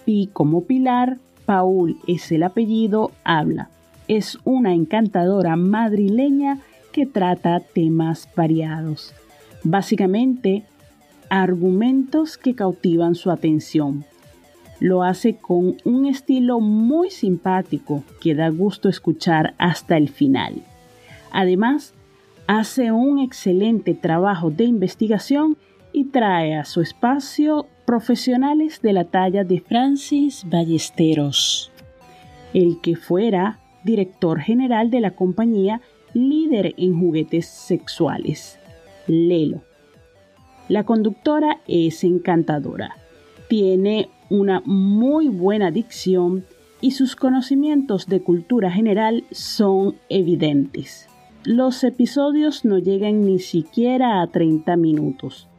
Pi 0.06 0.32
como 0.34 0.64
Pilar, 0.64 1.20
Paul 1.46 1.98
es 2.08 2.32
el 2.32 2.44
apellido, 2.44 3.12
habla. 3.24 3.70
Es 4.08 4.38
una 4.44 4.74
encantadora 4.74 5.56
madrileña 5.56 6.60
que 6.92 7.06
trata 7.06 7.60
temas 7.60 8.30
variados. 8.36 9.14
Básicamente, 9.64 10.64
argumentos 11.30 12.38
que 12.38 12.54
cautivan 12.54 13.16
su 13.16 13.32
atención. 13.32 14.06
Lo 14.80 15.04
hace 15.04 15.38
con 15.38 15.78
un 15.86 16.06
estilo 16.06 16.60
muy 16.60 17.10
simpático 17.10 18.04
que 18.22 18.36
da 18.36 18.50
gusto 18.50 18.90
escuchar 18.90 19.54
hasta 19.58 19.98
el 19.98 20.10
final. 20.10 20.62
Además, 21.32 21.94
hace 22.48 22.92
un 22.92 23.20
excelente 23.20 23.94
trabajo 23.94 24.52
de 24.52 24.66
investigación 24.66 25.58
y 25.94 26.06
trae 26.06 26.56
a 26.56 26.66
su 26.66 26.82
espacio 26.82 27.68
profesionales 27.86 28.82
de 28.82 28.94
la 28.94 29.06
talla 29.06 29.44
de 29.44 29.60
Francis 29.62 30.44
Ballesteros, 30.50 31.72
el 32.54 32.82
que 32.82 32.96
fuera 32.96 33.60
director 33.84 34.40
general 34.40 34.90
de 34.90 35.02
la 35.02 35.12
compañía 35.12 35.82
líder 36.14 36.74
en 36.78 37.00
juguetes 37.00 37.46
sexuales, 37.46 38.60
Lelo. 39.08 39.62
La 40.70 40.84
conductora 40.84 41.60
es 41.68 42.04
encantadora, 42.04 42.96
tiene 43.48 44.10
una 44.30 44.62
muy 44.66 45.28
buena 45.28 45.72
dicción 45.72 46.46
y 46.82 46.92
sus 46.92 47.16
conocimientos 47.16 48.08
de 48.08 48.22
cultura 48.22 48.72
general 48.72 49.26
son 49.32 49.96
evidentes. 50.10 51.08
Los 51.44 51.84
episodios 51.84 52.64
no 52.64 52.80
llegan 52.80 53.26
ni 53.26 53.40
siquiera 53.40 54.22
a 54.22 54.28
30 54.28 54.76
minutos. 54.78 55.50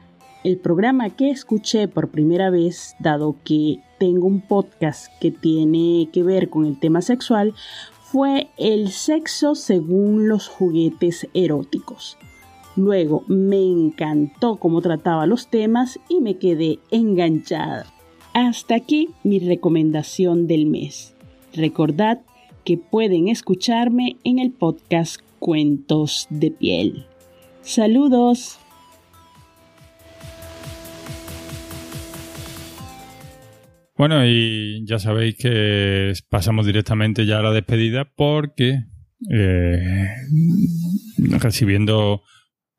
El 0.45 0.59
programa 0.59 1.09
que 1.09 1.31
escuché 1.31 1.89
por 1.89 2.11
primera 2.11 2.51
vez, 2.51 2.97
dado 3.01 3.37
que 3.45 3.79
tengo 3.99 4.27
un 4.27 4.43
podcast 4.43 5.11
que 5.19 5.31
tiene 5.31 6.11
que 6.13 6.23
ver 6.23 6.51
con 6.51 6.67
el 6.67 6.79
tema 6.79 7.01
sexual, 7.01 7.55
fue 8.03 8.49
el 8.59 8.91
sexo 8.91 9.55
según 9.55 10.29
los 10.29 10.49
juguetes 10.49 11.27
eróticos. 11.33 12.19
Luego 12.77 13.25
me 13.27 13.57
encantó 13.57 14.57
cómo 14.57 14.83
trataba 14.83 15.25
los 15.25 15.49
temas 15.49 15.99
y 16.11 16.21
me 16.21 16.37
quedé 16.37 16.79
enganchada. 16.91 17.87
Hasta 18.35 18.75
aquí 18.75 19.09
mi 19.23 19.39
recomendación 19.39 20.47
del 20.47 20.67
mes. 20.67 21.15
Recordad 21.55 22.21
que 22.65 22.77
pueden 22.77 23.29
escucharme 23.29 24.19
en 24.25 24.39
el 24.39 24.51
podcast 24.51 25.23
Cuentos 25.39 26.27
de 26.29 26.51
Piel. 26.51 27.07
Saludos. 27.63 28.59
Bueno, 33.97 34.27
y 34.27 34.85
ya 34.87 34.99
sabéis 34.99 35.37
que 35.37 36.13
pasamos 36.29 36.67
directamente 36.67 37.27
ya 37.27 37.39
a 37.39 37.43
la 37.43 37.53
despedida 37.53 38.05
porque 38.05 38.85
eh, 39.31 40.09
recibiendo 41.39 42.23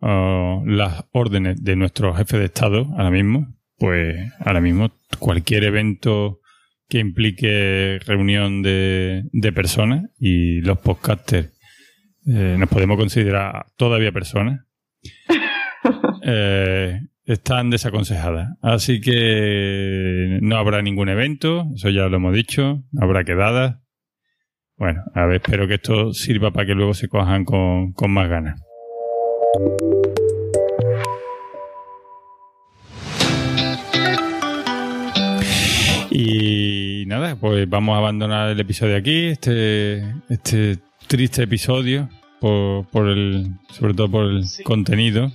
uh, 0.02 0.66
las 0.66 1.06
órdenes 1.12 1.64
de 1.64 1.76
nuestro 1.76 2.14
jefe 2.14 2.38
de 2.38 2.46
Estado 2.46 2.88
ahora 2.98 3.12
mismo, 3.12 3.56
pues 3.78 4.18
ahora 4.40 4.62
mismo 4.62 4.92
cualquier 5.20 5.64
evento 5.64 6.42
que 6.90 7.00
implique 7.00 8.00
reunión 8.06 8.62
de, 8.62 9.24
de 9.32 9.52
personas 9.54 10.10
y 10.20 10.62
los 10.62 10.78
podcasters 10.80 11.56
eh, 12.28 12.56
nos 12.58 12.70
podemos 12.70 12.98
considerar 12.98 13.68
todavía 13.78 14.12
personas, 14.12 14.62
eh, 16.24 17.00
están 17.26 17.70
desaconsejadas. 17.70 18.50
Así 18.62 19.02
que 19.02 20.40
no 20.42 20.58
habrá 20.58 20.82
ningún 20.82 21.10
evento, 21.10 21.66
eso 21.76 21.90
ya 21.90 22.08
lo 22.08 22.18
hemos 22.18 22.34
dicho, 22.34 22.84
habrá 23.00 23.24
quedadas. 23.24 23.78
Bueno, 24.78 25.04
a 25.14 25.26
ver, 25.26 25.38
espero 25.38 25.68
que 25.68 25.76
esto 25.76 26.14
sirva 26.14 26.52
para 26.52 26.68
que 26.68 26.76
luego 26.76 26.94
se 26.94 27.08
cojan 27.08 27.46
con, 27.46 27.94
con 27.94 28.12
más 28.12 28.30
ganas. 28.30 28.62
Y 36.12 37.06
nada, 37.08 37.36
pues 37.36 37.68
vamos 37.68 37.96
a 37.96 37.98
abandonar 38.00 38.50
el 38.50 38.60
episodio 38.60 38.96
aquí, 38.96 39.28
este, 39.28 40.00
este 40.30 40.78
triste 41.08 41.44
episodio, 41.44 42.10
por, 42.40 42.88
por 42.88 43.10
el, 43.10 43.48
sobre 43.70 43.94
todo 43.94 44.10
por 44.10 44.26
el 44.26 44.44
contenido. 44.64 45.32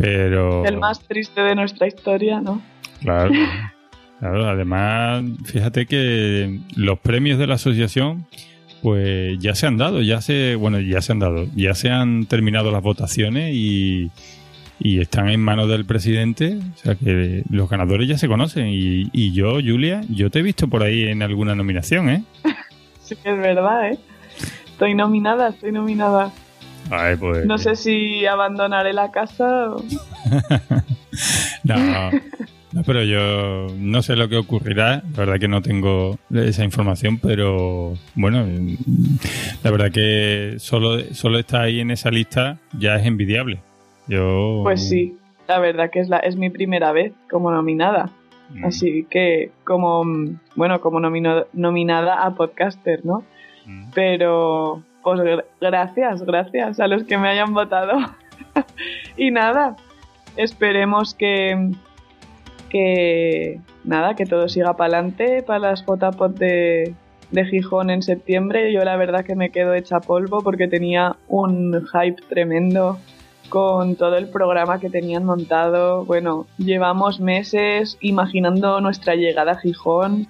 Pero. 0.00 0.64
El 0.64 0.78
más 0.78 1.00
triste 1.00 1.40
de 1.40 1.54
nuestra 1.54 1.86
historia, 1.86 2.40
¿no? 2.40 2.62
Claro. 3.00 3.32
claro, 4.18 4.48
además, 4.48 5.24
fíjate 5.44 5.86
que 5.86 6.60
los 6.76 6.98
premios 7.00 7.38
de 7.38 7.46
la 7.46 7.54
asociación, 7.54 8.26
pues 8.82 9.38
ya 9.38 9.54
se 9.54 9.66
han 9.66 9.76
dado, 9.76 10.00
ya 10.00 10.20
se, 10.20 10.54
bueno, 10.54 10.80
ya 10.80 11.02
se 11.02 11.12
han 11.12 11.18
dado, 11.18 11.46
ya 11.54 11.74
se 11.74 11.90
han 11.90 12.26
terminado 12.26 12.70
las 12.70 12.82
votaciones 12.82 13.54
y, 13.54 14.10
y 14.78 15.00
están 15.00 15.28
en 15.28 15.40
manos 15.40 15.68
del 15.68 15.84
presidente, 15.84 16.58
o 16.74 16.78
sea 16.78 16.94
que 16.94 17.42
los 17.50 17.68
ganadores 17.68 18.08
ya 18.08 18.16
se 18.16 18.28
conocen. 18.28 18.68
Y, 18.68 19.10
y 19.12 19.32
yo, 19.32 19.54
Julia, 19.54 20.00
yo 20.08 20.30
te 20.30 20.38
he 20.38 20.42
visto 20.42 20.68
por 20.68 20.82
ahí 20.82 21.04
en 21.04 21.22
alguna 21.22 21.54
nominación, 21.54 22.08
¿eh? 22.08 22.24
sí, 23.02 23.16
es 23.22 23.38
verdad, 23.38 23.90
¿eh? 23.90 23.98
Estoy 24.64 24.94
nominada, 24.94 25.48
estoy 25.48 25.72
nominada. 25.72 26.32
Ay, 26.90 27.16
pues, 27.16 27.46
no 27.46 27.58
sé 27.58 27.76
si 27.76 28.26
abandonaré 28.26 28.92
la 28.92 29.10
casa 29.10 29.70
o... 29.70 29.82
no, 31.64 32.10
no, 32.72 32.82
pero 32.84 33.02
yo 33.02 33.68
no 33.76 34.02
sé 34.02 34.16
lo 34.16 34.28
que 34.28 34.36
ocurrirá. 34.36 35.02
La 35.12 35.18
verdad 35.18 35.38
que 35.38 35.48
no 35.48 35.62
tengo 35.62 36.18
esa 36.32 36.64
información, 36.64 37.18
pero 37.18 37.94
bueno, 38.14 38.46
la 39.62 39.70
verdad 39.70 39.90
que 39.90 40.56
solo, 40.58 41.00
solo 41.14 41.38
está 41.38 41.62
ahí 41.62 41.80
en 41.80 41.90
esa 41.90 42.10
lista 42.10 42.58
ya 42.78 42.96
es 42.96 43.06
envidiable. 43.06 43.60
Yo... 44.06 44.60
Pues 44.62 44.88
sí, 44.88 45.16
la 45.48 45.58
verdad 45.58 45.90
que 45.90 46.00
es, 46.00 46.08
la, 46.08 46.18
es 46.18 46.36
mi 46.36 46.50
primera 46.50 46.92
vez 46.92 47.12
como 47.28 47.50
nominada. 47.50 48.10
Mm. 48.54 48.64
Así 48.64 49.06
que 49.10 49.50
como, 49.64 50.04
bueno, 50.54 50.80
como 50.80 51.00
nomino, 51.00 51.46
nominada 51.52 52.24
a 52.24 52.34
podcaster, 52.34 53.04
¿no? 53.04 53.24
Mm. 53.66 53.90
Pero 53.94 54.82
pues 55.02 55.20
gracias, 55.60 56.22
gracias 56.22 56.80
a 56.80 56.86
los 56.86 57.04
que 57.04 57.18
me 57.18 57.28
hayan 57.28 57.52
votado. 57.54 57.98
y 59.16 59.30
nada, 59.30 59.76
esperemos 60.36 61.14
que, 61.14 61.72
que 62.68 63.60
nada, 63.84 64.14
que 64.14 64.26
todo 64.26 64.48
siga 64.48 64.76
para 64.76 64.98
adelante 64.98 65.42
para 65.42 65.58
las 65.58 65.84
JPOT 65.84 66.38
de, 66.38 66.94
de 67.30 67.44
Gijón 67.46 67.90
en 67.90 68.02
septiembre. 68.02 68.72
Yo 68.72 68.84
la 68.84 68.96
verdad 68.96 69.24
que 69.24 69.34
me 69.34 69.50
quedo 69.50 69.74
hecha 69.74 70.00
polvo 70.00 70.42
porque 70.42 70.68
tenía 70.68 71.16
un 71.28 71.86
hype 71.92 72.22
tremendo 72.28 72.98
con 73.48 73.96
todo 73.96 74.16
el 74.16 74.28
programa 74.28 74.80
que 74.80 74.90
tenían 74.90 75.24
montado. 75.24 76.04
Bueno, 76.04 76.46
llevamos 76.56 77.20
meses 77.20 77.98
imaginando 78.00 78.80
nuestra 78.80 79.14
llegada 79.16 79.52
a 79.52 79.58
Gijón 79.58 80.28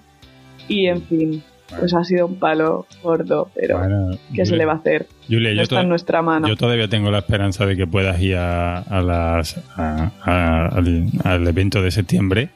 y 0.67 0.87
en 0.87 1.01
fin, 1.03 1.43
pues 1.79 1.93
ha 1.93 2.03
sido 2.03 2.27
un 2.27 2.35
palo 2.37 2.85
gordo, 3.03 3.49
pero 3.55 3.77
Bueno, 3.79 4.17
¿qué 4.35 4.45
se 4.45 4.55
le 4.55 4.65
va 4.65 4.73
a 4.73 4.75
hacer? 4.77 5.07
Julia, 5.27 5.49
No 5.51 5.55
yo, 5.57 5.61
está 5.63 5.75
to- 5.77 5.81
en 5.81 5.89
nuestra 5.89 6.21
mano. 6.21 6.47
yo 6.47 6.55
todavía 6.57 6.87
tengo 6.87 7.09
la 7.11 7.19
esperanza 7.19 7.65
de 7.65 7.75
que 7.77 7.87
puedas 7.87 8.19
ir 8.21 8.35
a, 8.35 8.79
a 8.79 9.01
las, 9.01 9.57
a- 9.77 10.11
a- 10.23 10.65
al, 10.67 11.07
al 11.23 11.47
evento 11.47 11.81
de 11.81 11.91
septiembre. 11.91 12.49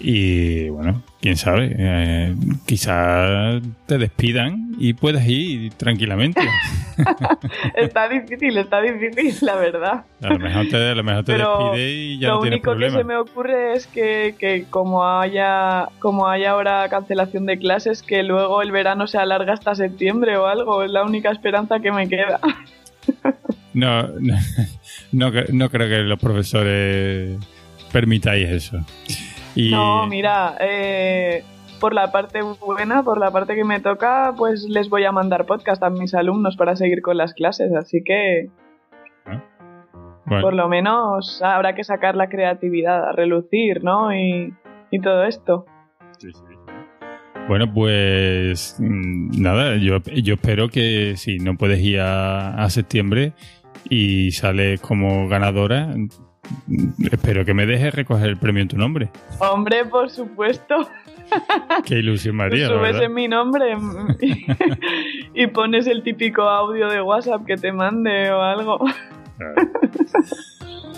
Y 0.00 0.68
bueno, 0.68 1.02
quién 1.20 1.36
sabe, 1.36 1.74
eh, 1.76 2.34
quizás 2.66 3.60
te 3.86 3.98
despidan 3.98 4.76
y 4.78 4.92
puedas 4.92 5.26
ir 5.26 5.72
tranquilamente. 5.74 6.40
está 7.74 8.08
difícil, 8.08 8.56
está 8.58 8.80
difícil, 8.80 9.34
la 9.42 9.56
verdad. 9.56 10.04
A 10.22 10.28
lo 10.28 10.38
mejor 10.38 10.68
te, 10.68 10.76
a 10.76 10.94
lo 10.94 11.02
mejor 11.02 11.24
te 11.24 11.32
despide 11.32 11.90
y 11.90 12.18
ya 12.20 12.28
Lo 12.28 12.34
no 12.36 12.40
tienes 12.42 12.58
único 12.58 12.70
que 12.70 12.76
problema. 12.76 12.98
se 12.98 13.04
me 13.04 13.16
ocurre 13.16 13.72
es 13.74 13.86
que, 13.88 14.36
que 14.38 14.66
como 14.70 15.04
haya 15.04 15.88
como 15.98 16.28
haya 16.28 16.50
ahora 16.52 16.88
cancelación 16.88 17.46
de 17.46 17.58
clases, 17.58 18.02
que 18.02 18.22
luego 18.22 18.62
el 18.62 18.70
verano 18.70 19.06
se 19.08 19.18
alarga 19.18 19.54
hasta 19.54 19.74
septiembre 19.74 20.36
o 20.36 20.46
algo. 20.46 20.84
Es 20.84 20.90
la 20.92 21.02
única 21.04 21.30
esperanza 21.30 21.80
que 21.80 21.90
me 21.92 22.08
queda. 22.08 22.40
No, 23.74 24.08
no, 24.08 24.34
no, 25.12 25.30
no 25.52 25.70
creo 25.70 25.88
que 25.88 25.98
los 25.98 26.18
profesores 26.18 27.38
permitáis 27.92 28.48
eso. 28.48 28.84
Y, 29.54 29.70
No, 29.70 30.06
mira, 30.06 30.56
eh, 30.60 31.44
por 31.80 31.94
la 31.94 32.10
parte 32.12 32.42
buena, 32.42 33.02
por 33.02 33.18
la 33.18 33.30
parte 33.30 33.54
que 33.54 33.64
me 33.64 33.80
toca, 33.80 34.34
pues 34.36 34.64
les 34.64 34.88
voy 34.88 35.04
a 35.04 35.12
mandar 35.12 35.46
podcast 35.46 35.82
a 35.82 35.90
mis 35.90 36.14
alumnos 36.14 36.56
para 36.56 36.76
seguir 36.76 37.02
con 37.02 37.16
las 37.16 37.34
clases. 37.34 37.72
Así 37.74 38.02
que 38.04 38.50
bueno, 40.26 40.42
por 40.42 40.54
lo 40.54 40.68
menos 40.68 41.40
habrá 41.42 41.74
que 41.74 41.84
sacar 41.84 42.16
la 42.16 42.28
creatividad 42.28 43.08
a 43.08 43.12
relucir, 43.12 43.82
¿no? 43.82 44.14
Y, 44.14 44.54
y 44.90 45.00
todo 45.00 45.24
esto. 45.24 45.66
Bueno, 47.48 47.72
pues 47.72 48.76
mm, 48.78 49.40
nada, 49.40 49.76
yo, 49.76 49.98
yo 50.22 50.34
espero 50.34 50.68
que 50.68 51.16
si 51.16 51.38
no 51.38 51.56
puedes 51.56 51.80
ir 51.80 52.00
a, 52.00 52.62
a 52.62 52.68
septiembre 52.68 53.32
y 53.88 54.32
sales 54.32 54.80
como 54.80 55.28
ganadora, 55.28 55.94
espero 57.10 57.44
que 57.44 57.54
me 57.54 57.66
dejes 57.66 57.94
recoger 57.94 58.28
el 58.28 58.36
premio 58.36 58.62
en 58.62 58.68
tu 58.68 58.76
nombre. 58.76 59.08
Hombre, 59.38 59.84
por 59.84 60.10
supuesto. 60.10 60.88
Qué 61.84 61.98
ilusión 61.98 62.32
Tú 62.32 62.38
María, 62.38 62.68
la 62.68 62.74
subes 62.76 62.92
verdad. 62.92 63.02
en 63.04 63.14
mi 63.14 63.28
nombre 63.28 63.76
y, 64.22 64.46
y 65.42 65.46
pones 65.48 65.86
el 65.86 66.02
típico 66.02 66.42
audio 66.42 66.88
de 66.88 67.02
WhatsApp 67.02 67.44
que 67.44 67.56
te 67.56 67.70
mande 67.72 68.30
o 68.30 68.40
algo. 68.40 68.78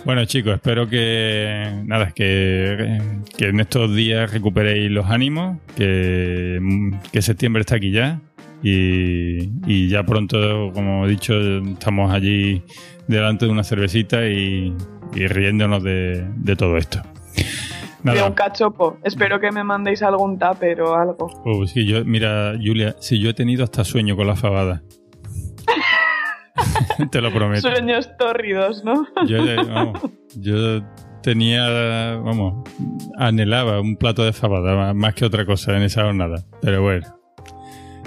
Bueno, 0.05 0.24
chicos, 0.24 0.55
espero 0.55 0.88
que 0.88 1.82
nada, 1.84 2.11
que, 2.12 3.01
que 3.36 3.48
en 3.48 3.61
estos 3.61 3.94
días 3.94 4.32
recuperéis 4.32 4.90
los 4.90 5.07
ánimos, 5.07 5.59
que, 5.76 6.59
que 7.12 7.20
septiembre 7.22 7.61
está 7.61 7.76
aquí 7.76 7.90
ya 7.90 8.18
y, 8.62 9.51
y 9.66 9.88
ya 9.88 10.05
pronto, 10.05 10.70
como 10.72 11.05
he 11.07 11.11
dicho, 11.11 11.34
estamos 11.59 12.12
allí 12.12 12.62
delante 13.09 13.44
de 13.44 13.53
una 13.53 13.62
cervecita 13.64 14.26
y, 14.26 14.74
y 15.15 15.27
riéndonos 15.27 15.83
de, 15.83 16.27
de 16.37 16.57
todo 16.57 16.77
esto. 16.77 17.03
De 18.03 18.23
un 18.23 18.33
cachopo. 18.33 18.99
Espero 19.05 19.41
que 19.41 19.51
me 19.53 19.63
mandéis 19.63 20.03
algún 20.03 20.39
tupper 20.39 20.81
o 20.81 20.95
algo. 20.95 21.29
Oh, 21.45 21.67
sí, 21.67 21.87
yo, 21.87 22.05
mira, 22.05 22.55
Julia, 22.55 22.97
si 22.99 23.21
yo 23.21 23.31
he 23.31 23.35
tenido 23.35 23.65
hasta 23.65 23.85
sueño 23.85 24.17
con 24.17 24.27
la 24.27 24.37
fabada. 24.37 24.83
Te 27.11 27.21
lo 27.21 27.31
prometo. 27.31 27.61
Sueños 27.61 28.17
tórridos, 28.19 28.85
¿no? 28.85 29.07
Yo, 29.27 29.39
eh, 29.39 29.57
vamos, 29.57 30.01
yo 30.37 30.83
tenía, 31.23 32.17
vamos, 32.17 32.69
anhelaba 33.17 33.81
un 33.81 33.97
plato 33.97 34.25
de 34.25 34.33
fabada 34.33 34.95
más 34.95 35.15
que 35.15 35.25
otra 35.25 35.45
cosa 35.45 35.77
en 35.77 35.83
esa 35.83 36.05
jornada. 36.05 36.45
Pero 36.63 36.83
bueno, 36.83 37.20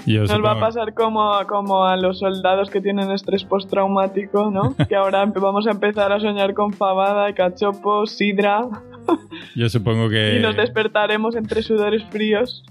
yo 0.06 0.24
Nos 0.24 0.44
va 0.44 0.52
a 0.54 0.60
pasar 0.60 0.94
como, 0.94 1.32
como 1.48 1.86
a 1.86 1.96
los 1.98 2.20
soldados 2.20 2.70
que 2.70 2.82
tienen 2.82 3.12
estrés 3.12 3.44
postraumático, 3.44 4.52
¿no? 4.52 4.76
que 4.90 4.96
ahora 4.96 5.26
vamos 5.26 5.68
a 5.68 5.72
empezar 5.72 6.12
a 6.12 6.20
soñar 6.20 6.54
con 6.54 6.74
fabada, 6.74 7.34
cachopo, 7.34 8.06
sidra 8.06 8.68
yo 9.56 9.70
supongo 9.70 10.06
y 10.08 10.40
nos 10.40 10.56
que 10.56 10.62
despertaremos 10.62 11.36
entre 11.36 11.62
sudores 11.62 12.04
fríos. 12.10 12.64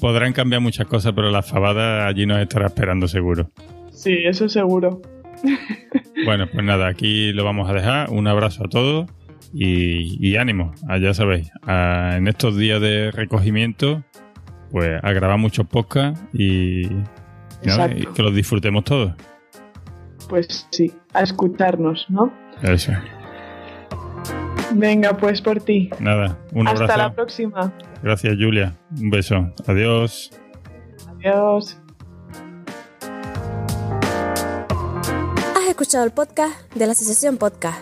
podrán 0.00 0.32
cambiar 0.32 0.60
muchas 0.60 0.86
cosas, 0.86 1.12
pero 1.14 1.30
la 1.30 1.42
fabada 1.42 2.06
allí 2.06 2.26
nos 2.26 2.38
estará 2.38 2.66
esperando 2.66 3.08
seguro. 3.08 3.50
Sí, 3.90 4.16
eso 4.24 4.48
seguro. 4.48 5.00
Bueno, 6.24 6.48
pues 6.52 6.64
nada, 6.64 6.88
aquí 6.88 7.32
lo 7.32 7.44
vamos 7.44 7.70
a 7.70 7.72
dejar. 7.72 8.10
Un 8.10 8.26
abrazo 8.26 8.64
a 8.64 8.68
todos 8.68 9.08
y, 9.54 10.18
y 10.20 10.36
ánimo. 10.36 10.74
Ya 11.00 11.14
sabéis, 11.14 11.50
en 11.66 12.26
estos 12.26 12.56
días 12.56 12.80
de 12.80 13.12
recogimiento, 13.12 14.02
pues 14.70 15.02
a 15.02 15.12
grabar 15.12 15.38
muchos 15.38 15.66
podcasts 15.66 16.20
y, 16.32 16.88
que 17.62 18.22
los 18.22 18.34
disfrutemos 18.34 18.84
todos. 18.84 19.12
Pues 20.28 20.66
sí, 20.70 20.92
a 21.14 21.22
escucharnos, 21.22 22.06
¿no? 22.08 22.32
Eso. 22.62 22.92
Venga, 24.74 25.16
pues 25.16 25.40
por 25.40 25.60
ti. 25.60 25.90
Nada, 25.98 26.38
un 26.52 26.68
Hasta 26.68 26.84
abrazo. 26.84 26.98
la 26.98 27.14
próxima. 27.14 27.72
Gracias, 28.02 28.36
Julia. 28.38 28.76
Un 29.00 29.10
beso. 29.10 29.52
Adiós. 29.66 30.30
Adiós. 31.08 31.78
Has 35.56 35.68
escuchado 35.68 36.04
el 36.04 36.10
podcast 36.10 36.72
de 36.74 36.86
la 36.86 36.92
Asociación 36.92 37.38
Podcast. 37.38 37.80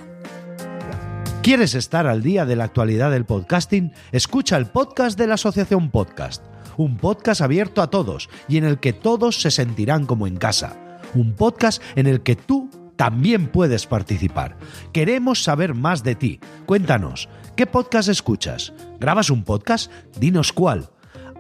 ¿Quieres 1.43 1.75
estar 1.75 2.09
al 2.09 2.23
día 2.23 2.45
de 2.45 2.57
la 2.57 2.65
actualidad 2.65 3.13
del 3.13 3.25
podcasting? 3.25 3.93
Escucha 4.11 4.57
el 4.57 4.67
podcast 4.67 5.17
de 5.17 5.29
la 5.29 5.35
Asociación 5.35 5.91
Podcast, 5.91 6.45
un 6.77 6.97
podcast 6.97 7.41
abierto 7.41 7.83
a 7.83 7.91
todos 7.91 8.29
y 8.49 8.57
en 8.57 8.65
el 8.65 8.79
que 8.79 8.93
todos 8.93 9.41
se 9.41 9.51
sentirán 9.51 10.07
como 10.07 10.27
en 10.27 10.37
casa, 10.37 11.01
un 11.15 11.35
podcast 11.35 11.83
en 11.95 12.07
el 12.07 12.23
que 12.23 12.37
tú 12.37 12.71
también 12.97 13.49
puedes 13.49 13.87
participar. 13.87 14.57
Queremos 14.93 15.43
saber 15.43 15.75
más 15.75 16.03
de 16.03 16.15
ti. 16.15 16.41
Cuéntanos, 16.67 17.29
¿qué 17.57 17.67
podcast 17.67 18.09
escuchas? 18.09 18.73
¿Grabas 18.99 19.31
un 19.31 19.45
podcast? 19.45 19.91
Dinos 20.19 20.53
cuál. 20.53 20.91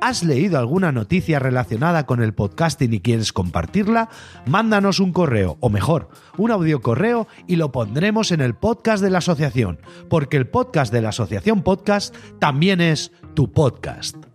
¿Has 0.00 0.22
leído 0.22 0.58
alguna 0.58 0.92
noticia 0.92 1.38
relacionada 1.38 2.04
con 2.04 2.22
el 2.22 2.34
podcasting 2.34 2.92
y 2.92 3.00
quieres 3.00 3.32
compartirla? 3.32 4.10
Mándanos 4.44 5.00
un 5.00 5.12
correo, 5.12 5.56
o 5.60 5.70
mejor, 5.70 6.10
un 6.36 6.50
audio 6.50 6.82
correo 6.82 7.26
y 7.46 7.56
lo 7.56 7.72
pondremos 7.72 8.30
en 8.30 8.42
el 8.42 8.54
podcast 8.54 9.02
de 9.02 9.08
la 9.08 9.18
asociación, 9.18 9.80
porque 10.10 10.36
el 10.36 10.48
podcast 10.48 10.92
de 10.92 11.00
la 11.00 11.08
asociación 11.08 11.62
podcast 11.62 12.14
también 12.38 12.82
es 12.82 13.10
tu 13.34 13.50
podcast. 13.50 14.25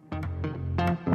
Thank 0.87 0.99
you. 1.07 1.10